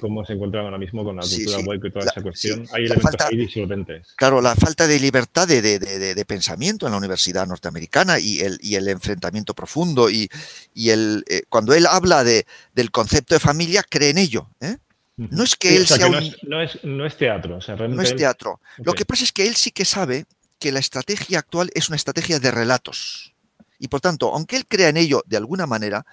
[0.00, 2.66] cómo se encuentran ahora mismo con la cultura web y toda esa cuestión.
[2.72, 4.14] Hay elementos ahí disolventes.
[4.16, 8.88] Claro, la falta de libertad de, pensamiento en la universidad norteamericana y el, y el
[8.88, 10.28] enfrentamiento profundo y,
[10.74, 14.48] el, eh, cuando él habla de, del concepto de familia, cree en ello.
[14.60, 14.78] ¿eh?
[15.16, 16.12] No es que él sea un...
[16.42, 17.58] no, es, no, es, teatro.
[17.88, 18.60] no es teatro.
[18.78, 20.24] Lo que pasa es que él sí que sabe
[20.58, 23.32] que la estrategia actual es una estrategia de relatos.
[23.78, 26.04] Y por tanto, aunque él crea en ello de alguna manera,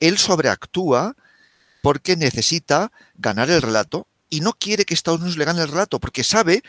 [0.00, 1.16] él sobreactúa
[1.84, 6.00] porque necesita ganar el relato y no quiere que Estados Unidos le gane el relato
[6.00, 6.62] porque sabe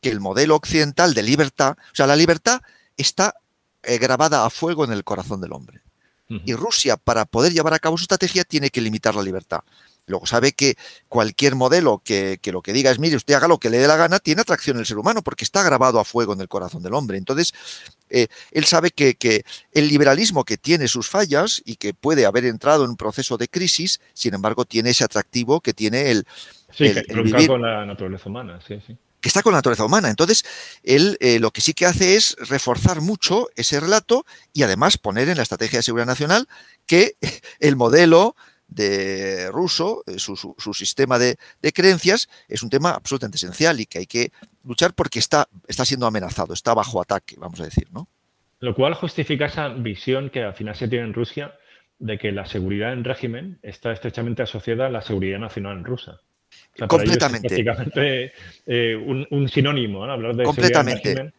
[0.00, 2.60] que el modelo occidental de libertad, o sea, la libertad
[2.96, 3.36] está
[3.84, 5.82] eh, grabada a fuego en el corazón del hombre.
[6.28, 9.60] Y Rusia, para poder llevar a cabo su estrategia, tiene que limitar la libertad.
[10.06, 10.76] Luego sabe que
[11.08, 13.96] cualquier modelo que, lo que diga es, mire, usted haga lo que le dé la
[13.96, 16.82] gana, tiene atracción en el ser humano porque está grabado a fuego en el corazón
[16.82, 17.18] del hombre.
[17.18, 17.52] Entonces,
[18.08, 19.16] eh, él sabe que,
[19.72, 23.48] el liberalismo que tiene sus fallas y que puede haber entrado en un proceso de
[23.48, 26.26] crisis, sin embargo, tiene ese atractivo que tiene el...
[26.72, 28.96] Sí, que con la naturaleza humana, sí, sí
[29.26, 30.08] que está con la naturaleza humana.
[30.08, 30.44] Entonces,
[30.84, 35.28] él eh, lo que sí que hace es reforzar mucho ese relato y además poner
[35.28, 36.46] en la estrategia de seguridad nacional
[36.86, 37.16] que
[37.58, 38.36] el modelo
[38.68, 41.36] de ruso, eh, su, su, sistema de,
[41.72, 44.32] creencias, es un tema absolutamente esencial y que hay que
[44.64, 48.08] luchar porque está, está siendo amenazado, está bajo ataque, vamos a decir, ¿no?
[48.60, 51.54] Lo cual justifica esa visión que al final se tiene en Rusia
[51.98, 56.20] de que la seguridad en régimen está estrechamente asociada a la seguridad nacional rusa.
[56.88, 57.48] Completamente.
[57.48, 58.32] prácticamente
[58.66, 61.32] eh, un, sinónimo, Hablar de Completamente.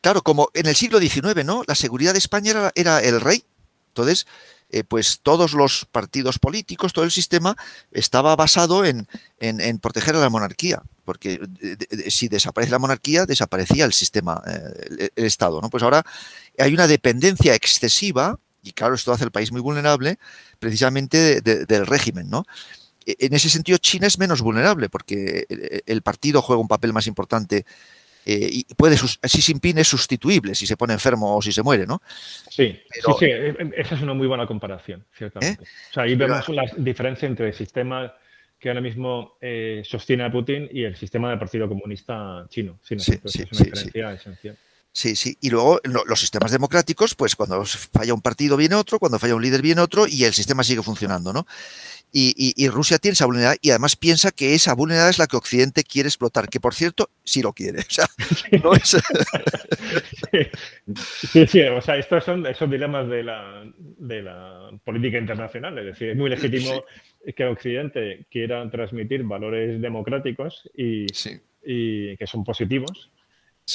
[0.00, 1.62] Claro, como en el siglo XIX, ¿no?
[1.66, 3.42] La seguridad de España era, era el rey.
[3.88, 4.26] Entonces,
[4.74, 7.54] eh, pues todos los partidos políticos, todo el sistema
[7.90, 9.06] estaba basado en,
[9.82, 11.38] proteger a la monarquía, porque
[12.08, 15.60] si desaparece la monarquía, desaparecía el sistema, eh, el, Estado.
[15.60, 15.68] ¿no?
[15.68, 16.02] Pues ahora
[16.58, 20.18] hay una dependencia excesiva, y claro, esto hace el país muy vulnerable,
[20.58, 22.30] precisamente del régimen.
[22.30, 22.46] ¿no?
[23.04, 25.46] E, en ese sentido, China es menos vulnerable, porque
[25.84, 27.66] el partido juega un papel más importante
[28.24, 31.86] eh, y puede, Xi Jinping es sustituible si se pone enfermo o si se muere,
[31.86, 32.00] ¿no?
[32.48, 35.64] Sí, sí, sí, e, e, esa es una muy buena comparación, ciertamente.
[35.64, 35.66] ¿Eh?
[35.90, 38.14] O sea, ahí vemos la diferencia entre el sistema
[38.58, 42.78] que ahora mismo eh, sostiene a Putin y el sistema del Partido Comunista chino.
[42.82, 44.56] Sí, sí, es una diferencia esencial.
[44.92, 45.38] Sí, sí.
[45.40, 49.42] Y luego los sistemas democráticos, pues cuando falla un partido viene otro, cuando falla un
[49.42, 51.46] líder viene otro y el sistema sigue funcionando, ¿no?
[52.14, 55.82] Y, Rusia tiene esa vulnerabilidad y además piensa que esa vulnerabilidad es la que Occidente
[55.82, 57.80] quiere explotar, que por cierto, sí lo quiere.
[57.80, 58.04] O sea,
[58.62, 58.90] no es...
[61.32, 65.78] sí, sí, o sea, estos son esos dilemas de la, de la política internacional.
[65.78, 66.84] Es decir, es muy legítimo
[67.34, 71.06] que Occidente quiera transmitir valores democráticos y,
[71.64, 73.10] y que son positivos,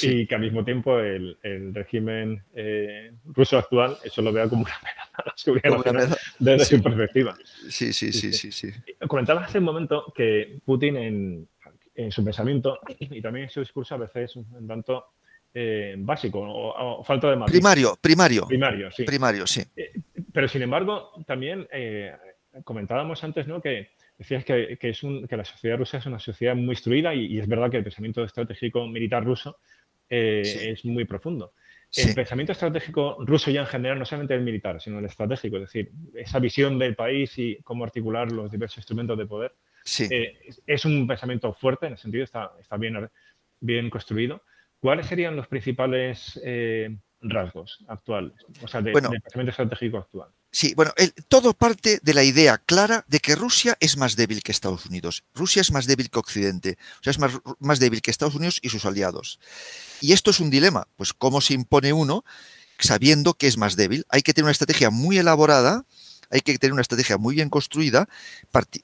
[0.02, 1.36] y que al mismo tiempo el,
[1.74, 4.74] régimen eh, ruso actual eso lo vea como una
[5.64, 7.36] amenaza desde su perspectiva.
[7.68, 8.70] Sí, sí, sí, sí, sí.
[9.06, 11.48] Comentabas hace un momento que Putin en,
[12.10, 15.06] su pensamiento y también en su discurso a veces un tanto
[15.52, 17.54] eh, básico o, falta de matiz.
[17.54, 18.46] Primario, primario.
[18.46, 19.04] Primario, sí.
[19.04, 19.62] Primario, sí.
[19.74, 19.92] Eh,
[20.32, 21.66] pero sin embargo, también
[22.64, 23.60] comentábamos antes ¿no?
[23.60, 27.38] que decías que, es que, la sociedad rusa es una sociedad muy instruida y, y,
[27.38, 29.58] es verdad que el pensamiento estratégico militar ruso
[30.08, 31.52] eh, es muy profundo.
[31.96, 35.62] El pensamiento estratégico ruso ya en general, no solamente el militar, sino el estratégico, es
[35.62, 39.54] decir, esa visión del país y cómo articular los diversos instrumentos de poder,
[40.10, 43.08] eh, es un pensamiento fuerte, en el sentido está, está bien,
[43.60, 44.42] bien construido.
[44.80, 50.28] ¿Cuáles serían los principales eh, rasgos actuales, o sea, del pensamiento estratégico actual?
[50.50, 50.92] Sí, bueno,
[51.28, 55.24] todo parte de la idea clara de que Rusia es más débil que Estados Unidos.
[55.34, 56.78] Rusia es más débil que Occidente.
[57.00, 59.38] O sea, es más, más débil que Estados Unidos y sus aliados.
[60.00, 60.88] Y esto es un dilema.
[60.96, 62.24] Pues, ¿cómo se impone uno
[62.78, 64.06] sabiendo que es más débil?
[64.08, 65.84] Hay que tener una estrategia muy elaborada,
[66.30, 68.08] hay que tener una estrategia muy bien construida,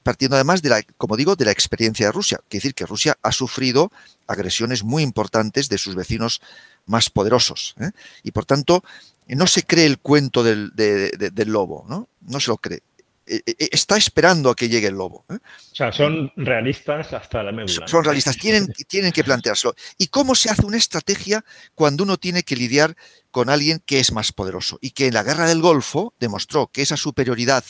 [0.03, 2.37] partiendo además de la, como digo, de la experiencia de Rusia.
[2.47, 3.91] Quiere decir que Rusia ha sufrido
[4.27, 6.41] agresiones muy importantes de sus vecinos
[6.85, 7.75] más poderosos.
[7.79, 7.91] ¿eh?
[8.23, 8.83] Y por tanto,
[9.27, 10.71] no se cree el cuento del,
[11.47, 12.09] lobo, ¿no?
[12.21, 12.83] No se lo cree.
[13.27, 15.25] E, e, e, está esperando a que llegue el lobo.
[15.29, 15.33] ¿eh?
[15.35, 17.87] O sea, son realistas hasta la médula.
[17.87, 19.73] Son realistas, tienen, tienen que planteárselo.
[19.97, 22.95] ¿Y cómo se hace una estrategia cuando uno tiene que lidiar
[23.31, 24.77] con alguien que es más poderoso?
[24.79, 27.63] Y que en la guerra del Golfo demostró que esa superioridad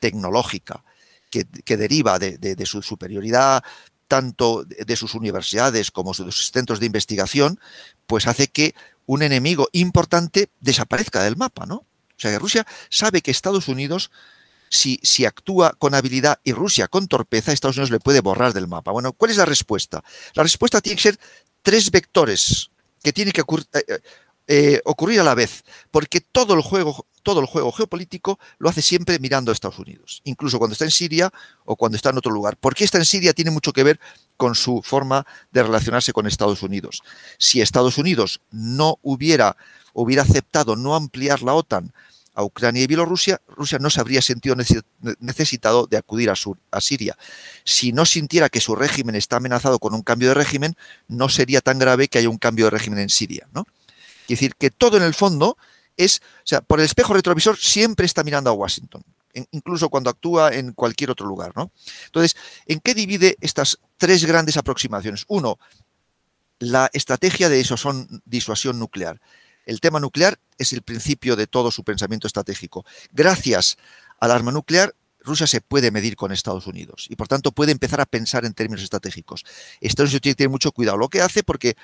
[0.00, 0.84] tecnológica
[1.64, 3.62] que, deriva de, su superioridad
[4.08, 7.60] tanto de sus universidades como de sus centros de investigación,
[8.06, 8.74] pues hace que
[9.06, 11.76] un enemigo importante desaparezca del mapa, ¿no?
[11.76, 14.10] O sea que Rusia sabe que Estados Unidos,
[14.70, 18.68] si, si actúa con habilidad y Rusia con torpeza, Estados Unidos le puede borrar del
[18.68, 18.92] mapa.
[18.92, 20.02] Bueno, ¿cuál es la respuesta?
[20.34, 21.18] La respuesta tiene que ser
[21.62, 22.70] tres vectores
[23.02, 23.66] que tienen que ocurrir,
[24.46, 28.82] eh, ocurrir a la vez, porque todo el juego todo el juego geopolítico lo hace
[28.82, 31.32] siempre mirando a Estados Unidos, incluso cuando está en Siria
[31.64, 32.56] o cuando está en otro lugar.
[32.56, 33.32] ¿Por qué está en Siria?
[33.32, 33.98] Tiene mucho que ver
[34.36, 37.02] con su forma de relacionarse con Estados Unidos.
[37.38, 39.56] Si Estados Unidos no hubiera,
[39.94, 41.94] hubiera aceptado no ampliar la OTAN
[42.34, 44.56] a Ucrania y Bielorrusia, Rusia no se habría sentido
[45.20, 46.34] necesitado de acudir a,
[46.72, 47.16] a, Siria.
[47.64, 50.76] Si no sintiera que su régimen está amenazado con un cambio de régimen,
[51.08, 53.46] no sería tan grave que haya un cambio de régimen en Siria.
[53.54, 53.66] ¿no?
[54.24, 55.56] Es decir, que todo en el fondo
[55.96, 59.02] es, o sea, por el espejo retrovisor siempre está mirando a Washington,
[59.50, 61.70] incluso cuando actúa en cualquier otro lugar, ¿no?
[62.06, 65.24] Entonces, ¿en qué divide estas tres grandes aproximaciones?
[65.28, 65.58] Uno,
[66.58, 69.20] la estrategia de disuasión, disuasión nuclear.
[69.66, 72.84] El tema nuclear es el principio de todo su pensamiento estratégico.
[73.12, 73.76] Gracias
[74.20, 78.00] al arma nuclear, Rusia se puede medir con Estados Unidos y por tanto puede empezar
[78.00, 79.44] a pensar en términos estratégicos.
[79.80, 81.76] Estados Unidos tiene que tener mucho cuidado lo que hace porque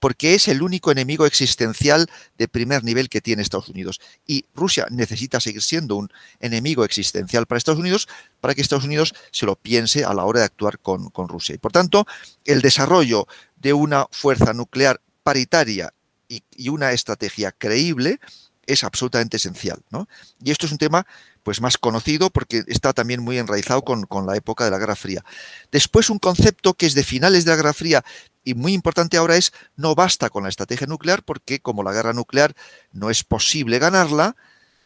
[0.00, 4.00] porque es el único enemigo existencial de primer nivel que tiene Estados Unidos.
[4.26, 6.08] Y Rusia necesita seguir siendo un
[6.40, 8.08] enemigo existencial para Estados Unidos
[8.40, 11.54] para que Estados Unidos se lo piense a la hora de actuar con, Rusia.
[11.54, 12.06] Y por tanto,
[12.44, 13.26] el desarrollo
[13.56, 15.92] de una fuerza nuclear paritaria
[16.28, 18.20] y, una estrategia creíble
[18.66, 19.80] es absolutamente esencial.
[19.90, 20.08] ¿no?
[20.42, 21.06] Y esto es un tema
[21.42, 25.24] pues, más conocido porque está también muy enraizado con, la época de la Guerra Fría.
[25.72, 28.04] Después un concepto que es de finales de la Guerra Fría
[28.48, 32.14] y muy importante ahora es no basta con la estrategia nuclear porque como la guerra
[32.14, 32.54] nuclear
[32.92, 34.36] no es posible ganarla,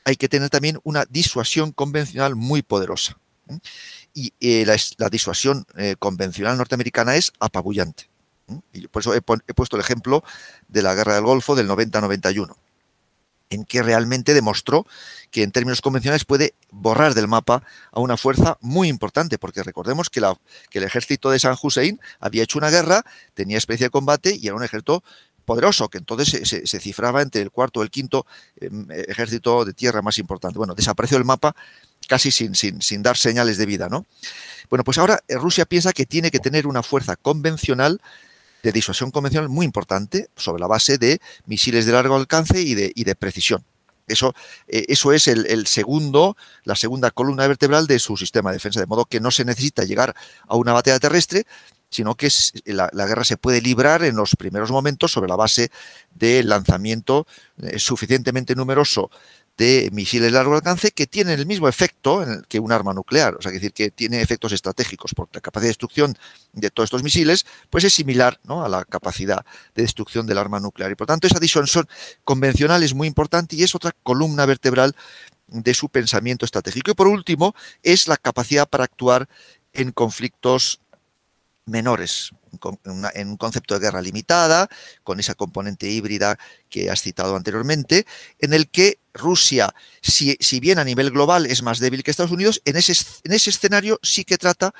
[0.04, 3.18] hay que tener también una disuasión convencional muy poderosa.
[4.14, 8.10] Y eh, la, disuasión eh, convencional norteamericana es apabullante.
[8.72, 10.24] Y por eso he, he puesto el ejemplo
[10.66, 12.56] de la guerra del Golfo del 90-91
[13.52, 14.86] en que realmente demostró
[15.30, 20.08] que en términos convencionales puede borrar del mapa a una fuerza muy importante, porque recordemos
[20.10, 24.46] que, el ejército de San Hussein había hecho una guerra, tenía experiencia de combate y
[24.46, 25.04] era un ejército
[25.44, 28.26] poderoso, que entonces se, cifraba entre el cuarto o el quinto
[28.60, 30.56] em, ejército de tierra más importante.
[30.56, 31.54] Bueno, desapareció el mapa
[32.08, 34.06] casi sin, sin, sin dar señales de vida, ¿no?
[34.70, 38.00] Bueno, pues ahora eh, Rusia piensa que tiene que tener una fuerza convencional
[38.62, 42.92] de disuasión convencional muy importante sobre la base de misiles de largo alcance y de,
[42.94, 43.64] de precisión.
[44.06, 44.34] Eso,
[44.66, 48.86] eh, eso es el, segundo, la segunda columna vertebral de su sistema de defensa, de
[48.86, 50.14] modo que no se necesita llegar
[50.46, 51.44] a una batalla terrestre,
[51.88, 52.28] sino que
[52.64, 55.70] la, guerra se puede librar en los primeros momentos sobre la base
[56.14, 57.26] del lanzamiento
[57.62, 59.10] eh, suficientemente numeroso
[59.62, 63.42] de misiles de largo alcance que tienen el mismo efecto que un arma nuclear, o
[63.42, 66.18] sea, decir, que tiene efectos estratégicos, porque la capacidad de destrucción
[66.52, 69.46] de todos estos misiles pues es similar a la capacidad
[69.76, 70.90] de destrucción del arma nuclear.
[70.90, 71.86] Y por tanto, esa disuasión
[72.24, 74.96] convencional es muy importante y es otra columna vertebral
[75.46, 76.90] de su pensamiento estratégico.
[76.90, 77.54] Y por último,
[77.84, 79.28] es la capacidad para actuar
[79.72, 80.80] en conflictos
[81.66, 82.32] menores,
[83.14, 84.68] en un concepto de guerra limitada,
[85.02, 86.38] con esa componente híbrida
[86.68, 88.06] que has citado anteriormente,
[88.38, 92.62] en el que Rusia, si, bien a nivel global es más débil que Estados Unidos,
[92.64, 92.94] en ese,
[93.24, 94.74] en ese escenario sí que trata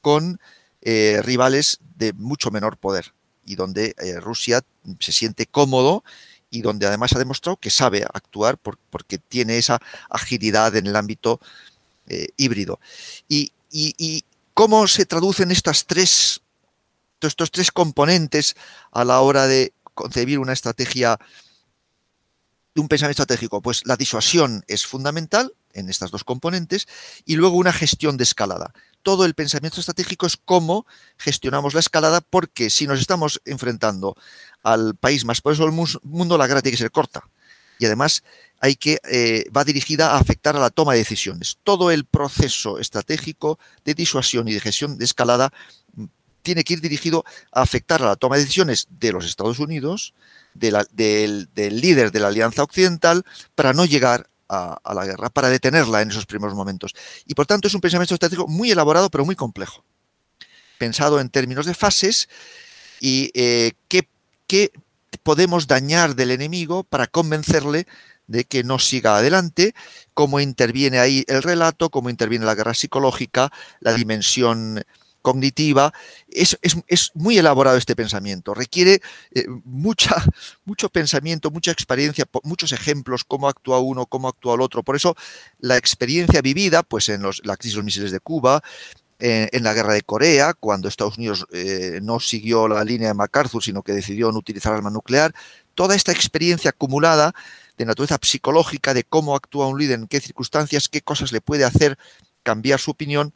[0.00, 0.40] con
[0.82, 3.12] eh, rivales de mucho menor poder
[3.44, 4.62] y donde eh, Rusia
[4.98, 6.04] se siente cómodo
[6.50, 11.40] y donde además ha demostrado que sabe actuar porque tiene esa agilidad en el ámbito
[12.08, 12.78] eh, híbrido.
[13.28, 13.52] Y,
[14.52, 16.41] cómo se traducen estas tres,
[17.28, 18.54] estos tres componentes
[18.90, 21.18] a la hora de concebir una estrategia,
[22.76, 23.62] un pensamiento estratégico?
[23.62, 26.86] Pues la disuasión es fundamental en estas dos componentes
[27.24, 30.86] y luego una gestión de escalada todo el pensamiento estratégico es cómo
[31.18, 34.16] gestionamos la escalada, porque si nos estamos enfrentando
[34.62, 37.28] al país más poderoso del mundo, la guerra tiene que ser corta.
[37.78, 38.22] Y además
[38.60, 41.58] hay que, eh, va dirigida a afectar a la toma de decisiones.
[41.64, 45.52] Todo el proceso estratégico de disuasión y de gestión de escalada
[46.42, 50.14] tiene que ir dirigido a afectar a la toma de decisiones de los Estados Unidos,
[50.54, 53.24] del, líder de la Alianza Occidental,
[53.54, 56.94] para no llegar a, la guerra, para detenerla en esos primeros momentos.
[57.26, 59.82] Y por tanto es un pensamiento estratégico muy elaborado, pero muy complejo.
[60.78, 62.28] Pensado en términos de fases
[63.00, 64.08] y eh, qué,
[65.22, 67.86] podemos dañar del enemigo para convencerle
[68.26, 69.74] de que no siga adelante,
[70.14, 74.84] cómo interviene ahí el relato, cómo interviene la guerra psicológica, la dimensión
[75.22, 75.94] cognitiva.
[76.28, 76.56] Es,
[77.14, 79.00] muy elaborado este pensamiento, requiere
[79.34, 80.16] eh, mucha,
[80.64, 84.82] mucho pensamiento, mucha experiencia, muchos ejemplos, cómo actúa uno, cómo actúa el otro.
[84.82, 85.16] Por eso
[85.60, 88.62] la experiencia vivida, pues en los, la crisis de los misiles de Cuba,
[89.24, 93.62] en la guerra de Corea, cuando Estados Unidos eh, no siguió la línea de MacArthur,
[93.62, 95.32] sino que decidió no utilizar arma nuclear,
[95.76, 97.32] toda esta experiencia acumulada
[97.78, 101.64] de naturaleza psicológica, de cómo actúa un líder, en qué circunstancias, qué cosas le puede
[101.64, 101.98] hacer
[102.42, 103.32] cambiar su opinión,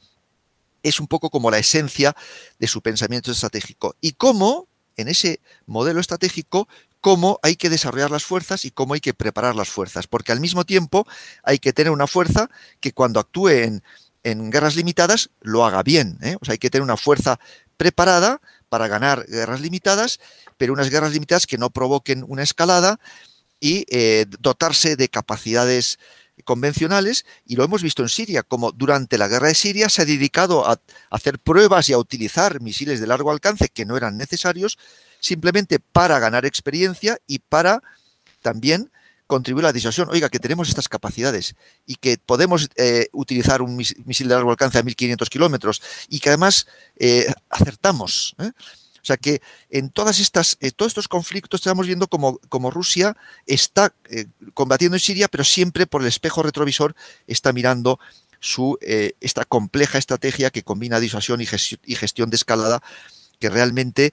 [0.89, 2.15] es un poco como la esencia
[2.59, 3.97] de su pensamiento estratégico.
[4.01, 6.69] Y cómo, en ese modelo estratégico,
[7.01, 10.07] cómo hay que desarrollar las fuerzas y cómo hay que preparar las fuerzas.
[10.07, 11.07] Porque al mismo tiempo
[11.43, 12.49] hay que tener una fuerza
[12.81, 13.83] que cuando actúe en,
[14.51, 16.19] guerras limitadas lo haga bien.
[16.23, 16.37] ¿eh?
[16.41, 17.39] O sea, hay que tener una fuerza
[17.77, 20.19] preparada para ganar guerras limitadas,
[20.57, 22.99] pero unas guerras limitadas que no provoquen una escalada
[23.61, 25.99] y eh, dotarse de capacidades
[26.47, 30.05] convencionales y lo hemos visto en Siria, como durante la guerra de Siria se ha
[30.07, 30.81] dedicado a
[31.11, 34.79] hacer pruebas y a utilizar misiles de largo alcance que no eran necesarios,
[35.21, 37.83] simplemente para ganar experiencia y para
[38.41, 38.91] también
[39.27, 40.09] contribuir a la disuasión.
[40.11, 44.79] Oiga, que tenemos estas capacidades y que podemos eh, utilizar un misil de largo alcance
[44.79, 46.67] a 1500 kilómetros y que además
[46.97, 48.37] eh, acertamos.
[48.39, 48.53] ¿eh?
[49.07, 49.41] Sea que
[49.71, 54.97] en todas estas, eh, todos estos conflictos estamos viendo como, como Rusia está eh, combatiendo
[54.97, 56.97] en Siria, pero siempre por el espejo retrovisor
[57.29, 58.01] está mirando
[58.41, 62.83] su, eh, esta compleja estrategia que combina disuasión y, gestión, de escalada,
[63.39, 64.13] que realmente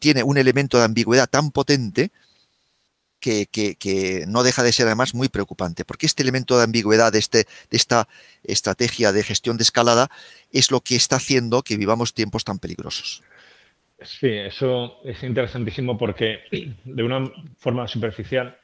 [0.00, 2.10] tiene un elemento de ambigüedad tan potente
[3.20, 7.46] que, que, no deja de ser además muy preocupante, porque este elemento de ambigüedad este,
[7.70, 8.08] de esta
[8.42, 10.10] estrategia de gestión de escalada
[10.50, 13.22] es lo que está haciendo que vivamos tiempos tan peligrosos.
[14.00, 16.40] Sí, eso es interesantísimo porque
[16.84, 17.24] de una
[17.56, 18.58] forma superficial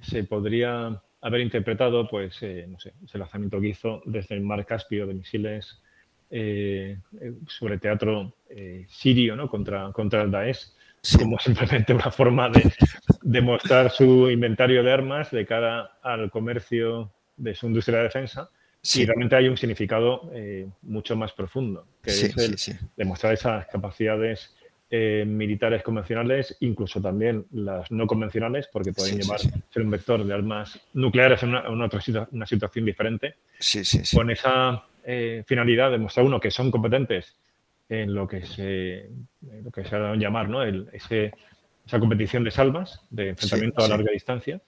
[0.00, 4.64] se podría haber interpretado, pues, eh, no sé, ese lanzamiento que hizo desde el mar
[4.64, 5.80] Caspio de misiles
[6.30, 6.98] eh,
[7.46, 9.48] sobre teatro eh, sirio, ¿no?
[9.48, 10.68] Contra, contra el Daesh,
[11.18, 12.72] como simplemente una forma de
[13.22, 18.50] demostrar su inventario de armas de cara al comercio de su industria de defensa.
[18.94, 20.30] Y realmente hay un significado
[20.82, 24.54] mucho más profundo, que es el demostrar esas capacidades
[24.90, 30.32] eh, militares convencionales, incluso también las no convencionales, porque pueden llevar ser un vector de
[30.32, 33.34] armas nucleares en una, otra una situación diferente.
[34.14, 37.36] Con esa eh, finalidad de mostrar uno que son competentes
[37.88, 39.10] en lo que se,
[39.62, 40.62] lo que se ha dado a llamar ¿no?
[40.62, 41.32] El, ese,
[41.86, 44.60] esa competición de salvas, de enfrentamiento a larga distancia.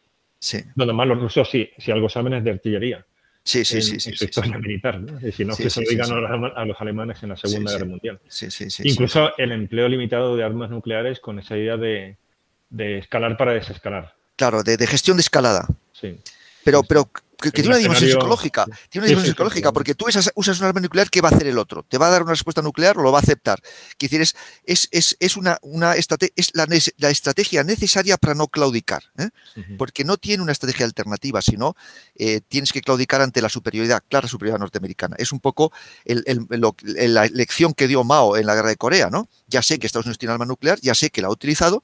[0.74, 3.06] Donde más los rusos sí, si algo saben es de artillería.
[3.42, 3.98] Sí, sí, sí.
[3.98, 5.18] su historia militar, ¿no?
[5.32, 8.20] si no, que se lo digan a los alemanes en la Segunda Guerra Mundial.
[8.84, 12.16] Incluso el empleo limitado de armas nucleares con esa idea de,
[12.68, 14.14] de escalar para desescalar.
[14.36, 15.66] Claro, de, gestión de escalada.
[15.92, 16.18] Sí.
[16.64, 17.10] Pero, pero
[17.40, 20.80] que, tiene una dimensión psicológica, tiene una dimensión psicológica, porque tú usas, usas, un arma
[20.80, 21.84] nuclear, ¿qué va a hacer el otro?
[21.88, 23.60] ¿Te va a dar una respuesta nuclear o lo va a aceptar?
[23.98, 26.08] Quiere decir, es, es, es, una, una es
[26.54, 26.66] la,
[26.98, 29.28] la, estrategia necesaria para no claudicar, ¿eh?
[29.78, 31.76] porque no tiene una estrategia alternativa, sino
[32.16, 35.16] eh, tienes que claudicar ante la superioridad, clara superioridad norteamericana.
[35.18, 35.72] Es un poco
[36.04, 39.28] el, la lección que dio Mao en la guerra de Corea, ¿no?
[39.46, 41.82] Ya sé que Estados Unidos tiene arma nuclear, ya sé que la ha utilizado,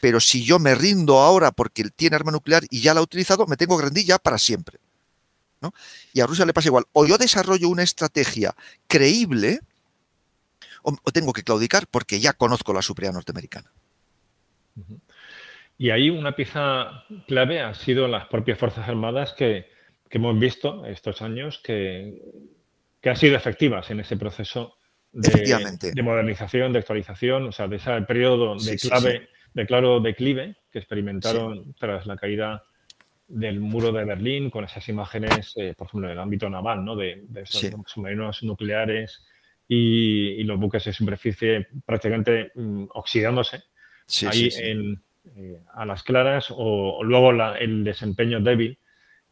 [0.00, 3.46] pero si yo me rindo ahora porque tiene arma nuclear y ya la ha utilizado,
[3.46, 4.78] me tengo que rendir ya para siempre.
[6.12, 6.84] Y a Rusia le pasa igual.
[6.92, 8.54] O yo desarrollo una estrategia
[8.88, 9.60] creíble
[10.82, 13.70] o, tengo que claudicar porque ya conozco la superioridad norteamericana.
[15.78, 19.70] Y ahí una pieza clave ha sido las propias Fuerzas Armadas que,
[20.10, 22.20] hemos visto estos años que,
[23.00, 24.76] que, han sido efectivas en ese proceso
[25.12, 30.78] de, modernización, de actualización, o sea, de ese periodo de clave, de claro declive que
[30.78, 32.64] experimentaron tras la caída
[33.32, 36.94] del muro de Berlín, con esas imágenes, eh, por ejemplo, en el ámbito naval, ¿no?
[36.94, 39.24] de, esos submarinos nucleares
[39.66, 43.62] y, los buques de superficie prácticamente mm, oxidándose
[44.28, 45.02] ahí En,
[45.34, 48.78] eh, a las claras, o, luego el desempeño débil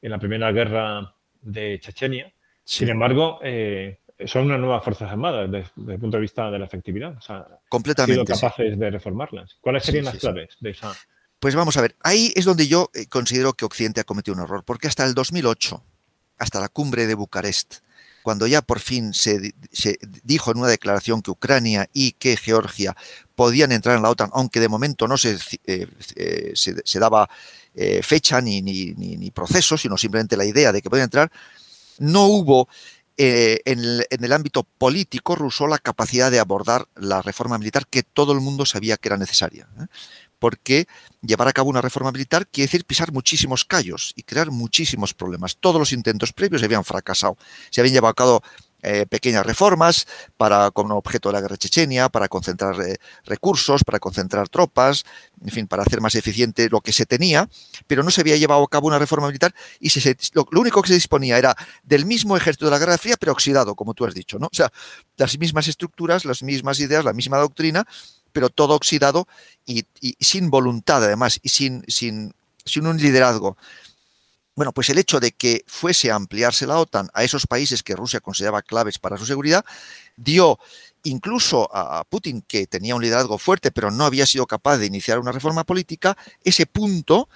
[0.00, 2.32] en la primera guerra de Chechenia.
[2.64, 6.64] Sin embargo, eh, son unas nuevas Fuerzas Armadas desde, el punto de vista de la
[6.64, 7.18] efectividad.
[7.18, 8.20] O sea, Completamente.
[8.20, 9.58] Han sido capaces de reformarlas.
[9.60, 10.94] ¿Cuáles serían las claves de esa
[11.40, 14.42] pues vamos a ver, ahí es donde yo eh, considero que Occidente ha cometido un
[14.42, 15.82] error, porque hasta el 2008,
[16.38, 17.76] hasta la cumbre de Bucarest,
[18.22, 19.54] cuando ya por fin se,
[20.22, 22.94] dijo en una declaración que Ucrania y que Georgia
[23.34, 25.86] podían entrar en la OTAN, aunque de momento no se, eh,
[26.16, 26.54] eh,
[27.00, 27.30] daba
[28.02, 31.32] fecha ni, proceso, sino simplemente la idea de que podían entrar,
[31.98, 32.68] no hubo
[33.16, 38.40] en, el, ámbito político ruso la capacidad de abordar la reforma militar que todo el
[38.40, 39.66] mundo sabía que era necesaria
[40.40, 40.88] porque
[41.22, 45.56] llevar a cabo una reforma militar quiere decir pisar muchísimos callos y crear muchísimos problemas.
[45.56, 47.36] Todos los intentos previos habían fracasado.
[47.70, 48.42] Se habían llevado a cabo
[48.82, 50.06] eh, pequeñas reformas
[50.38, 55.04] para, con objeto de la guerra chechenia, para concentrar eh, recursos, para concentrar tropas,
[55.44, 57.46] en fin, para hacer más eficiente lo que se tenía,
[57.86, 59.90] pero no se había llevado a cabo una reforma militar y
[60.32, 63.74] lo, único que se disponía era del mismo ejército de la Guerra Fría, pero oxidado,
[63.74, 64.46] como tú has dicho, ¿no?
[64.46, 64.72] O sea,
[65.18, 67.86] las mismas estructuras, las mismas ideas, la misma doctrina,
[68.32, 69.26] pero todo oxidado
[69.66, 69.84] y,
[70.20, 73.56] sin voluntad además y sin, sin, sin un liderazgo.
[74.56, 77.96] Bueno, pues el hecho de que fuese a ampliarse la OTAN a esos países que
[77.96, 79.64] Rusia consideraba claves para su seguridad
[80.16, 80.58] dio
[81.04, 85.18] incluso a Putin, que tenía un liderazgo fuerte, pero no había sido capaz de iniciar
[85.18, 87.28] una reforma política, ese punto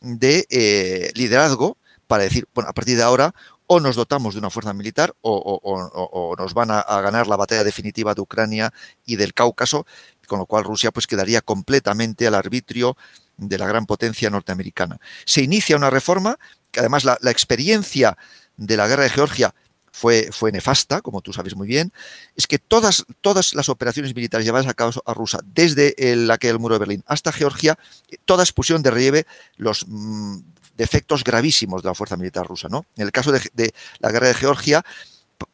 [0.00, 1.76] de eh, liderazgo
[2.06, 3.34] para decir, bueno, a partir de ahora
[3.66, 8.14] o nos dotamos de una fuerza militar o, nos van a, ganar la batalla definitiva
[8.14, 8.72] de Ucrania
[9.04, 9.86] y del Cáucaso,
[10.28, 12.96] con lo cual Rusia pues quedaría completamente al arbitrio
[13.36, 15.00] de la gran potencia norteamericana.
[15.24, 16.38] Se inicia una reforma,
[16.70, 18.16] que además la, experiencia
[18.56, 19.54] de la guerra de Georgia
[19.90, 21.92] fue, fue, nefasta, como tú sabes muy bien,
[22.36, 26.58] es que todas, todas las operaciones militares llevadas a cabo a Rusia, desde el, aquel
[26.58, 27.78] muro de Berlín hasta Georgia,
[28.24, 29.26] todas pusieron de relieve
[29.56, 30.38] los mm,
[30.78, 32.68] defectos gravísimos de la fuerza militar rusa.
[32.68, 32.86] ¿no?
[32.96, 34.84] En el caso de, la guerra de Georgia,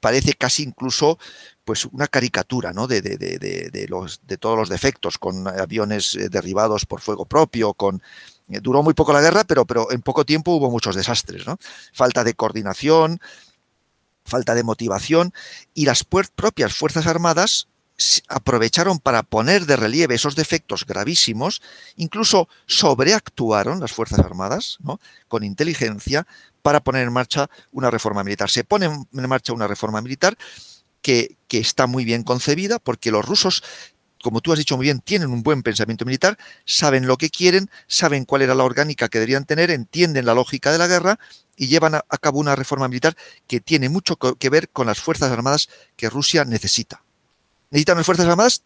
[0.01, 1.19] parece casi incluso
[1.65, 2.87] pues una caricatura ¿no?
[2.87, 8.03] de, de, los, de todos los defectos, con aviones eh, derribados por fuego propio, con
[8.49, 11.47] eh, duró muy poco la guerra, pero, pero en poco tiempo hubo muchos desastres.
[11.47, 11.59] ¿no?
[11.93, 13.21] Falta de coordinación,
[14.25, 15.33] falta de motivación
[15.73, 17.69] y las propias Fuerzas Armadas
[18.29, 21.63] aprovecharon para poner de relieve esos defectos gravísimos,
[21.97, 24.99] incluso sobreactuaron las Fuerzas Armadas ¿no?
[25.29, 26.27] con inteligencia
[26.61, 28.51] para poner en marcha una reforma militar.
[28.51, 30.37] Se pone en marcha una reforma militar
[31.05, 33.63] que, está muy bien concebida porque los rusos
[34.25, 37.71] como tú has dicho muy bien, tienen un buen pensamiento militar, saben lo que quieren,
[37.87, 41.19] saben cuál era la orgánica que deberían tener, entienden la lógica de la guerra
[41.57, 43.15] y llevan a, cabo una reforma militar
[43.47, 47.05] que tiene mucho que ver con las Fuerzas Armadas que Rusia necesita
[47.75, 48.63] necesitan unas Fuerzas Armadas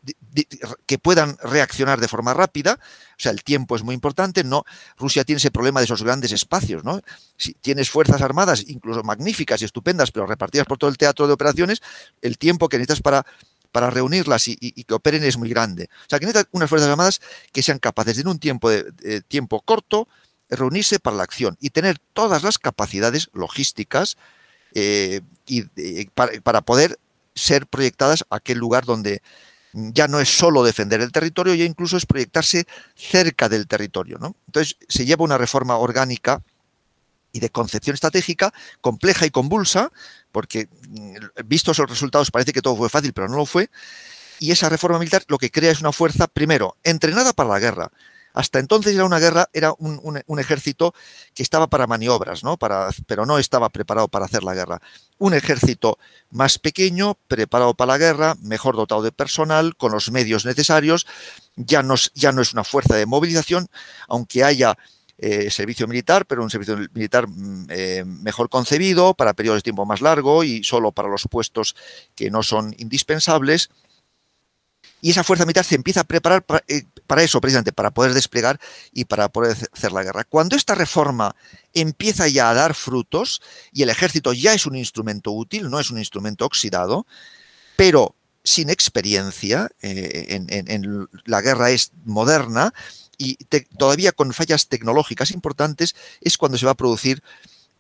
[0.85, 2.78] que puedan reaccionar de forma rápida.
[2.82, 4.44] O sea, el tiempo es muy importante.
[4.44, 4.64] No,
[4.98, 6.85] Rusia tiene ese problema de esos grandes espacios.
[6.85, 7.01] ¿no?
[7.39, 11.32] Si tienes Fuerzas Armadas, incluso magníficas y estupendas, pero repartidas por todo el teatro de
[11.32, 11.80] operaciones,
[12.20, 13.24] el tiempo que necesitas para,
[13.72, 15.89] para reunirlas y, que operen es muy grande.
[15.90, 19.22] O sea, que necesitas unas Fuerzas Armadas que sean capaces de en un tiempo, de,
[19.22, 20.06] tiempo corto
[20.51, 24.18] reunirse para la acción y tener todas las capacidades logísticas
[24.74, 25.62] eh, y,
[26.10, 26.98] para poder
[27.39, 29.23] ser proyectadas a aquel lugar donde
[29.73, 34.19] ya no es solo defender el territorio, ya incluso es proyectarse cerca del territorio.
[34.19, 34.35] ¿no?
[34.47, 36.43] Entonces se lleva una reforma orgánica
[37.32, 39.93] y de concepción estratégica compleja y convulsa,
[40.32, 41.16] porque mm,
[41.47, 43.70] vistos los resultados parece que todo fue fácil, pero no lo fue.
[44.40, 47.90] Y esa reforma militar lo que crea es una fuerza, primero, entrenada para la guerra,
[48.39, 50.94] Hasta entonces era una guerra, era un, ejército
[51.35, 52.56] que estaba para maniobras, ¿no?
[52.56, 54.81] Para, pero no estaba preparado para hacer la guerra.
[55.19, 55.98] Un ejército
[56.31, 61.05] más pequeño, preparado para la guerra, mejor dotado de personal, con los medios necesarios,
[61.56, 63.66] ya no, es una fuerza de movilización,
[64.06, 64.78] aunque haya
[65.19, 69.85] eh, servicio militar, pero un servicio militar mm, eh, mejor concebido, para periodos de tiempo
[69.85, 71.74] más largo y solo para los puestos
[72.15, 73.69] que no son indispensables.
[75.01, 78.60] Y esa fuerza militar se empieza a preparar eh, para, eso, precisamente, para poder desplegar
[78.93, 80.24] y para poder hacer la guerra.
[80.24, 81.35] Cuando esta reforma
[81.74, 83.40] empieza ya a dar frutos
[83.72, 87.06] y el ejército ya es un instrumento útil, no es un instrumento oxidado,
[87.76, 88.14] pero
[88.44, 92.72] sin experiencia, en, la guerra es moderna,
[93.16, 93.36] y
[93.76, 97.22] todavía con fallas tecnológicas importantes es cuando se va a producir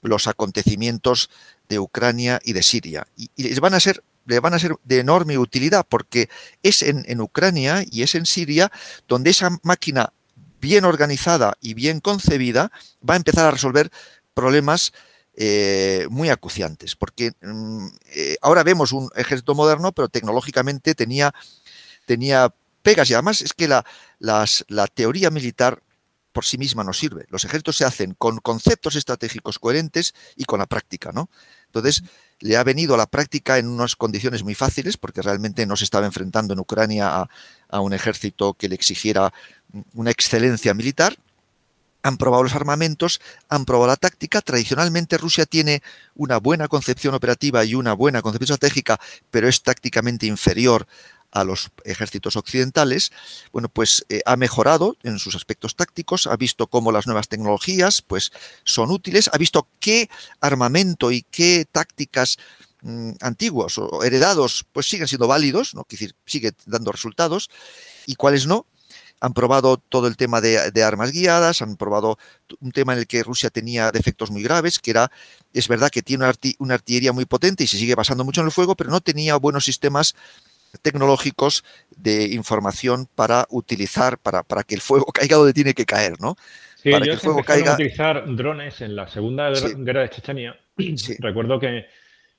[0.02, 1.30] los acontecimientos
[1.68, 3.06] de Ucrania y de Siria.
[3.16, 6.28] Y, les van a ser le van a ser de enorme utilidad porque
[6.62, 8.70] es en, Ucrania y es en Siria
[9.08, 10.12] donde esa máquina
[10.60, 12.70] bien organizada y bien concebida
[13.08, 13.90] va a empezar a resolver
[14.34, 14.92] problemas
[15.34, 16.94] eh, muy acuciantes.
[16.94, 21.32] Porque mm, eh, ahora vemos un ejército moderno, pero tecnológicamente tenía,
[22.04, 22.52] tenía
[22.82, 23.84] pegas y además es que la,
[24.18, 25.82] la teoría militar
[26.32, 27.24] por sí misma no sirve.
[27.30, 31.30] Los ejércitos se hacen con conceptos estratégicos coherentes y con la práctica, ¿no?
[31.66, 32.02] Entonces,
[32.40, 35.84] le ha venido a la práctica en unas condiciones muy fáciles, porque realmente no se
[35.84, 37.28] estaba enfrentando en Ucrania
[37.68, 39.32] a, un ejército que le exigiera
[39.94, 41.16] una excelencia militar.
[42.02, 44.40] Han probado los armamentos, han probado la táctica.
[44.40, 45.82] Tradicionalmente Rusia tiene
[46.14, 49.00] una buena concepción operativa y una buena concepción estratégica,
[49.30, 50.86] pero es tácticamente inferior
[51.30, 53.12] a los ejércitos occidentales,
[53.52, 58.02] bueno, pues eh, ha mejorado en sus aspectos tácticos, ha visto cómo las nuevas tecnologías
[58.02, 58.32] pues
[58.64, 60.08] son útiles, ha visto qué
[60.40, 62.38] armamento y qué tácticas
[62.82, 65.86] mm, antiguos o heredados pues siguen siendo válidos, ¿no?
[65.88, 67.50] decir, sigue dando resultados
[68.06, 68.66] y cuáles no.
[69.20, 72.18] Han probado todo el tema de, armas guiadas, han probado
[72.60, 75.10] un tema en el que Rusia tenía defectos muy graves, que era,
[75.52, 78.46] es verdad que tiene una, una artillería muy potente y se sigue basando mucho en
[78.46, 80.14] el fuego, pero no tenía buenos sistemas
[80.82, 81.64] tecnológicos
[81.96, 86.36] de información para utilizar, para, para que el fuego caiga donde tiene que caer, ¿no?
[86.76, 87.72] Sí, para que el fuego caiga.
[87.72, 90.56] a utilizar drones en la segunda guerra de Chechenia.
[91.18, 91.86] Recuerdo que,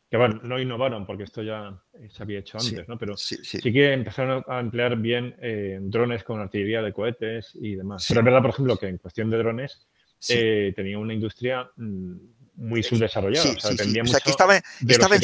[0.10, 1.78] que bueno, no innovaron porque esto ya
[2.10, 2.98] se había hecho antes, ¿no?
[2.98, 8.06] Pero sí, que empezaron a emplear bien eh, drones con artillería de cohetes y demás.
[8.08, 9.88] Pero es verdad, por ejemplo, que en cuestión de drones
[10.30, 12.16] eh, tenía una industria mm,
[12.60, 13.52] muy subdesarrollado.
[13.52, 15.22] o sea, que estaba, estaba en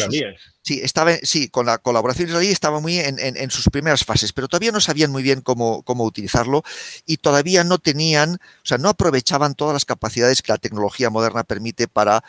[0.61, 4.71] sí, estaba, sí, con la colaboración israelí estaba muy en, sus primeras fases, pero todavía
[4.71, 6.63] no sabían muy bien cómo, cómo utilizarlo
[7.05, 11.43] y todavía no tenían, o sea, no aprovechaban todas las capacidades que la tecnología moderna
[11.43, 12.23] permite para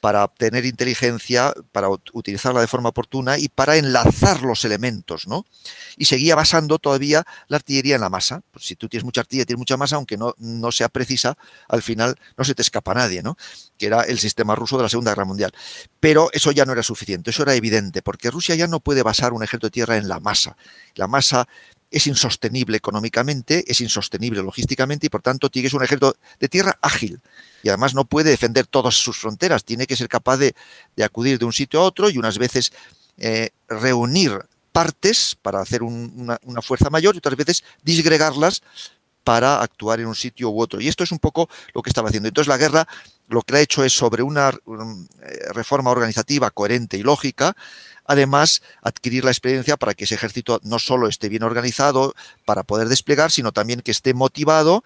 [0.00, 5.44] para obtener inteligencia, para utilizarla de forma oportuna y para enlazar los elementos, ¿no?
[5.96, 8.42] Y seguía basando todavía la artillería en la masa.
[8.50, 11.36] Pues si tú tienes mucha artillería, tienes mucha masa, aunque no, no sea precisa,
[11.68, 13.36] al final no se te escapa nadie, ¿no?
[13.76, 15.52] Que era el sistema ruso de la Segunda Guerra Mundial.
[16.00, 19.34] Pero eso ya no era suficiente, eso era evidente, porque Rusia ya no puede basar
[19.34, 20.56] un ejército de tierra en la masa.
[20.94, 21.46] La masa
[21.90, 27.20] es insostenible económicamente, es insostenible logísticamente y por tanto tienes un ejército de tierra ágil
[27.62, 30.54] y además no puede defender todas sus fronteras, tiene que ser capaz de,
[31.02, 32.72] acudir de un sitio a otro y unas veces
[33.18, 34.40] eh, reunir
[34.72, 38.62] partes para hacer una, fuerza mayor y otras veces disgregarlas
[39.24, 40.80] para actuar en un sitio u otro.
[40.80, 42.28] Y esto es un poco lo que estaba haciendo.
[42.28, 42.86] Entonces la guerra
[43.28, 47.54] lo que ha hecho es sobre una eh, reforma organizativa coherente y lógica,
[48.10, 52.12] además adquirir la experiencia para que ese ejército no solo esté bien organizado
[52.44, 54.82] para poder desplegar, sino también que esté motivado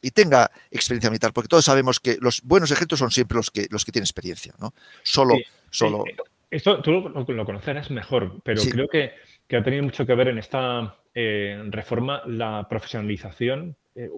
[0.00, 3.66] y tenga experiencia militar, porque todos sabemos que los buenos ejércitos son siempre los que,
[3.70, 4.72] los que tienen experiencia, ¿no?
[5.02, 5.34] Solo,
[5.68, 6.04] solo.
[6.48, 9.14] Esto tú lo, conocerás mejor, pero creo que,
[9.56, 14.08] ha tenido mucho que ver en esta eh, reforma la profesionalización, eh,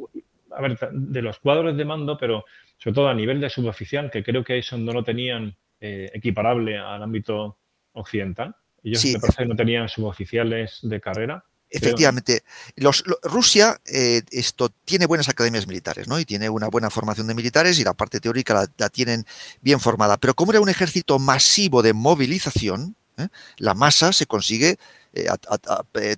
[0.51, 2.45] a ver, de los cuadros de mando, pero
[2.77, 6.79] sobre todo a nivel de suboficial, que creo que eso no lo tenían eh, equiparable
[6.79, 7.57] al ámbito
[7.93, 8.57] occidental.
[8.83, 11.45] Ellos me parece que no tenían suboficiales de carrera.
[11.75, 12.43] Efectivamente,
[12.77, 16.19] los, Rusia eh, esto tiene buenas academias militares, ¿no?
[16.19, 19.25] Y tiene una buena formación de militares y la parte teórica la, tienen
[19.63, 20.19] bien formada.
[20.19, 23.29] Pero como era un ejército masivo de movilización, ¿eh?
[23.57, 24.77] la masa se consigue
[25.15, 25.29] eh,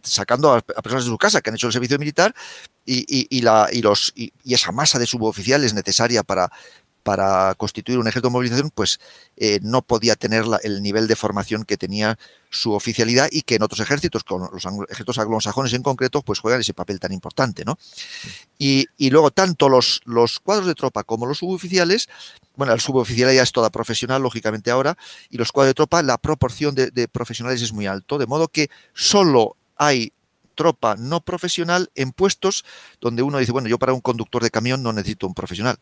[0.03, 2.35] sacando a, personas de su casa que han hecho el servicio militar
[2.85, 6.51] y, la, y, los, y, esa masa de suboficiales necesaria para,
[7.05, 8.99] para constituir un ejército de movilización, pues
[9.37, 12.19] eh, no podía tener el nivel de formación que tenía
[12.51, 16.61] su oficialidad y que en otros ejércitos, con los ejércitos anglosajones en concreto, pues juegan
[16.61, 17.79] ese papel tan importante, ¿no?
[18.59, 22.09] Y, luego, tanto los, los cuadros de tropa como los suboficiales,
[22.57, 24.97] bueno, el suboficial ya es toda profesional, lógicamente ahora,
[25.29, 28.49] y los cuadros de tropa, la proporción de, de profesionales es muy alto, de modo
[28.49, 30.13] que solo hay
[30.55, 32.65] tropa no profesional en puestos
[33.01, 35.77] donde uno dice, bueno, yo para un conductor de camión no necesito un profesional.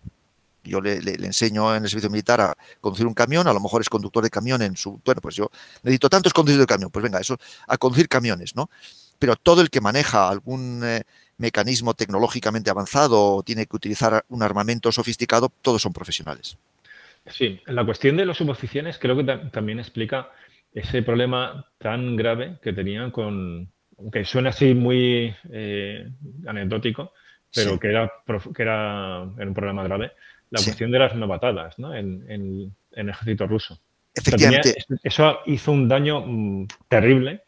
[0.65, 3.89] Yo le, enseño en el servicio militar a conducir un camión, a lo mejor es
[3.89, 5.01] conductor de camión en su...
[5.05, 5.51] Bueno, pues yo
[5.83, 7.37] necesito tantos conductores de camión, pues venga, eso,
[7.67, 8.71] a conducir camiones, ¿no?
[9.19, 11.03] Pero todo el que maneja algún eh,
[11.37, 16.57] mecanismo tecnológicamente avanzado o tiene que utilizar un armamento sofisticado, todos son profesionales.
[17.27, 20.31] Sí, la cuestión de los suboficiales creo que también explica
[20.73, 26.09] ese problema tan grave que tenían con, aunque suena así muy eh,
[26.47, 27.13] anecdótico,
[27.55, 28.11] pero que, era,
[28.55, 30.13] que era, un problema grave,
[30.53, 31.95] la cuestión de las novatadas ¿no?
[31.95, 33.81] en, el ejército ruso.
[34.15, 34.85] Efectivamente.
[35.03, 37.43] eso hizo un daño mm, terrible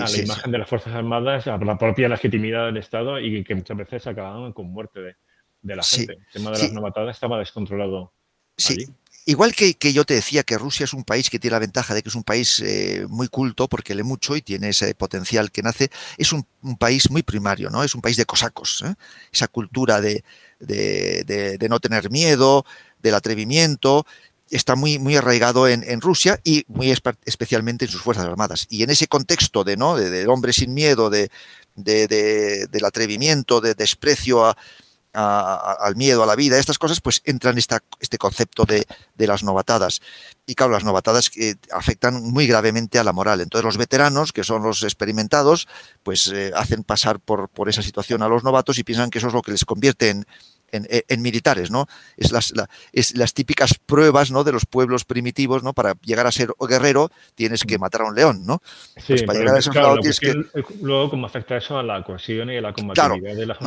[0.00, 3.54] a la imagen de las Fuerzas Armadas, a la propia legitimidad del Estado y que
[3.54, 6.14] muchas veces acababan con muerte de, la gente.
[6.14, 8.12] El tema de las novatadas estaba descontrolado.
[8.56, 8.86] Sí,
[9.28, 12.02] Igual que, yo te decía que Rusia es un país que tiene la ventaja de
[12.02, 15.60] que es un país eh, muy culto porque lee mucho y tiene ese potencial que
[15.60, 16.46] nace, es un,
[16.78, 17.84] país muy primario, ¿no?
[17.84, 18.94] Es un país de cosacos, ¿eh?
[19.30, 20.24] esa cultura de,
[21.68, 22.64] no tener miedo,
[23.02, 24.06] del atrevimiento,
[24.48, 28.66] está muy, muy arraigado en, Rusia y muy especialmente en sus Fuerzas Armadas.
[28.70, 29.94] Y en ese contexto de, ¿no?
[29.98, 31.30] de, hombre sin miedo, de,
[31.76, 34.56] del atrevimiento, de desprecio a
[35.18, 38.86] al miedo, a la vida, estas cosas, pues entran esta, este concepto de,
[39.16, 40.00] las novatadas.
[40.46, 43.40] Y claro, las novatadas que afectan muy gravemente a la moral.
[43.40, 45.66] Entonces los veteranos, que son los experimentados,
[46.02, 49.28] pues eh, hacen pasar por, por esa situación a los novatos y piensan que eso
[49.28, 50.26] es lo que les convierte en,
[50.72, 51.86] en, militares, ¿no?
[52.16, 52.52] Es las,
[52.92, 54.44] es las típicas pruebas, ¿no?
[54.44, 55.72] De los pueblos primitivos, ¿no?
[55.72, 58.60] Para llegar a ser guerrero tienes que matar a un león, ¿no?
[59.06, 60.34] pues para llegar a esos tienes que...
[60.82, 63.58] Luego, ¿cómo afecta eso a la cohesión y a la combatividad de las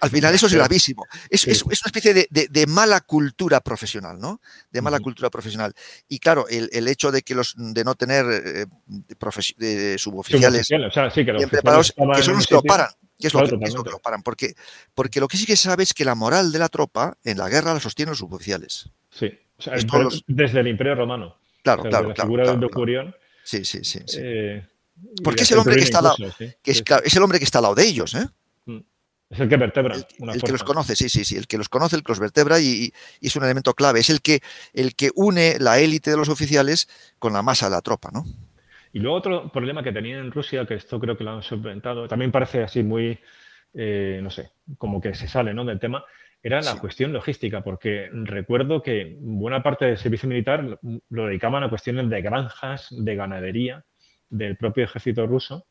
[0.00, 1.06] Al final eso es gravísimo.
[1.30, 4.40] Es, es, una especie de, de, mala cultura profesional, ¿no?
[4.70, 5.74] De mala cultura profesional.
[6.08, 8.26] Y claro, el, el, hecho de que los de no tener
[9.60, 12.88] eh, suboficiales, o sea, sí, que, bien preparados, que son los que lo paran
[13.18, 13.42] ¿Qué es, lo
[13.84, 14.22] que, lo paran?
[14.22, 14.54] Porque,
[14.94, 17.48] porque lo que sí que sabe es que la moral de la tropa en la
[17.48, 18.90] guerra la sostienen los suboficiales.
[19.10, 19.32] Sí,
[20.26, 21.36] desde el Imperio Romano.
[21.62, 22.08] Claro, claro.
[22.08, 23.14] La figura del Decurión.
[23.44, 24.00] Sí, sí, sí.
[24.18, 24.66] Eh,
[25.22, 27.58] porque es el hombre que está al lado, que es, es, el hombre que está
[27.58, 28.26] al lado de ellos, ¿eh?
[28.66, 28.80] Mm.
[29.30, 29.96] Es el que vertebra.
[29.96, 31.36] El, que los conoce, sí, sí, sí.
[31.36, 34.00] El que los conoce, el que los vertebra y, y, es un elemento clave.
[34.00, 34.40] Es el que,
[34.72, 36.88] el que une la élite de los oficiales
[37.18, 38.24] con la masa de la tropa, ¿no?
[38.94, 42.06] Y luego otro problema que tenían en Rusia, que esto creo que lo han solventado,
[42.06, 43.18] también parece así muy,
[43.74, 45.64] eh, no sé, como que se sale ¿no?
[45.64, 46.04] del tema,
[46.40, 50.78] era la cuestión logística, porque recuerdo que buena parte del servicio militar
[51.10, 53.84] lo dedicaban a cuestiones de granjas, de ganadería,
[54.30, 55.66] del propio ejército ruso,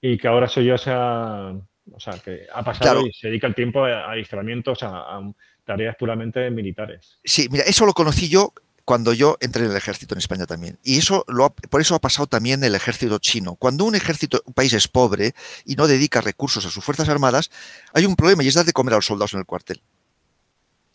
[0.00, 1.52] y que ahora eso ya se ha,
[1.90, 5.32] o sea, que ha pasado y se dedica el tiempo a, a a
[5.64, 7.18] tareas puramente militares.
[7.24, 8.52] Sí, mira, eso lo conocí yo
[8.90, 10.76] cuando yo entré en el ejército en España también.
[10.82, 13.54] Y eso lo por eso ha pasado también el ejército chino.
[13.54, 15.32] Cuando un ejército, un país es pobre
[15.64, 17.52] y no dedica recursos a sus fuerzas armadas,
[17.94, 19.80] hay un problema y es dar de comer a los soldados en el cuartel.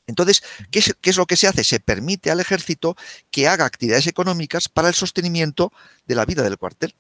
[0.08, 1.64] Entonces, ¿qué es, ¿qué es, lo que se hace?
[1.64, 2.98] Se permite al ejército
[3.32, 5.72] que haga actividades económicas para el sostenimiento
[6.06, 6.94] de la vida del cuartel.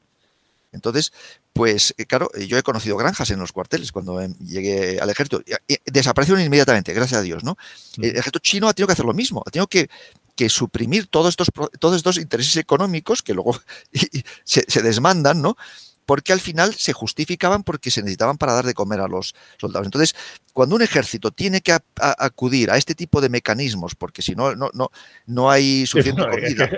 [0.71, 1.11] Entonces,
[1.51, 5.43] pues eh, claro, yo he conocido granjas en los cuarteles cuando em, llegué al ejército.
[5.85, 7.57] Desaparecieron inmediatamente, gracias a Dios, ¿no?
[7.97, 9.89] El ejército chino ha tenido que hacer lo mismo, ha tenido que
[10.35, 11.49] que suprimir todos estos,
[11.79, 13.59] todos estos intereses económicos que luego
[14.43, 15.57] se, desmandan, ¿no?
[16.05, 19.87] Porque al final se justificaban porque se necesitaban para dar de comer a los soldados.
[19.87, 20.15] Entonces,
[20.53, 24.69] cuando un ejército tiene que acudir a este tipo de mecanismos, porque si no, no,
[24.73, 24.91] no,
[25.25, 26.69] no hay suficiente comida,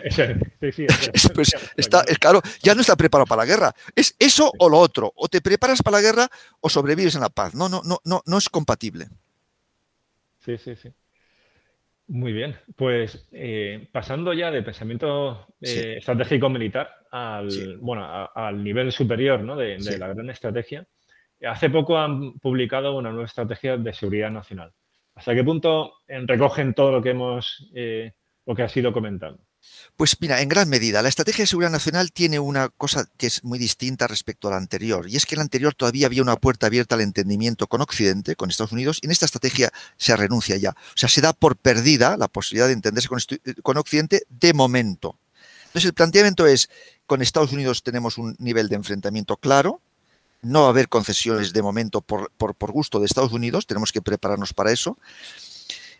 [1.36, 3.76] pues está, es claro, ya no está preparado para la guerra.
[3.96, 5.12] Es eso o lo otro.
[5.18, 6.30] O te preparas para la guerra
[6.62, 7.54] o sobrevives en la paz.
[7.54, 9.10] No, no, no, no, no es compatible.
[10.40, 10.94] Sí, sí, sí.
[12.10, 18.94] Muy bien, pues eh, pasando ya de pensamiento eh, estratégico militar al, bueno, al nivel
[18.94, 19.58] superior ¿no?
[19.58, 20.88] de, la gran estrategia,
[21.46, 24.72] hace poco han publicado una nueva estrategia de seguridad nacional.
[25.16, 28.14] ¿Hasta qué punto recogen todo lo que hemos, eh,
[28.46, 29.44] lo que ha sido comentando?
[29.98, 33.44] Pues mira, en gran medida, la estrategia de seguridad nacional tiene una cosa que es
[33.44, 36.36] muy distinta respecto a la anterior, y es que en la anterior todavía había una
[36.36, 40.56] puerta abierta al entendimiento con Occidente, con Estados Unidos, y en esta estrategia se renuncia
[40.58, 40.70] ya.
[40.70, 45.18] O sea, se da por perdida la posibilidad de entenderse con, Occidente de momento.
[45.66, 46.70] Entonces, el planteamiento es,
[47.08, 49.82] con Estados Unidos tenemos un nivel de enfrentamiento claro,
[50.44, 54.04] no va a haber concesiones de momento por, por gusto de Estados Unidos, tenemos que
[54.04, 55.00] prepararnos para eso.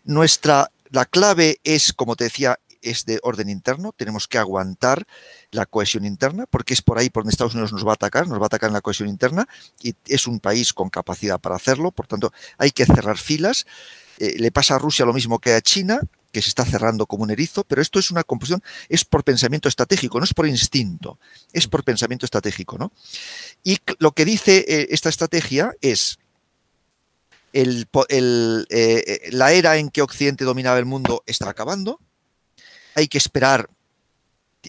[0.04, 5.06] Nuestra, la clave es, como te decía, es de orden interno, tenemos que aguantar
[5.50, 8.26] la cohesión interna, porque es por ahí por donde Estados Unidos nos va a atacar,
[8.28, 9.48] nos va a atacar en la cohesión interna,
[9.82, 13.66] y es un país con capacidad para hacerlo, por tanto hay que cerrar filas.
[14.18, 16.00] Eh, le pasa a Rusia lo mismo que a China,
[16.32, 19.68] que se está cerrando como un erizo, pero esto es una composición, es por pensamiento
[19.68, 21.18] estratégico, no es por instinto,
[21.52, 22.76] es por pensamiento estratégico.
[22.78, 22.92] ¿no?
[23.64, 26.18] Y lo que dice eh, esta estrategia es
[27.52, 32.00] eh, la era en que Occidente dominaba el mundo está acabando,
[32.98, 33.70] hay que esperar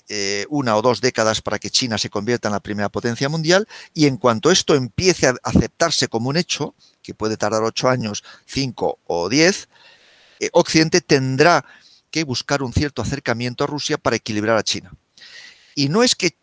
[0.08, 3.68] eh, una o dos décadas para que China se convierta en la primera potencia mundial
[3.94, 8.24] y en cuanto esto empiece a aceptarse como un hecho, que puede tardar ocho años,
[8.46, 9.68] cinco o diez,
[10.40, 11.66] eh, Occidente tendrá
[12.12, 14.94] que buscar un cierto acercamiento a Rusia para equilibrar a China.
[15.74, 16.36] Y no es que,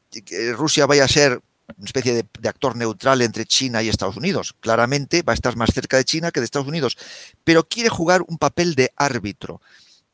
[0.54, 1.40] Rusia vaya a ser
[1.76, 4.56] una especie de, de, actor neutral entre China y Estados Unidos.
[4.60, 6.96] Claramente va a estar más cerca de China que de Estados Unidos,
[7.44, 9.60] pero quiere jugar un papel de árbitro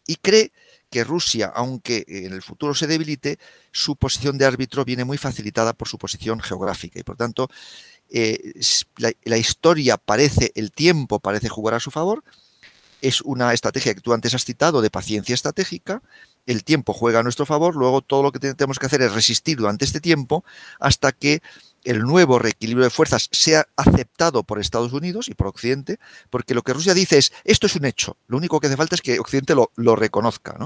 [0.06, 0.52] y cree
[0.92, 3.38] que Rusia, aunque en el futuro se debilite,
[3.72, 7.48] su posición de árbitro viene muy facilitada por su posición geográfica y por tanto
[8.10, 8.52] eh,
[8.98, 12.22] la, historia parece, el tiempo parece jugar a su favor.
[13.00, 16.02] Es una estrategia que tú antes has citado de paciencia estratégica.
[16.44, 17.74] El tiempo juega a nuestro favor.
[17.74, 20.44] Luego todo lo que tenemos que hacer es resistir durante este tiempo
[20.78, 21.40] hasta que
[21.84, 25.98] el nuevo reequilibrio de fuerzas sea aceptado por Estados Unidos y por Occidente,
[26.30, 28.94] porque lo que Rusia dice es, esto es un hecho, lo único que hace falta
[28.94, 30.56] es que Occidente lo, reconozca.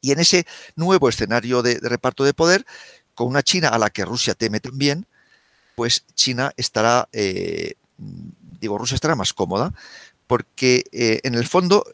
[0.00, 2.66] Y en ese nuevo escenario de, reparto de poder,
[3.14, 5.06] con una China a la que Rusia teme también,
[5.76, 7.74] pues China estará, eh,
[8.60, 9.72] digo, Rusia estará más cómoda,
[10.26, 11.84] porque eh, en el fondo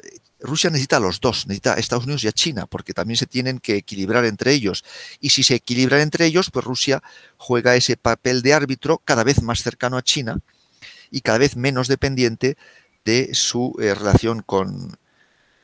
[0.43, 3.27] Rusia necesita a los dos, necesita a Estados Unidos y a China, porque también se
[3.27, 4.85] tienen que equilibrar entre ellos.
[5.21, 7.03] Y si se equilibran entre ellos, pues Rusia
[7.37, 10.41] juega ese papel de árbitro cada vez más cercano a China
[11.11, 12.57] y cada vez menos dependiente
[13.05, 14.97] de su eh, relación con,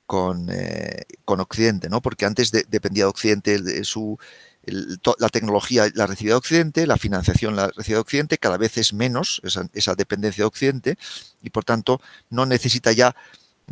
[0.06, 2.00] con, eh, con, Occidente, ¿no?
[2.00, 4.18] Porque antes dependía de Occidente de su
[4.66, 8.92] la tecnología la recibía de Occidente, la financiación la recibía de Occidente, cada vez es
[8.92, 10.98] menos esa, esa dependencia de Occidente
[11.40, 12.00] y por tanto
[12.30, 13.14] no necesita ya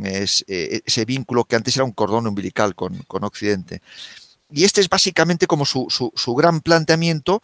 [0.03, 3.83] es, eh, ese vínculo que antes era un cordón umbilical con, Occidente.
[4.51, 7.41] Y este es básicamente como su, gran planteamiento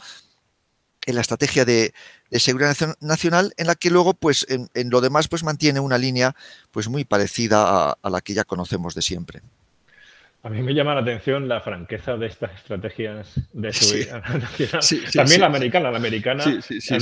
[1.06, 1.93] en la estrategia de,
[2.32, 6.36] seguridad nacional, en la que luego, pues, en, lo demás, pues mantiene una línea
[6.70, 9.43] pues muy parecida a la que ya conocemos de siempre.
[10.42, 14.80] A mí me llama la atención la franqueza de estas estrategias de seguridad nacional.
[15.12, 16.44] También la americana, la americana,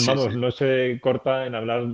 [0.07, 1.85] vamos, no se corta en hablar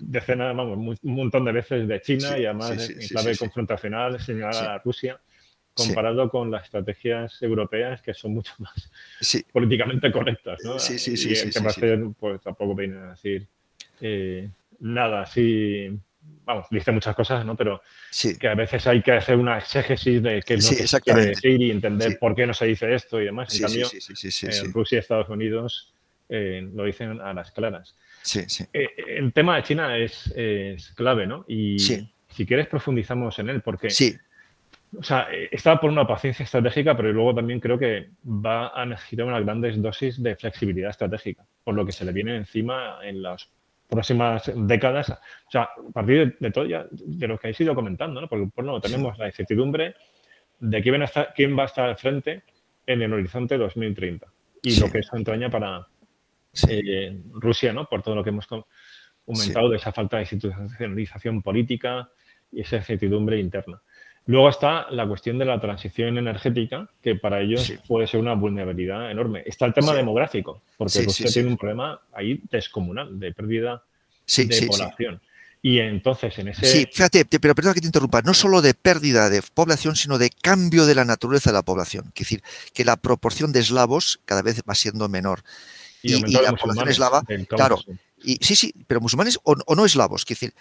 [0.00, 4.78] decenas, vamos, un montón de veces de China y además en clave confrontacional señalar a
[4.78, 5.20] Rusia,
[5.74, 8.90] comparado con las estrategias europeas que son mucho más
[9.52, 10.78] políticamente correctas, ¿no?
[10.78, 11.32] Sí, sí, sí.
[11.32, 13.46] Y que pues tampoco viene a decir
[14.00, 14.48] eh,
[14.80, 15.90] nada así
[16.44, 17.56] vamos, dice muchas cosas, ¿no?
[17.56, 17.82] Pero
[18.38, 21.26] que a veces hay que hacer una exégesis de qué es lo que se quiere
[21.26, 23.54] decir y entender por qué no se dice esto y demás.
[23.54, 25.94] En cambio, en Rusia y Estados Unidos
[26.28, 27.96] eh, lo dicen a las claras.
[28.72, 30.32] Eh, el tema de China es,
[30.94, 31.44] clave, ¿no?
[31.48, 33.88] Y si quieres profundizamos en él, porque...
[34.96, 39.26] O sea, está por una paciencia estratégica, pero luego también creo que va a necesitar
[39.26, 43.50] unas grandes dosis de flexibilidad estratégica, por lo que se le viene encima en los
[43.94, 45.10] próximas décadas.
[45.10, 48.28] O sea, a partir de, todo ya, de lo que habéis ido comentando, ¿no?
[48.28, 49.94] Porque bueno, tenemos la incertidumbre
[50.60, 52.42] de quién, va a estar, quién va a estar al frente
[52.86, 54.26] en el horizonte 2030
[54.62, 55.86] y lo que eso entraña para
[56.68, 57.86] eh, Rusia, ¿no?
[57.86, 62.08] Por todo lo que hemos comentado de esa falta de institucionalización política
[62.50, 63.82] y esa incertidumbre interna.
[64.26, 69.10] Luego está la cuestión de la transición energética, que para ellos puede ser una vulnerabilidad
[69.10, 69.42] enorme.
[69.44, 73.82] Está el tema demográfico, porque Rusia tiene un problema ahí descomunal de pérdida
[74.36, 75.20] de población.
[75.60, 76.66] Y entonces en ese...
[76.66, 80.30] Sí, fíjate, pero perdona que te interrumpa, no solo de pérdida de población, sino de
[80.30, 82.06] cambio de la naturaleza de la población.
[82.08, 82.42] Es decir,
[82.74, 85.42] que la proporción de eslavos cada vez va siendo menor.
[86.02, 87.78] Y, la población eslava, claro,
[88.24, 90.22] y, sí, sí, pero musulmanes o, no eslavos.
[90.22, 90.54] Es decir,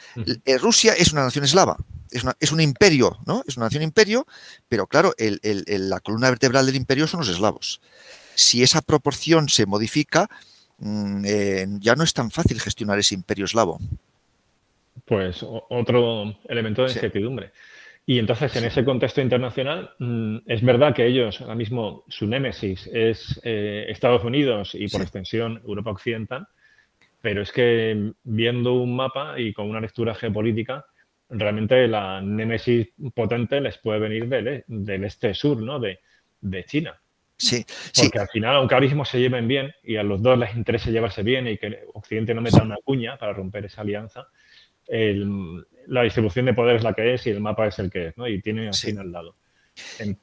[0.45, 1.77] eh, Rusia es una nación eslava,
[2.11, 3.43] es, es, un imperio, ¿no?
[3.47, 4.27] Es una nación imperio,
[4.67, 7.81] pero claro, la columna vertebral del imperio son los eslavos.
[8.35, 10.29] Si esa proporción se modifica,
[10.79, 13.79] mm, eh, ya no es tan fácil gestionar ese imperio eslavo.
[15.05, 17.51] Pues otro elemento de incertidumbre.
[18.05, 22.89] Y entonces, en ese contexto internacional, mm, es verdad que ellos, ahora mismo, su némesis
[22.91, 26.47] es eh, Estados Unidos y, por extensión, Europa Occidental,
[27.23, 30.85] pero es que viendo un mapa y con una lectura geopolítica,
[31.29, 35.79] realmente la némesis potente les puede venir del, del este-sur, ¿no?
[35.79, 36.01] De,
[36.65, 37.01] China.
[37.37, 40.53] Sí, Porque al final, aunque ahora mismo se lleven bien y a los dos les
[40.53, 44.27] interesa llevarse bien y que Occidente no meta una cuña para romper esa alianza,
[44.89, 48.17] la distribución de poder es la que es y el mapa es el que es,
[48.17, 48.27] ¿no?
[48.27, 49.37] Y tiene a China al lado.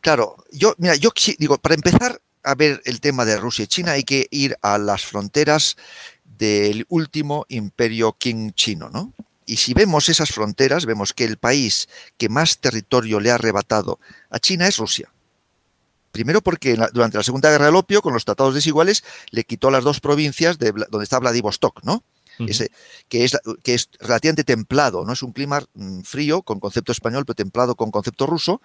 [0.03, 1.09] Claro, yo, mira, yo
[1.39, 4.77] digo, para empezar a ver el tema de Rusia y China hay que ir a
[4.77, 5.77] las fronteras
[6.41, 9.13] del último imperio Qing chino, ¿no?
[9.51, 13.99] y si vemos esas fronteras, vemos que el país que más territorio le ha arrebatado
[14.31, 15.13] a China es Rusia.
[16.13, 19.83] Primero porque durante la Segunda Guerra del Opio, con los tratados desiguales, le quitó las
[19.83, 22.05] dos provincias de donde está Vladivostok, ¿no?
[22.39, 22.71] Ese,
[23.09, 25.13] que, es, que es relativamente templado, ¿no?
[25.13, 28.63] Es un clima mm, frío con concepto español, pero templado con concepto ruso,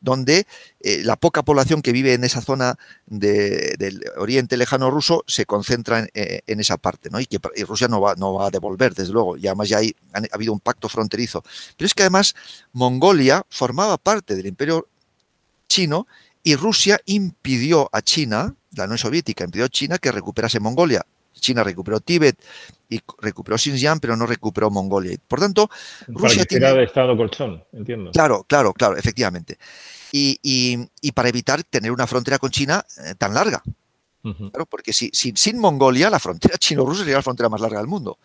[0.00, 0.46] donde
[0.80, 6.00] eh, la poca población que vive en esa zona del oriente lejano ruso se concentra
[6.00, 7.20] en, eh, esa parte, ¿no?
[7.20, 9.94] Y que Rusia no va, no va a devolver, desde luego, y además ya hay,
[10.12, 11.42] ha habido un pacto fronterizo.
[11.76, 12.34] Pero es que además
[12.72, 14.88] Mongolia formaba parte del imperio
[15.68, 16.06] chino
[16.42, 21.04] y Rusia impidió a China, la Unión Soviética impidió a China que recuperase Mongolia.
[21.40, 22.38] China recuperó Tíbet
[22.88, 25.16] y recuperó Xinjiang, pero no recuperó Mongolia.
[25.26, 25.70] Por tanto,
[26.08, 26.72] Rusia tiene...
[26.72, 28.10] de Estado colchón, entiendo.
[28.12, 29.58] Claro, claro, claro, efectivamente.
[30.12, 33.62] Y, para evitar tener una frontera con China eh, tan larga.
[34.68, 38.18] porque si, sin Mongolia, la frontera chino-rusa sería la frontera más larga del mundo.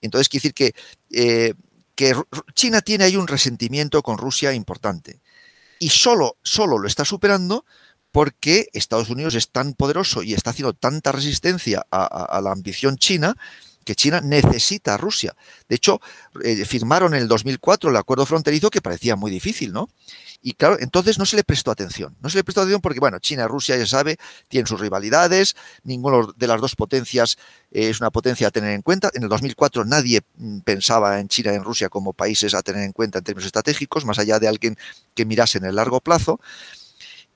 [0.00, 0.74] Entonces, quiere decir que,
[1.10, 1.54] eh,
[1.94, 2.14] que
[2.54, 5.20] China tiene ahí un resentimiento con Rusia importante.
[5.80, 7.64] Y solo, solo lo está superando
[8.18, 13.36] porque Estados Unidos es tan poderoso y está haciendo tanta resistencia a, la ambición china
[13.84, 15.36] que China necesita a Rusia.
[15.68, 16.00] De hecho,
[16.42, 19.88] eh, firmaron en el 2004 el acuerdo fronterizo que parecía muy difícil, ¿no?
[20.42, 22.16] Y claro, entonces no se le prestó atención.
[22.20, 24.16] No se le prestó atención porque, bueno, China y Rusia, ya sabe,
[24.48, 25.54] tienen sus rivalidades,
[25.84, 27.38] ninguna de las dos potencias
[27.70, 29.12] es una potencia a tener en cuenta.
[29.14, 32.82] En el 2004 nadie mm, pensaba en China y en Rusia como países a tener
[32.82, 34.76] en cuenta en términos estratégicos, más allá de alguien
[35.14, 36.40] que mirase en el largo plazo.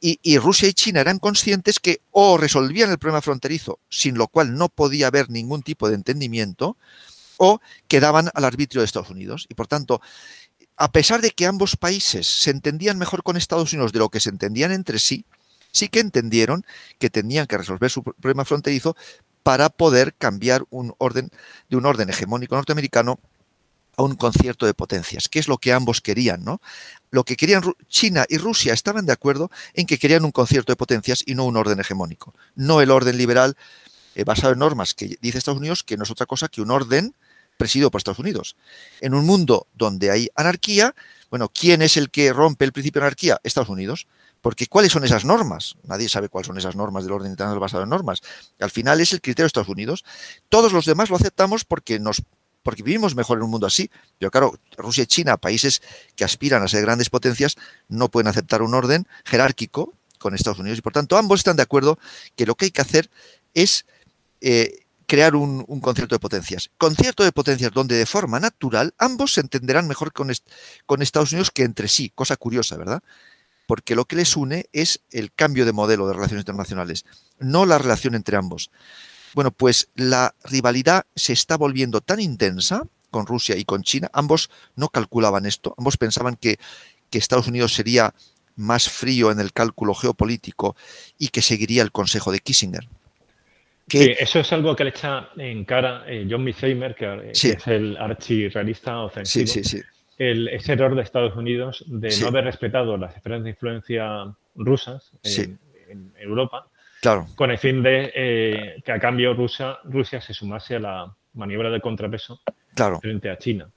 [0.05, 4.57] Y, Rusia y China eran conscientes que o resolvían el problema fronterizo, sin lo cual
[4.57, 6.77] no podía haber ningún tipo de entendimiento,
[7.37, 9.47] o quedaban al arbitrio de Estados Unidos.
[9.49, 10.01] Y por tanto,
[10.77, 14.19] a pesar de que ambos países se entendían mejor con Estados Unidos de lo que
[14.19, 15.25] se entendían entre sí,
[15.71, 16.67] sí que entendieron
[16.99, 18.97] que tenían que resolver su problema fronterizo
[19.45, 21.31] para poder cambiar un orden
[21.69, 23.21] de un orden hegemónico norteamericano
[23.97, 26.61] a un concierto de potencias, que es lo que ambos querían, ¿no?
[27.13, 30.77] Lo que querían China y Rusia estaban de acuerdo en que querían un concierto de
[30.77, 33.55] potencias y no un orden hegemónico, no el orden liberal
[34.15, 36.71] eh, basado en normas que dice Estados Unidos, que no es otra cosa que un
[36.71, 37.15] orden
[37.59, 38.57] presidido por Estados Unidos.
[39.03, 40.95] En un mundo donde hay anarquía,
[41.31, 43.39] bueno, ¿quién es el que rompe el principio de anarquía?
[43.45, 44.07] Estados Unidos.
[44.41, 45.77] Porque ¿cuáles son esas normas?
[45.85, 48.23] Nadie sabe cuáles son esas normas del orden internacional basado en normas.
[48.59, 50.05] Al final es el criterio de Estados Unidos.
[50.49, 52.23] Todos los demás lo aceptamos porque nos
[52.63, 53.91] porque vivimos mejor en un mundo así.
[54.19, 55.83] Pero claro, Rusia y China, países
[56.17, 57.57] que aspiran a ser grandes potencias,
[57.89, 61.65] no pueden aceptar un orden jerárquico con Estados Unidos y por tanto ambos están de
[61.65, 61.99] acuerdo
[62.37, 63.11] que lo que hay que hacer
[63.55, 63.85] es
[64.41, 66.71] eh, crear un, concierto de potencias.
[66.79, 70.33] Concierto de potencias donde de forma natural ambos se entenderán mejor con,
[70.87, 73.03] con Estados Unidos que entre sí, cosa curiosa, ¿verdad?
[73.67, 77.05] Porque lo que les une es el cambio de modelo de relaciones internacionales,
[77.39, 78.71] no la relación entre ambos.
[79.35, 84.11] Bueno, pues la rivalidad se está volviendo tan intensa con Rusia y con China.
[84.13, 86.59] Ambos no calculaban esto, ambos pensaban que,
[87.13, 88.15] Estados Unidos sería
[88.57, 90.75] más frío en el cálculo geopolítico
[91.19, 92.89] y que seguiría el consejo de Kissinger.
[93.87, 97.99] Sí, eso es algo que le echa en cara eh, John Misheimer, que, es el
[97.99, 99.47] archirrealista ofensivo.
[99.47, 99.83] Sí, sí,
[100.17, 105.13] el, ese error de Estados Unidos de no haber respetado las esferas de influencia rusas
[105.23, 106.71] en Europa
[107.03, 107.27] Claro.
[107.35, 111.69] Con el fin de eh, que a cambio Rusia, Rusia se sumase a la maniobra
[111.69, 112.41] de contrapeso
[113.01, 113.69] frente a China.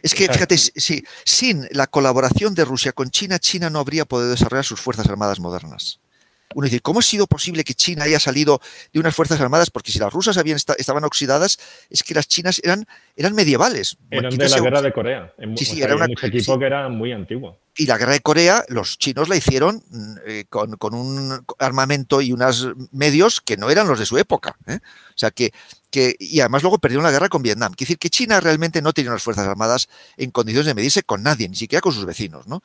[0.00, 4.30] Es que, fíjate, si, sin la colaboración de Rusia con China, China no habría podido
[4.30, 5.98] desarrollar sus fuerzas armadas modernas
[6.54, 8.60] uno dice, ¿cómo ha sido posible que China haya salido
[8.92, 9.70] de unas fuerzas armadas?
[9.70, 11.58] Porque si las rusas habían estaban oxidadas,
[11.90, 13.96] es que las chinas eran, eran medievales.
[14.10, 15.34] Eran de la guerra de Corea.
[15.56, 17.58] Sí, sí, era un equipo que era muy antiguo.
[17.76, 22.32] Y la guerra de Corea, los chinos la hicieron mm, eh, con, un armamento y
[22.32, 24.56] unos medios que no eran los de su época.
[24.66, 24.78] ¿eh?
[24.82, 25.52] O sea que,
[25.90, 27.74] que, y además luego perdieron la guerra con Vietnam.
[27.74, 31.22] Quiere decir que China realmente no tenía unas fuerzas armadas en condiciones de medirse con
[31.22, 32.48] nadie, ni siquiera con sus vecinos.
[32.48, 32.62] ¿no?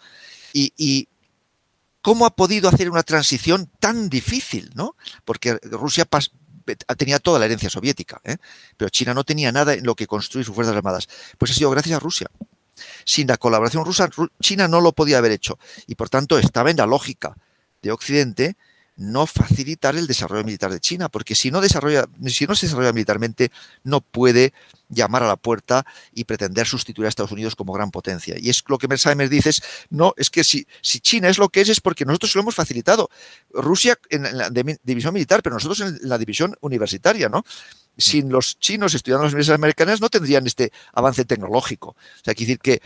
[0.53, 1.07] y,
[2.03, 4.69] ¿Cómo ha podido hacer una transición tan difícil?
[4.75, 4.97] ¿no?
[5.23, 6.05] Porque Rusia
[6.97, 8.35] tenía toda la herencia soviética, ¿eh?
[8.75, 11.07] pero China no tenía nada en lo que construir sus Fuerzas Armadas.
[11.37, 12.27] Pues ha sido gracias a Rusia.
[13.05, 14.09] Sin la colaboración rusa,
[14.41, 15.57] China no lo podía haber hecho
[15.87, 17.37] y por tanto estaba en la lógica
[17.81, 18.57] de Occidente
[18.95, 22.93] no facilitar el desarrollo militar de China, porque si no, desarrolla, si no se desarrolla
[22.93, 23.51] militarmente,
[23.83, 24.53] no puede
[24.89, 28.35] llamar a la puerta y pretender sustituir a Estados Unidos como gran potencia.
[28.39, 29.51] Y es lo que Mersheimer dice,
[29.89, 32.55] no, es que si, si China es lo que es, es porque nosotros lo hemos
[32.55, 33.09] facilitado.
[33.51, 37.43] Rusia en la división militar, pero nosotros en la división universitaria, ¿no?
[37.97, 41.89] sin los chinos estudiando en las universidades americanas no tendrían este avance tecnológico.
[41.89, 42.81] O sea, quiere decir que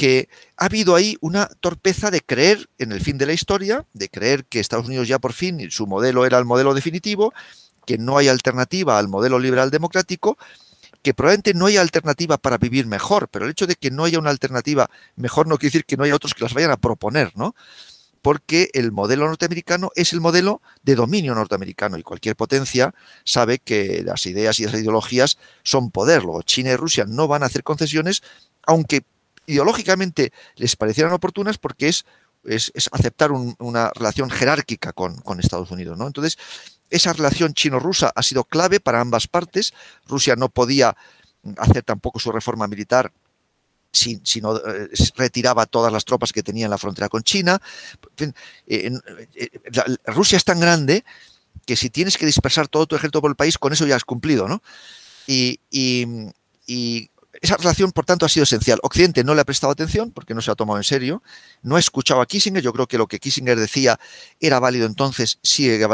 [0.00, 4.08] que ha habido ahí una torpeza de creer en el fin de la historia, de
[4.08, 7.34] creer que Estados Unidos ya por fin su modelo era el modelo definitivo,
[7.84, 10.38] que no hay alternativa al modelo liberal democrático
[11.02, 14.18] que probablemente no haya alternativa para vivir mejor, pero el hecho de que no haya
[14.18, 17.32] una alternativa mejor no quiere decir que no haya otros que las vayan a proponer,
[17.36, 17.54] ¿no?
[18.22, 22.94] Porque el modelo norteamericano es el modelo de dominio norteamericano y cualquier potencia
[23.24, 26.22] sabe que las ideas y las ideologías son poder.
[26.22, 28.22] Luego China y Rusia no van a hacer concesiones,
[28.62, 29.02] aunque
[29.46, 32.04] ideológicamente les parecieran oportunas porque es,
[32.44, 36.06] es, aceptar una relación jerárquica con, con Estados Unidos, ¿no?
[36.06, 36.38] Entonces,
[36.90, 39.72] esa relación chino-rusa ha sido clave para ambas partes.
[40.06, 40.96] Rusia no podía
[41.56, 43.12] hacer tampoco su reforma militar
[43.92, 47.60] si, no eh, retiraba todas las tropas que tenía en la frontera con China.
[48.66, 48.90] Eh,
[49.34, 49.48] eh,
[50.06, 51.04] Rusia es tan grande
[51.66, 54.04] que si tienes que dispersar todo tu ejército por el país, con eso ya has
[54.04, 54.62] cumplido, ¿no?
[55.26, 55.60] y,
[57.40, 58.78] esa relación, por tanto, ha sido esencial.
[58.82, 61.22] Occidente no le ha prestado atención porque no se ha tomado en serio,
[61.62, 62.62] no ha escuchado a Kissinger.
[62.62, 63.98] Yo creo que lo que Kissinger decía
[64.40, 65.88] era válido entonces, sigue,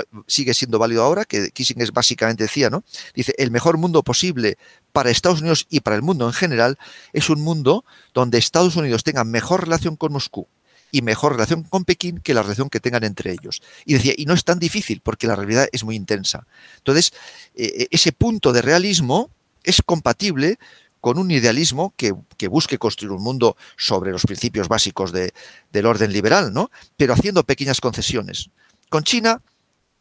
[0.55, 2.83] siendo válido ahora, que Kissinger básicamente decía, ¿no?
[3.15, 4.59] Dice, el mejor mundo posible
[4.93, 6.79] para Estados Unidos y para el mundo en general
[7.13, 10.49] es un mundo donde Estados Unidos tenga mejor relación con Moscú
[10.91, 13.63] y mejor relación con Pekín que la relación que tengan entre ellos.
[13.85, 16.47] Y decía, y no es tan difícil porque la realidad es muy intensa.
[16.79, 17.13] Entonces,
[17.55, 19.31] eh, ese punto de realismo
[19.63, 20.59] es compatible
[21.07, 22.11] con un idealismo que,
[22.49, 26.69] busque construir un mundo sobre los principios básicos del orden liberal, ¿no?
[26.97, 28.51] Pero haciendo pequeñas concesiones.
[28.89, 29.41] Con China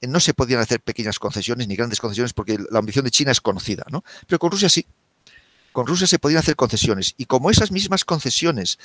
[0.01, 3.29] eh, no se podían hacer pequeñas concesiones ni grandes concesiones porque la ambición de China
[3.29, 4.03] es conocida, ¿no?
[4.25, 4.87] Pero con Rusia sí.
[5.73, 7.13] Con Rusia se podían hacer concesiones.
[7.17, 8.79] Y como esas mismas concesiones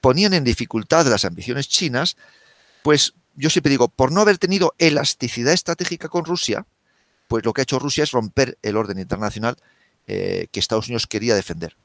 [0.00, 2.16] ponían en dificultad las ambiciones chinas,
[2.84, 6.66] pues yo siempre digo, por no haber tenido elasticidad estratégica con Rusia,
[7.26, 9.56] pues lo que ha hecho Rusia es romper el orden internacional
[10.06, 11.76] eh, que Estados Unidos quería defender.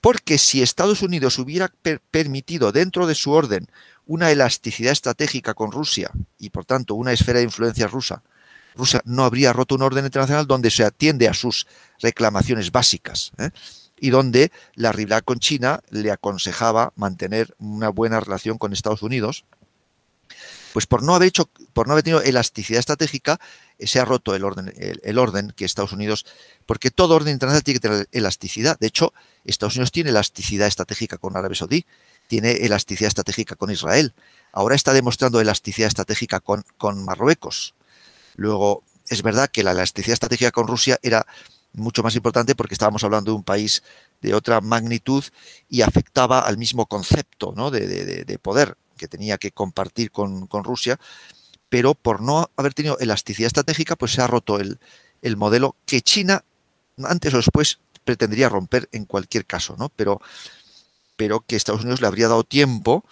[0.00, 1.72] Porque si Estados Unidos hubiera
[2.10, 3.68] permitido dentro de su orden
[4.06, 8.22] una elasticidad estratégica con Rusia y por tanto una esfera de influencia rusa,
[8.74, 11.66] Rusia no habría roto un orden internacional donde se atiende a sus
[12.00, 13.50] reclamaciones básicas ¿eh?
[14.00, 19.44] y donde la rivalidad con China le aconsejaba mantener una buena relación con Estados Unidos.
[20.72, 23.40] Pues por no haber hecho, por no haber tenido elasticidad estratégica,
[23.78, 26.26] se ha roto el orden, el, orden que Estados Unidos,
[26.66, 28.78] porque todo orden internacional tiene que tener elasticidad.
[28.78, 29.12] De hecho,
[29.44, 31.86] Estados Unidos tiene elasticidad estratégica con Arabia Saudí,
[32.26, 34.14] tiene elasticidad estratégica con Israel.
[34.52, 37.74] Ahora está demostrando elasticidad estratégica con, con Marruecos.
[38.36, 41.26] Luego, es verdad que la elasticidad estratégica con Rusia era
[41.72, 43.82] mucho más importante porque estábamos hablando de un país
[44.20, 45.24] de otra magnitud
[45.68, 47.70] y afectaba al mismo concepto ¿no?
[47.70, 50.98] de, poder que tenía que compartir con, Rusia
[51.70, 54.78] pero por no haber tenido elasticidad estratégica, pues se ha roto el,
[55.36, 56.44] modelo que China
[57.04, 59.90] antes o después pretendería romper en cualquier caso, ¿no?
[59.90, 60.20] Pero,
[61.16, 63.04] pero que Estados Unidos le habría dado tiempo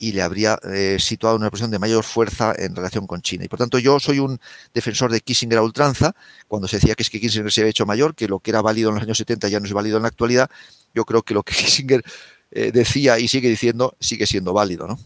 [0.00, 3.44] y le habría eh, situado en una posición de mayor fuerza en relación con China.
[3.44, 4.40] Y por tanto, yo soy un
[4.74, 6.14] defensor de Kissinger a ultranza.
[6.48, 8.60] Cuando se decía que es que Kissinger se había hecho mayor, que lo que era
[8.60, 10.50] válido en los años 70 ya no es válido en la actualidad,
[10.94, 12.02] yo creo que lo que Kissinger
[12.50, 14.98] eh, decía y sigue diciendo sigue siendo válido, ¿no?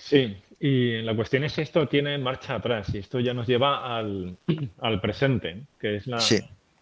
[0.00, 4.36] Sí, y la cuestión es esto tiene marcha atrás y esto ya nos lleva al,
[5.02, 6.18] presente, que es la,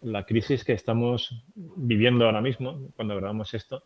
[0.02, 3.82] la, crisis que estamos viviendo ahora mismo, cuando grabamos esto,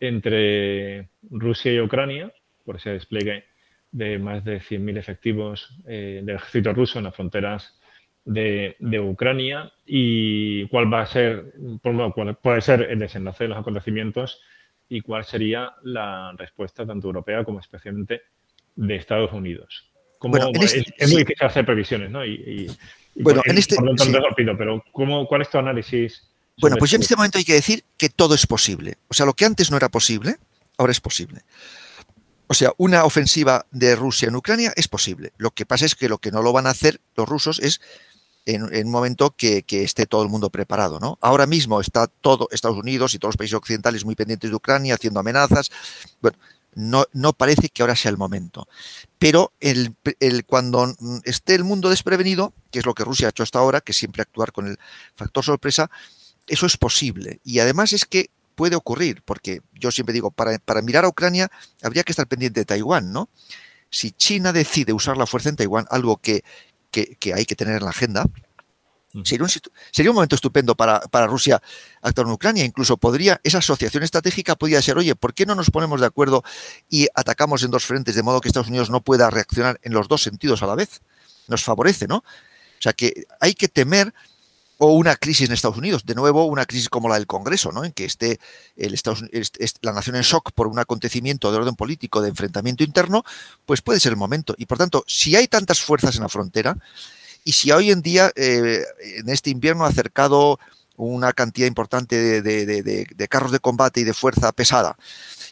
[0.00, 2.32] entre Rusia y Ucrania,
[2.64, 3.44] por ese despliegue
[3.92, 7.78] de más de 100.000 efectivos eh, del ejército ruso en las fronteras
[8.24, 14.40] de, Ucrania y cuál va a ser, cuál puede ser el desenlace de los acontecimientos
[14.88, 18.22] y cuál sería la respuesta tanto europea como especialmente
[18.76, 19.92] de Estados Unidos.
[20.62, 22.24] Este es, muy difícil hacer previsiones, ¿no?
[22.24, 22.70] Y,
[23.16, 23.76] bueno, en este.
[24.56, 26.22] pero ¿cómo, ¿cuál es tu análisis?
[26.60, 28.98] Bueno, pues ya en este momento hay que decir que todo es posible.
[29.08, 30.36] O sea, lo que antes no era posible,
[30.78, 31.40] ahora es posible.
[32.46, 35.32] O sea, una ofensiva de Rusia en Ucrania es posible.
[35.38, 37.80] Lo que pasa es que lo que no lo van a hacer los rusos es
[38.44, 41.00] en, un momento que, que, esté todo el mundo preparado.
[41.00, 41.18] ¿no?
[41.22, 44.94] Ahora mismo está todo Estados Unidos y todos los países occidentales muy pendientes de Ucrania,
[44.94, 45.70] haciendo amenazas.
[46.20, 46.36] Bueno,
[46.74, 48.68] no, no parece que ahora sea el momento.
[49.18, 49.94] Pero el,
[50.46, 50.94] cuando
[51.24, 54.22] esté el mundo desprevenido, que es lo que Rusia ha hecho hasta ahora, que siempre
[54.22, 54.78] actuar con el
[55.14, 55.90] factor sorpresa,
[56.46, 57.40] eso es posible.
[57.44, 61.50] Y además es que puede ocurrir, porque yo siempre digo, para, para mirar a Ucrania
[61.82, 63.28] habría que estar pendiente de Taiwán, ¿no?
[63.90, 66.44] Si China decide usar la fuerza en Taiwán, algo que,
[66.90, 68.26] que hay que tener en la agenda,
[69.24, 71.60] Sería un, momento estupendo para, para, Rusia
[72.00, 72.64] actuar en Ucrania.
[72.64, 76.42] Incluso podría, esa asociación estratégica podría ser, oye, ¿por qué no nos ponemos de acuerdo
[76.88, 80.08] y atacamos en dos frentes de modo que Estados Unidos no pueda reaccionar en los
[80.08, 81.02] dos sentidos a la vez?
[81.46, 82.16] Nos favorece, ¿no?
[82.18, 84.14] O sea que hay que temer
[84.78, 87.84] o una crisis en Estados Unidos, de nuevo una crisis como la del Congreso, ¿no?
[87.84, 88.40] en que esté
[88.76, 89.22] el Estados,
[89.80, 93.22] la nación en shock por un acontecimiento de orden político, de enfrentamiento interno,
[93.64, 94.56] pues puede ser el momento.
[94.58, 96.76] Y por tanto, si hay tantas fuerzas en la frontera,
[97.44, 98.84] y si hoy en día, eh,
[99.16, 100.58] en este invierno, ha acercado
[100.96, 104.96] una cantidad importante de, carros de combate y de fuerza pesada,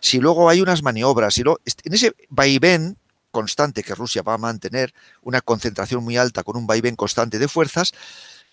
[0.01, 2.97] si luego hay unas maniobras, si en ese vaivén
[3.31, 4.93] constante que Rusia va a mantener,
[5.23, 7.93] una concentración muy alta con un vaivén constante de fuerzas,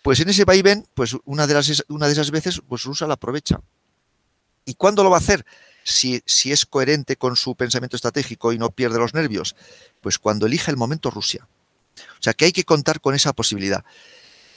[0.01, 3.59] pues en ese vaivén, pues una de, esas veces, pues Rusia la aprovecha.
[4.65, 5.45] ¿Y cuándo lo va a hacer?
[5.83, 9.55] Si, si es coherente con su pensamiento estratégico y no pierde los nervios,
[10.01, 11.47] pues cuando elija el momento Rusia.
[12.19, 13.83] O sea que hay que contar con esa posibilidad.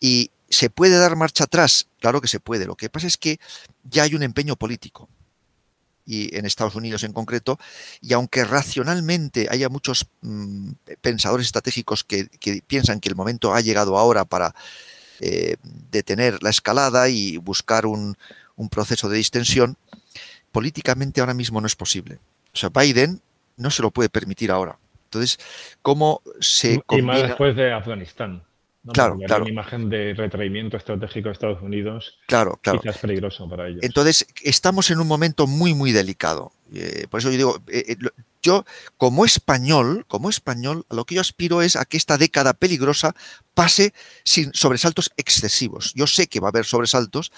[0.01, 1.87] Y ¿Se puede dar marcha atrás?
[2.01, 2.67] Claro que se puede.
[2.67, 3.39] Lo que pasa es que
[3.85, 5.09] ya hay un empeño político,
[6.05, 7.59] y en Estados Unidos en concreto,
[8.01, 12.29] y aunque racionalmente haya muchos mm, pensadores estratégicos que,
[12.67, 14.57] piensan que el momento ha llegado ahora para
[15.21, 15.57] eh,
[15.93, 18.17] detener la escalada y buscar un,
[18.71, 19.79] proceso de distensión,
[20.53, 22.19] políticamente ahora mismo no es posible.
[22.53, 23.23] O sea, Biden
[23.57, 24.79] no se lo puede permitir ahora.
[25.11, 25.41] Entonces,
[25.83, 26.81] ¿cómo se...
[26.91, 28.45] Y más después de Afganistán.
[28.93, 29.43] Claro, claro.
[29.43, 32.19] Una imagen de retraimiento estratégico de Estados Unidos.
[32.27, 32.81] Claro, claro.
[32.81, 33.81] Quizás peligroso para ellos.
[33.83, 36.53] Entonces, estamos en un momento muy, muy delicado.
[36.73, 37.97] Eh, por eso yo digo, eh, eh,
[38.41, 38.65] yo
[38.97, 43.15] como español, como español, lo que yo aspiro es a que esta década peligrosa
[43.53, 43.93] pase
[44.25, 45.93] sin sobresaltos excesivos.
[45.95, 47.33] Yo sé que va a haber sobresaltos,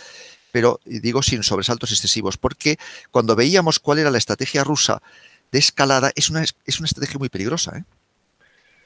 [0.52, 2.78] pero digo sin sobresaltos excesivos, porque
[3.10, 5.02] cuando veíamos cuál era la estrategia rusa
[5.52, 7.78] de escalada, es una, es una estrategia muy peligrosa.
[7.78, 7.84] ¿eh?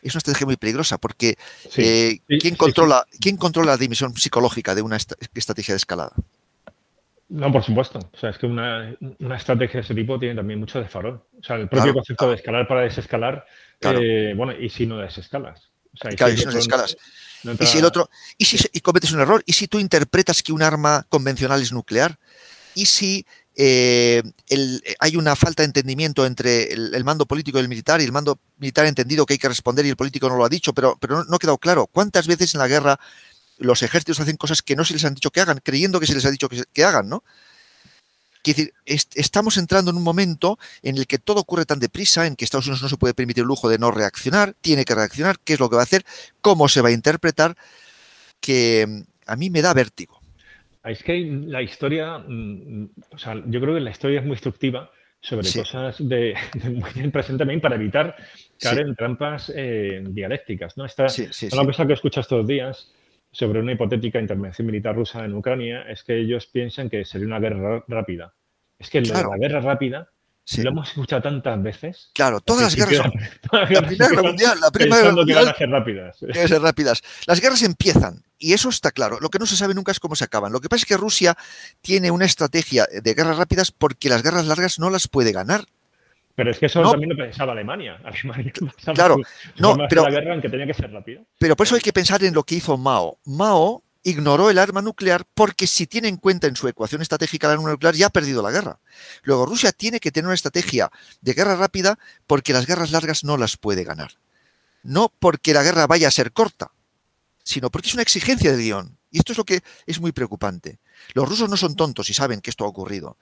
[0.03, 1.37] es una estrategia muy peligrosa porque
[1.77, 6.13] eh, ¿quién, controla, ¿quién controla la dimensión psicológica de una estrategia de escalada?
[7.29, 7.99] No, por supuesto.
[7.99, 8.97] O sea, es que una,
[9.37, 11.23] estrategia de ese tipo tiene también mucho de farol.
[11.41, 13.45] O sea, el propio concepto de escalar para desescalar,
[13.81, 15.69] eh, bueno, y si no desescalas.
[15.93, 16.97] O sea, claro, y si no desescalas.
[17.59, 20.53] y si el otro, y si y cometes un error, y si tú interpretas que
[20.53, 22.17] un arma convencional es nuclear,
[22.77, 23.27] y si
[23.59, 24.23] eh,
[25.01, 28.39] hay una falta de entendimiento entre el, mando político y el militar, y el mando
[28.59, 30.99] militar ha entendido que hay que responder y el político no lo ha dicho, pero,
[31.09, 31.87] no, ha quedado claro.
[31.87, 33.01] ¿Cuántas veces en la guerra
[33.57, 36.15] los ejércitos hacen cosas que no se les han dicho que hagan, creyendo que se
[36.15, 37.25] les ha dicho que, hagan, ¿no?
[38.85, 42.67] estamos entrando en un momento en el que todo ocurre tan deprisa, en que Estados
[42.67, 45.59] Unidos no se puede permitir el lujo de no reaccionar, tiene que reaccionar, qué es
[45.59, 46.05] lo que va a hacer,
[46.43, 47.57] cómo se va a interpretar,
[48.41, 50.21] que mm, a mí me da vértigo.
[50.87, 54.91] Es que la historia, mm, o sea, yo creo que la historia es muy instructiva
[55.21, 56.35] sobre cosas de,
[56.73, 58.15] muy bien presente también para evitar
[58.61, 60.77] caer en trampas eh, dialécticas.
[60.77, 60.85] ¿no?
[60.85, 61.07] Esta,
[61.53, 62.93] una cosa que escucho estos días
[63.33, 67.41] sobre una hipotética intervención militar rusa en Ucrania es que ellos piensan que sería una
[67.41, 68.35] guerra rápida.
[68.79, 70.11] Es que la guerra rápida
[70.59, 72.11] lo hemos escuchado tantas veces.
[72.15, 73.13] Claro, todas las guerras son.
[73.53, 75.39] La Primera Guerra Mundial, la Primera Guerra Mundial.
[75.39, 76.21] Que van a ser rápidas.
[76.21, 77.03] Deben ser rápidas.
[77.27, 79.19] Las guerras empiezan, y eso está claro.
[79.21, 80.53] Lo que no se sabe nunca es cómo se acaban.
[80.53, 81.37] Lo que pasa es que Rusia
[81.81, 85.65] tiene una estrategia de guerras rápidas porque las guerras largas no las puede ganar.
[86.37, 87.99] Pero es que eso también lo pensaba Alemania.
[88.05, 88.53] Alemania
[88.95, 89.17] claro,
[89.57, 91.23] no, pero, la guerra en que tenía que ser rápido.
[91.39, 93.19] Pero por eso hay que pensar en lo que hizo Mao.
[93.25, 97.55] Mao ignoró el arma nuclear porque si tiene en cuenta en su ecuación estratégica la
[97.55, 98.79] arma nuclear ya ha perdido la guerra.
[99.25, 103.37] Luego Rusia tiene que tener una estrategia de guerra rápida porque las guerras largas no
[103.37, 104.13] las puede ganar.
[104.85, 106.71] No porque la guerra vaya a ser corta,
[107.43, 108.97] sino porque es una exigencia de guion.
[109.11, 110.79] Y esto es lo que es muy preocupante.
[111.13, 113.17] Los rusos no son tontos y saben que esto ha ocurrido,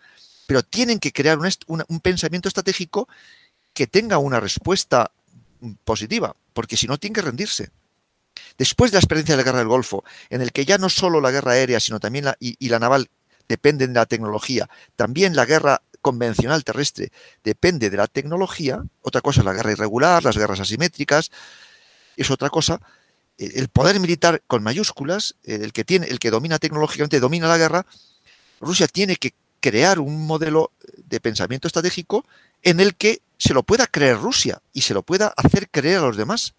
[0.46, 3.08] pero tienen que crear un pensamiento estratégico
[3.72, 5.10] que tenga una respuesta
[5.84, 7.70] positiva, porque si no tienen que rendirse.
[8.58, 11.20] Después de la experiencia de la guerra del Golfo, en el que ya no solo
[11.20, 13.08] la guerra aérea, sino también la, y, la naval
[13.48, 17.10] dependen de la tecnología, también la guerra convencional terrestre
[17.42, 21.30] depende de la tecnología, otra cosa es la guerra irregular, las guerras asimétricas,
[22.16, 22.80] es otra cosa.
[23.38, 27.86] El poder militar con mayúsculas, el que tiene, el que domina tecnológicamente, domina la guerra,
[28.60, 30.72] Rusia tiene que crear un modelo
[31.08, 32.24] de pensamiento estratégico
[32.62, 36.02] en el que se lo pueda creer Rusia y se lo pueda hacer creer a
[36.02, 36.54] los demás.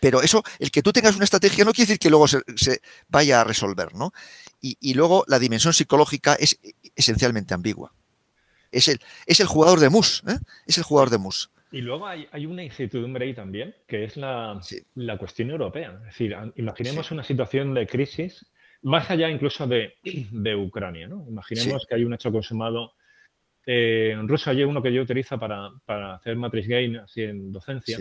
[0.00, 3.40] Pero eso, el que tú tengas una estrategia no quiere decir que luego se, vaya
[3.40, 4.12] a resolver, ¿no?
[4.60, 6.58] Y, luego la dimensión psicológica es
[6.96, 7.92] esencialmente ambigua.
[8.72, 10.38] Es el, es el jugador de mus, ¿eh?
[10.66, 11.50] Es el jugador de mus.
[11.70, 14.60] Y luego hay, una incertidumbre ahí también, que es la,
[15.18, 15.98] cuestión europea.
[16.00, 18.44] Es decir, imaginemos una situación de crisis,
[18.82, 19.94] más allá incluso de,
[20.56, 21.24] Ucrania, ¿no?
[21.28, 22.92] Imaginemos que hay un hecho consumado
[23.66, 25.72] eh, en Rusia hay uno que yo utilizo para,
[26.14, 27.98] hacer matrix gain así en docencia,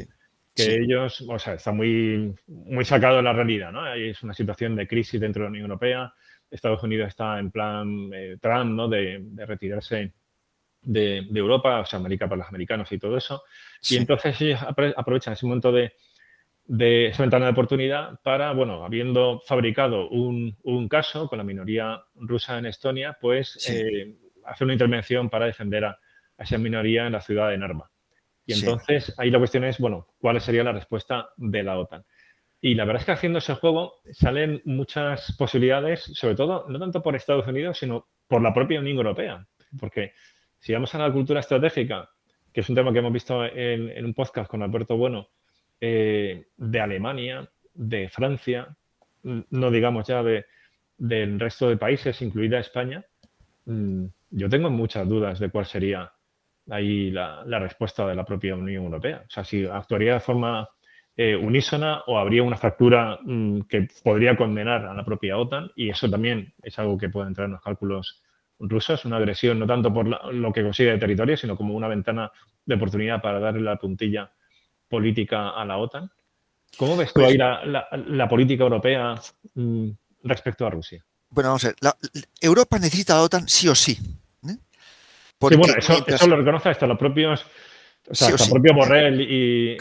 [0.55, 3.93] que ellos, o sea, está muy, muy sacado de la realidad, ¿no?
[3.93, 6.13] Es una situación de crisis dentro de la Unión Europea.
[6.49, 8.87] Estados Unidos está en plan eh, Trump, ¿no?
[8.87, 10.13] De, retirarse
[10.81, 13.43] de, Europa, o sea, América para los americanos y todo eso.
[13.89, 15.93] Y entonces ellos aprovechan ese momento de,
[16.63, 22.01] de esa ventana de oportunidad para, bueno, habiendo fabricado un, un caso con la minoría
[22.15, 24.15] rusa en Estonia, pues eh,
[24.45, 25.99] hacer una intervención para defender a,
[26.37, 27.91] a, esa minoría en la ciudad de Narva.
[28.45, 32.03] Y entonces ahí la cuestión es, bueno, ¿cuál sería la respuesta de la OTAN?
[32.61, 37.01] Y la verdad es que haciendo ese juego salen muchas posibilidades, sobre todo no tanto
[37.01, 39.45] por Estados Unidos, sino por la propia Unión Europea.
[39.79, 40.13] Porque
[40.59, 42.09] si vamos a la cultura estratégica,
[42.51, 45.29] que es un tema que hemos visto en, un podcast con Alberto Bueno,
[45.79, 48.75] eh, de Alemania, de Francia,
[49.23, 50.45] no digamos ya de,
[50.97, 53.05] del resto de países, incluida España,
[53.65, 56.11] mm, yo tengo muchas dudas de cuál sería
[56.69, 59.23] ahí la, respuesta de la propia Unión Europea.
[59.25, 60.67] O sea, si actuaría de forma
[61.15, 65.89] eh, unísona o habría una fractura mm, que podría condenar a la propia OTAN y
[65.89, 68.21] eso también es algo que puede entrar en los cálculos
[68.59, 72.31] rusos, una agresión no tanto por lo que consigue de territorio, sino como una ventana
[72.65, 74.31] de oportunidad para darle la puntilla
[74.87, 76.09] política a la OTAN.
[76.77, 79.15] ¿Cómo ves tú pues ahí la, política europea
[79.53, 79.89] mm,
[80.23, 81.05] respecto a Rusia?
[81.29, 81.75] Bueno, vamos a ver.
[82.41, 83.97] Europa necesita a la OTAN sí o sí.
[85.49, 87.45] Sí, bueno, eso, lo reconoce hasta los propios.
[88.07, 89.77] O sea, hasta el propio Borrell y,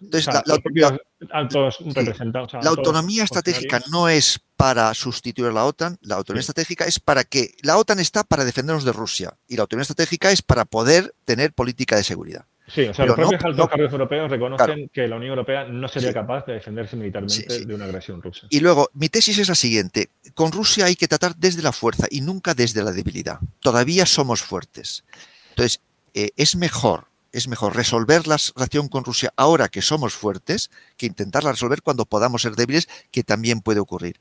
[0.00, 0.92] los propios
[1.32, 2.62] altos representantes.
[2.62, 7.24] la autonomía estratégica no es para sustituir a la OTAN, la autonomía estratégica es para
[7.24, 11.14] que la OTAN está para defendernos de Rusia y la autonomía estratégica es para poder
[11.24, 12.44] tener política de seguridad.
[12.68, 16.12] Sí, o sea, los propios altos cargos europeos reconocen que la Unión Europea no sería
[16.12, 18.46] capaz de defenderse militarmente de una agresión rusa.
[18.50, 20.10] Y luego, mi tesis es la siguiente.
[20.34, 23.38] Con Rusia hay que tratar desde la fuerza y nunca desde la debilidad.
[23.60, 25.04] Todavía somos fuertes.
[25.50, 25.80] Entonces,
[26.14, 31.06] eh, es mejor es mejor resolver la relación con Rusia ahora que somos fuertes que
[31.06, 34.18] intentarla resolver cuando podamos ser débiles, que también puede ocurrir.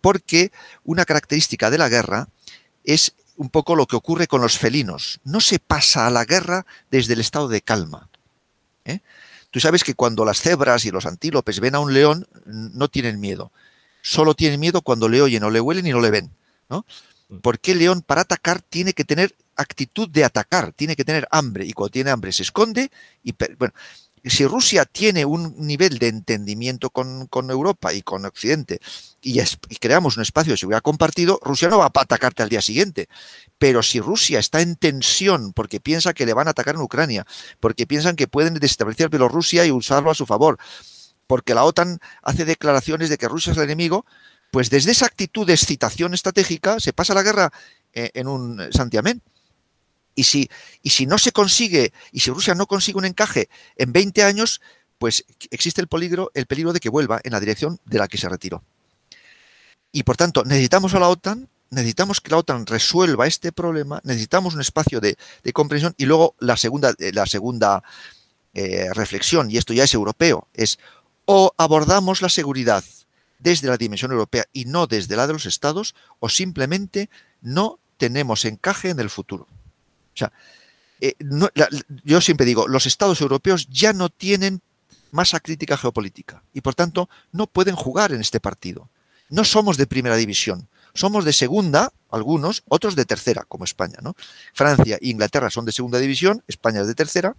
[0.00, 0.52] Porque
[0.84, 2.28] una característica de la guerra
[2.84, 5.20] es un poco lo que ocurre con los felinos.
[5.24, 8.10] No se pasa a la guerra desde el estado de calma.
[8.84, 9.00] ¿eh?
[9.50, 13.20] Tú sabes que cuando las cebras y los antílopes ven a un león, no tienen
[13.20, 13.52] miedo.
[14.02, 16.30] Solo tienen miedo cuando le oyen o le huelen y no le ven.
[16.68, 16.84] ¿no?
[17.28, 17.38] Mm.
[17.38, 21.64] Porque el león para atacar tiene que tener actitud de atacar, tiene que tener hambre
[21.64, 22.90] y cuando tiene hambre se esconde
[23.22, 23.74] y bueno,
[24.28, 28.80] si Rusia tiene un nivel de entendimiento con, Europa y con Occidente
[29.22, 29.40] y,
[29.80, 33.08] creamos un espacio de seguridad compartido, Rusia no va a atacarte al día siguiente.
[33.58, 37.26] Pero si Rusia está en tensión porque piensa que le van a atacar en Ucrania,
[37.60, 40.58] porque piensan que pueden desestabilizar Bielorrusia y usarlo a su favor,
[41.26, 44.04] porque la OTAN hace declaraciones de que Rusia es el enemigo,
[44.50, 47.52] pues desde esa actitud de excitación estratégica se pasa la guerra
[47.92, 49.22] eh, en un santiamén.
[50.18, 54.60] Y si, no se consigue, y si Rusia no consigue un encaje en 20 años,
[54.98, 58.18] pues existe el peligro, el peligro de que vuelva en la dirección de la que
[58.18, 58.64] se retiró.
[59.92, 64.54] Y por tanto, necesitamos a la OTAN, necesitamos que la OTAN resuelva este problema, necesitamos
[64.54, 65.16] un espacio de,
[65.52, 67.84] comprensión y luego la segunda, eh, la segunda
[68.54, 70.80] eh, reflexión, y esto ya es europeo, es
[71.26, 72.82] o abordamos la seguridad
[73.38, 77.08] desde la dimensión europea y no desde la de los estados, o simplemente
[77.40, 79.46] no tenemos encaje en el futuro.
[80.18, 80.32] O sea,
[81.00, 81.14] eh,
[82.04, 84.60] yo siempre digo, los estados europeos ya no tienen
[85.10, 88.88] masa crítica geopolítica y por tanto no pueden jugar en este partido.
[89.30, 93.98] No somos de primera división, somos de segunda, algunos, otros de tercera, como España.
[94.02, 94.16] ¿no?
[94.54, 97.36] Francia e Inglaterra son de segunda división, España es de tercera,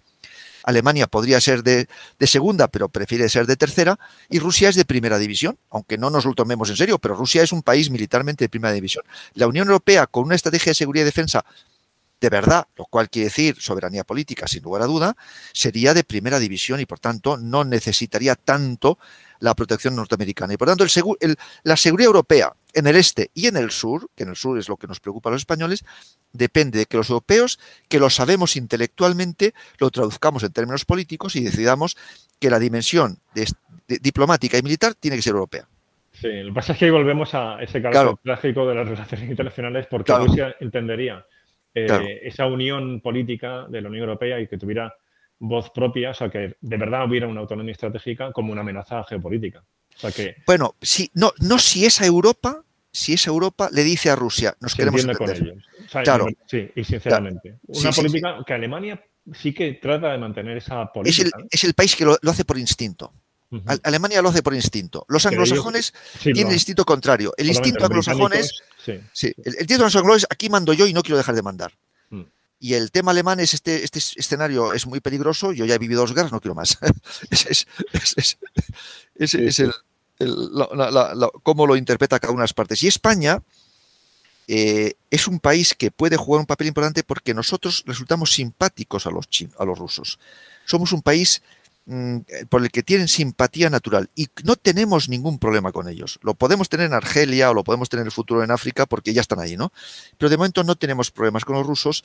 [0.63, 1.87] Alemania podría ser de,
[2.19, 3.97] de, segunda, pero prefiere ser de tercera,
[4.29, 7.41] y Rusia es de primera división, aunque no nos lo tomemos en serio, pero Rusia
[7.41, 9.03] es un país militarmente de primera división.
[9.33, 11.45] La Unión Europea, con una estrategia de seguridad y defensa
[12.21, 15.15] de verdad, lo cual quiere decir soberanía política, sin lugar a duda,
[15.53, 18.99] sería de primera división y por tanto no necesitaría tanto
[19.39, 20.53] la protección norteamericana.
[20.53, 20.85] Y por tanto,
[21.21, 24.59] el, la seguridad europea en el este y en el sur, que en el sur
[24.59, 25.85] es lo que nos preocupa a los españoles,
[26.33, 31.43] depende de que los europeos, que lo sabemos intelectualmente, lo traduzcamos en términos políticos y
[31.43, 31.95] decidamos
[32.39, 33.19] que la dimensión
[33.87, 35.67] diplomática y militar tiene que ser europea.
[36.11, 39.29] Sí, lo que pasa es que ahí volvemos a ese caso trágico de las relaciones
[39.29, 41.25] internacionales porque Rusia entendería
[41.73, 44.93] eh, esa unión política de la Unión Europea y que tuviera
[45.39, 49.63] voz propia, o sea, que de verdad hubiera una autonomía estratégica como una amenaza geopolítica.
[50.15, 54.55] que, bueno, si, no, no si esa Europa, si esa Europa le dice a Rusia,
[54.59, 55.57] nos queremos con ellos.
[56.03, 56.27] claro.
[56.45, 57.59] Sí, y sinceramente.
[57.67, 59.01] Una política que Alemania
[59.33, 61.29] sí que trata de mantener esa política.
[61.49, 63.13] Es el, país que lo, hace por instinto.
[63.83, 65.05] Alemania lo hace por instinto.
[65.07, 67.33] Los anglosajones tienen el instinto contrario.
[67.37, 68.51] El instinto anglosajón es.
[69.13, 71.73] Sí, el, instinto anglosajón es aquí mando yo y no quiero dejar de mandar.
[72.09, 72.23] Mm.
[72.59, 75.51] Y el tema alemán es este, este escenario es muy peligroso.
[75.51, 76.77] Yo ya he vivido dos guerras, no quiero más.
[77.31, 77.67] es,
[79.15, 79.73] es, el,
[81.43, 82.83] cómo lo interpreta cada una de las partes.
[82.83, 83.41] Y España
[84.47, 89.11] eh, es un país que puede jugar un papel importante porque nosotros resultamos simpáticos a
[89.11, 89.27] los,
[89.57, 90.19] a los rusos.
[90.65, 91.41] Somos un país
[92.49, 96.19] por el que tienen simpatía natural y no tenemos ningún problema con ellos.
[96.21, 99.13] Lo podemos tener en Argelia o lo podemos tener en el futuro en África porque
[99.13, 99.71] ya están ahí, ¿no?
[100.17, 102.03] Pero de momento no tenemos problemas con los rusos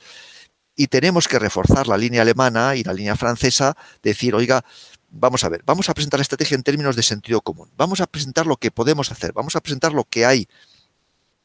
[0.75, 4.65] y tenemos que reforzar la línea alemana y la línea francesa, decir, oiga,
[5.09, 8.07] vamos a ver, vamos a presentar la estrategia en términos de sentido común, vamos a
[8.07, 10.47] presentar lo que podemos hacer, vamos a presentar lo que hay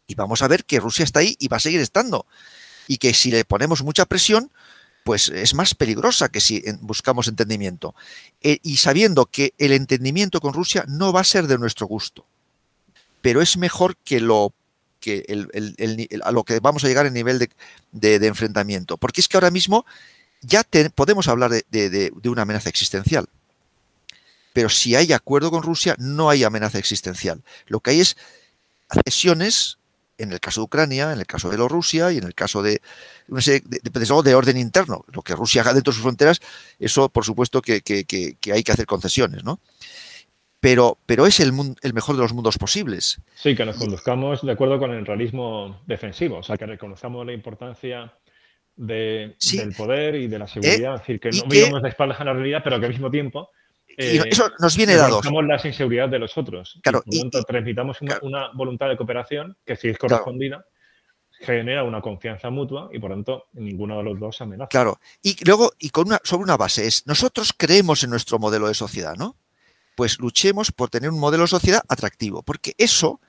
[0.07, 2.27] y vamos a ver que Rusia está ahí y va a seguir estando
[2.89, 4.51] y que si le ponemos mucha presión,
[5.05, 7.94] pues es más peligrosa que si buscamos entendimiento.
[8.43, 12.27] Eh, y sabiendo que el entendimiento con Rusia no va a ser de nuestro gusto,
[13.20, 14.52] pero es mejor que lo
[15.01, 15.24] que
[16.22, 17.48] a lo que vamos a llegar en nivel
[17.90, 18.98] de, enfrentamiento.
[18.98, 19.86] Porque es que ahora mismo
[20.43, 20.62] ya
[20.94, 23.27] podemos hablar de, una amenaza existencial.
[24.52, 27.43] Pero si hay acuerdo con Rusia, no hay amenaza existencial.
[27.66, 28.16] Lo que hay es
[29.05, 29.78] cesiones
[30.20, 32.80] en el caso de Ucrania, en el caso de Bielorrusia y en el caso de,
[33.26, 33.62] de,
[34.24, 35.05] de, orden interno.
[35.12, 36.40] Lo que Rusia haga dentro de sus fronteras,
[36.78, 37.82] eso por supuesto que,
[38.52, 39.60] hay que hacer concesiones, ¿no?
[40.60, 43.18] Pero, pero es el, el, mejor de los mundos posibles.
[43.34, 47.32] Sí, que nos conduzcamos de acuerdo con el realismo defensivo, o sea, que reconozcamos la
[47.32, 48.12] importancia
[48.76, 49.36] del
[49.76, 52.60] poder y de la seguridad, es decir, que no vivamos de espaldas a la realidad,
[52.62, 53.51] pero que al mismo tiempo
[54.01, 55.20] y eh, eso nos viene dado.
[55.43, 56.78] Las inseguridades de los otros.
[56.82, 60.64] Claro, y, por lo tanto, transmitamos una, voluntad de cooperación que, si es correspondida,
[61.40, 64.68] genera una confianza mutua y, por tanto, ninguno de los dos amenaza.
[64.68, 65.01] Claro.
[65.22, 68.74] Y luego, y con una, sobre una base, es nosotros creemos en nuestro modelo de
[68.74, 69.36] sociedad, ¿no?
[69.97, 73.20] Pues luchemos por tener un modelo de sociedad atractivo, porque eso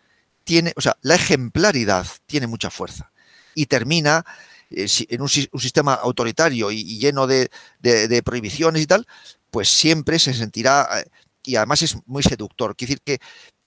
[0.44, 3.12] tiene, o sea, la ejemplaridad tiene mucha fuerza
[3.56, 4.26] y termina
[4.72, 7.50] en un, sistema autoritario y, lleno de,
[8.24, 9.06] prohibiciones y tal,
[9.50, 11.06] pues siempre se sentirá, eh,
[11.44, 13.20] y además es muy seductor, quiere decir que,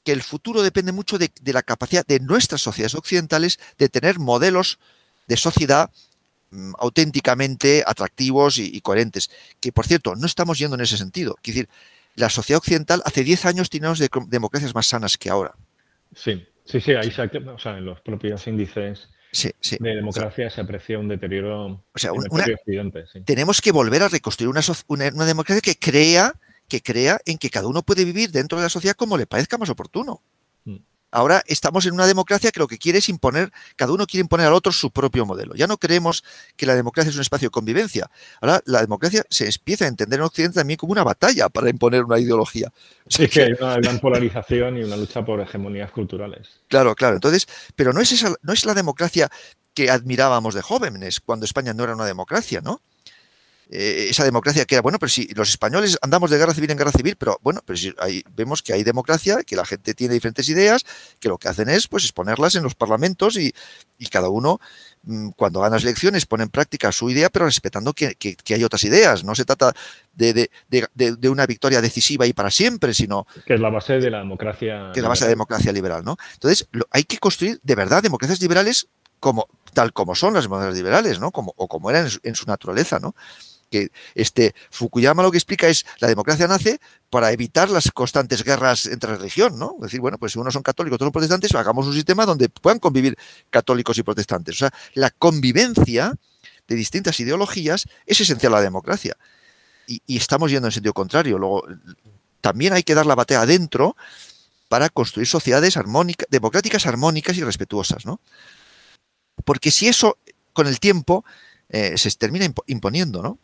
[0.04, 4.78] que el futuro depende mucho de, la capacidad de nuestras sociedades occidentales de tener modelos
[5.26, 5.90] de sociedad
[6.50, 9.30] mm, auténticamente atractivos y, coherentes.
[9.60, 11.36] Que, por cierto, no estamos yendo en ese sentido.
[11.42, 11.74] Quiere decir,
[12.16, 15.54] la sociedad occidental hace 10 años teníamos democracias más sanas que ahora.
[16.14, 19.08] Sí, sí, sí, ahí se, o sea, en los propios índices
[19.80, 22.12] de democracia se aprecia un deterioro o sea,
[23.24, 26.34] Tenemos que volver a reconstruir una, una, democracia que crea,
[26.68, 29.58] que crea en que cada uno puede vivir dentro de la sociedad como le parezca
[29.58, 30.22] más oportuno.
[31.14, 34.48] Ahora estamos en una democracia que lo que quiere es imponer, cada uno quiere imponer
[34.48, 35.54] al otro su propio modelo.
[35.54, 36.24] Ya no creemos
[36.56, 38.10] que la democracia es un espacio de convivencia.
[38.40, 42.02] Ahora la democracia se empieza a entender en Occidente también como una batalla para imponer
[42.02, 42.72] una ideología.
[43.06, 46.48] Sí, que hay una gran polarización y una lucha por hegemonías culturales.
[46.66, 47.14] Claro, claro.
[47.14, 47.46] Entonces,
[47.76, 49.30] pero no es, esa, no es la democracia
[49.72, 52.80] que admirábamos de jóvenes cuando España no era una democracia, ¿no?
[53.70, 56.78] Eh, esa democracia que era, bueno, pero si los españoles andamos de guerra civil en
[56.78, 57.94] guerra civil, pero bueno, pero si
[58.34, 60.84] vemos que hay democracia, que la gente tiene diferentes ideas,
[61.18, 63.54] que lo que hacen es pues exponerlas en los parlamentos y,
[64.10, 64.60] cada uno
[65.04, 68.16] mm, cuando gana las elecciones pone en práctica su idea, pero respetando que,
[68.50, 69.24] hay otras ideas.
[69.24, 69.72] No se trata
[70.12, 70.50] de,
[71.28, 73.26] una victoria decisiva y para siempre, sino...
[73.46, 74.90] Que es la base de la democracia.
[74.92, 76.16] Que es la base de la democracia liberal, ¿no?
[76.34, 78.88] Entonces, hay que construir de verdad democracias liberales
[79.18, 81.32] como, tal como son las democracias liberales, ¿no?
[81.32, 83.14] Como, o como eran en su naturaleza, ¿no?
[83.74, 86.78] Que este Fukuyama lo que explica es la democracia nace
[87.10, 89.74] para evitar las constantes guerras entre religión, ¿no?
[89.78, 92.48] Es decir, bueno, pues si unos son católicos, otros son protestantes, hagamos un sistema donde
[92.48, 93.18] puedan convivir
[93.50, 94.54] católicos y protestantes.
[94.54, 96.14] O sea, la convivencia
[96.68, 99.16] de distintas ideologías es esencial a la democracia.
[99.88, 101.36] Y, estamos yendo en sentido contrario.
[101.36, 101.64] Luego,
[102.40, 103.96] también hay que dar la batalla adentro
[104.68, 108.20] para construir sociedades armónicas, democráticas, armónicas y respetuosas, ¿no?
[109.44, 110.16] Porque si eso,
[110.52, 111.24] con el tiempo,
[111.68, 113.38] eh, se termina imponiendo, ¿no?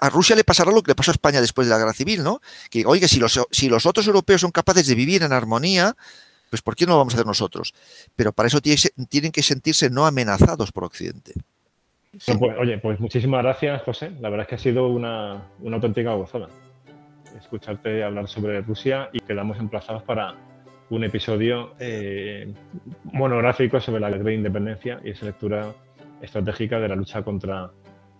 [0.00, 2.22] A Rusia le pasará lo que le pasó a España después de la guerra civil,
[2.22, 2.40] ¿no?
[2.70, 5.96] Que, oye, si los, si los otros europeos son capaces de vivir en armonía,
[6.50, 7.74] pues ¿por qué no lo vamos a hacer nosotros?
[8.16, 11.34] Pero para eso tienen que sentirse no amenazados por Occidente.
[12.10, 14.12] Pues, oye, pues muchísimas gracias, José.
[14.20, 16.48] La verdad es que ha sido una, auténtica gozada
[17.38, 20.34] escucharte hablar sobre Rusia y quedamos emplazados para
[20.90, 22.52] un episodio eh,
[23.04, 25.72] monográfico sobre la guerra de independencia y esa lectura
[26.22, 27.70] estratégica de la lucha contra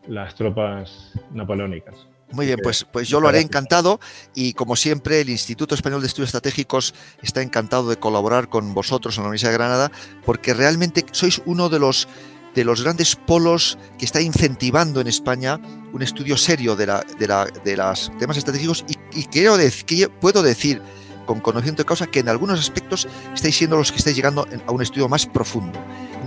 [0.06, 2.08] las tropas napoleónicas.
[2.30, 4.00] Muy bien, pues, pues yo lo haré encantado
[4.34, 9.16] y como siempre el Instituto Español de Estudios Estratégicos está encantado de colaborar con vosotros
[9.16, 9.90] en la Universidad de Granada
[10.26, 12.06] porque realmente sois uno de los,
[12.54, 15.58] de los grandes polos que está incentivando en España
[15.94, 18.84] un estudio serio de, la, de, la, de los temas estratégicos
[19.14, 20.82] y, creo que puedo decir
[21.24, 24.72] con conocimiento de causa que en algunos aspectos estáis siendo los que estáis llegando a
[24.72, 25.78] un estudio más profundo.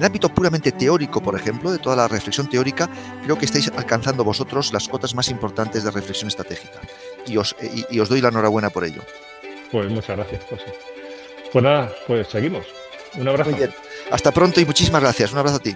[0.02, 2.90] En el ámbito puramente teórico, por ejemplo, de toda la reflexión teórica,
[3.23, 6.82] creo que estáis alcanzando vosotros las cotas más importantes de reflexión estratégica.
[7.28, 7.56] Y os,
[7.91, 9.03] y, os doy la enhorabuena por ello.
[9.72, 10.73] Pues muchas gracias, José.
[11.53, 12.65] Pues nada, pues seguimos.
[13.15, 13.52] Un abrazo.
[13.52, 13.76] Muy bien.
[14.10, 15.34] Hasta pronto y muchísimas gracias.
[15.34, 15.76] Un abrazo a ti.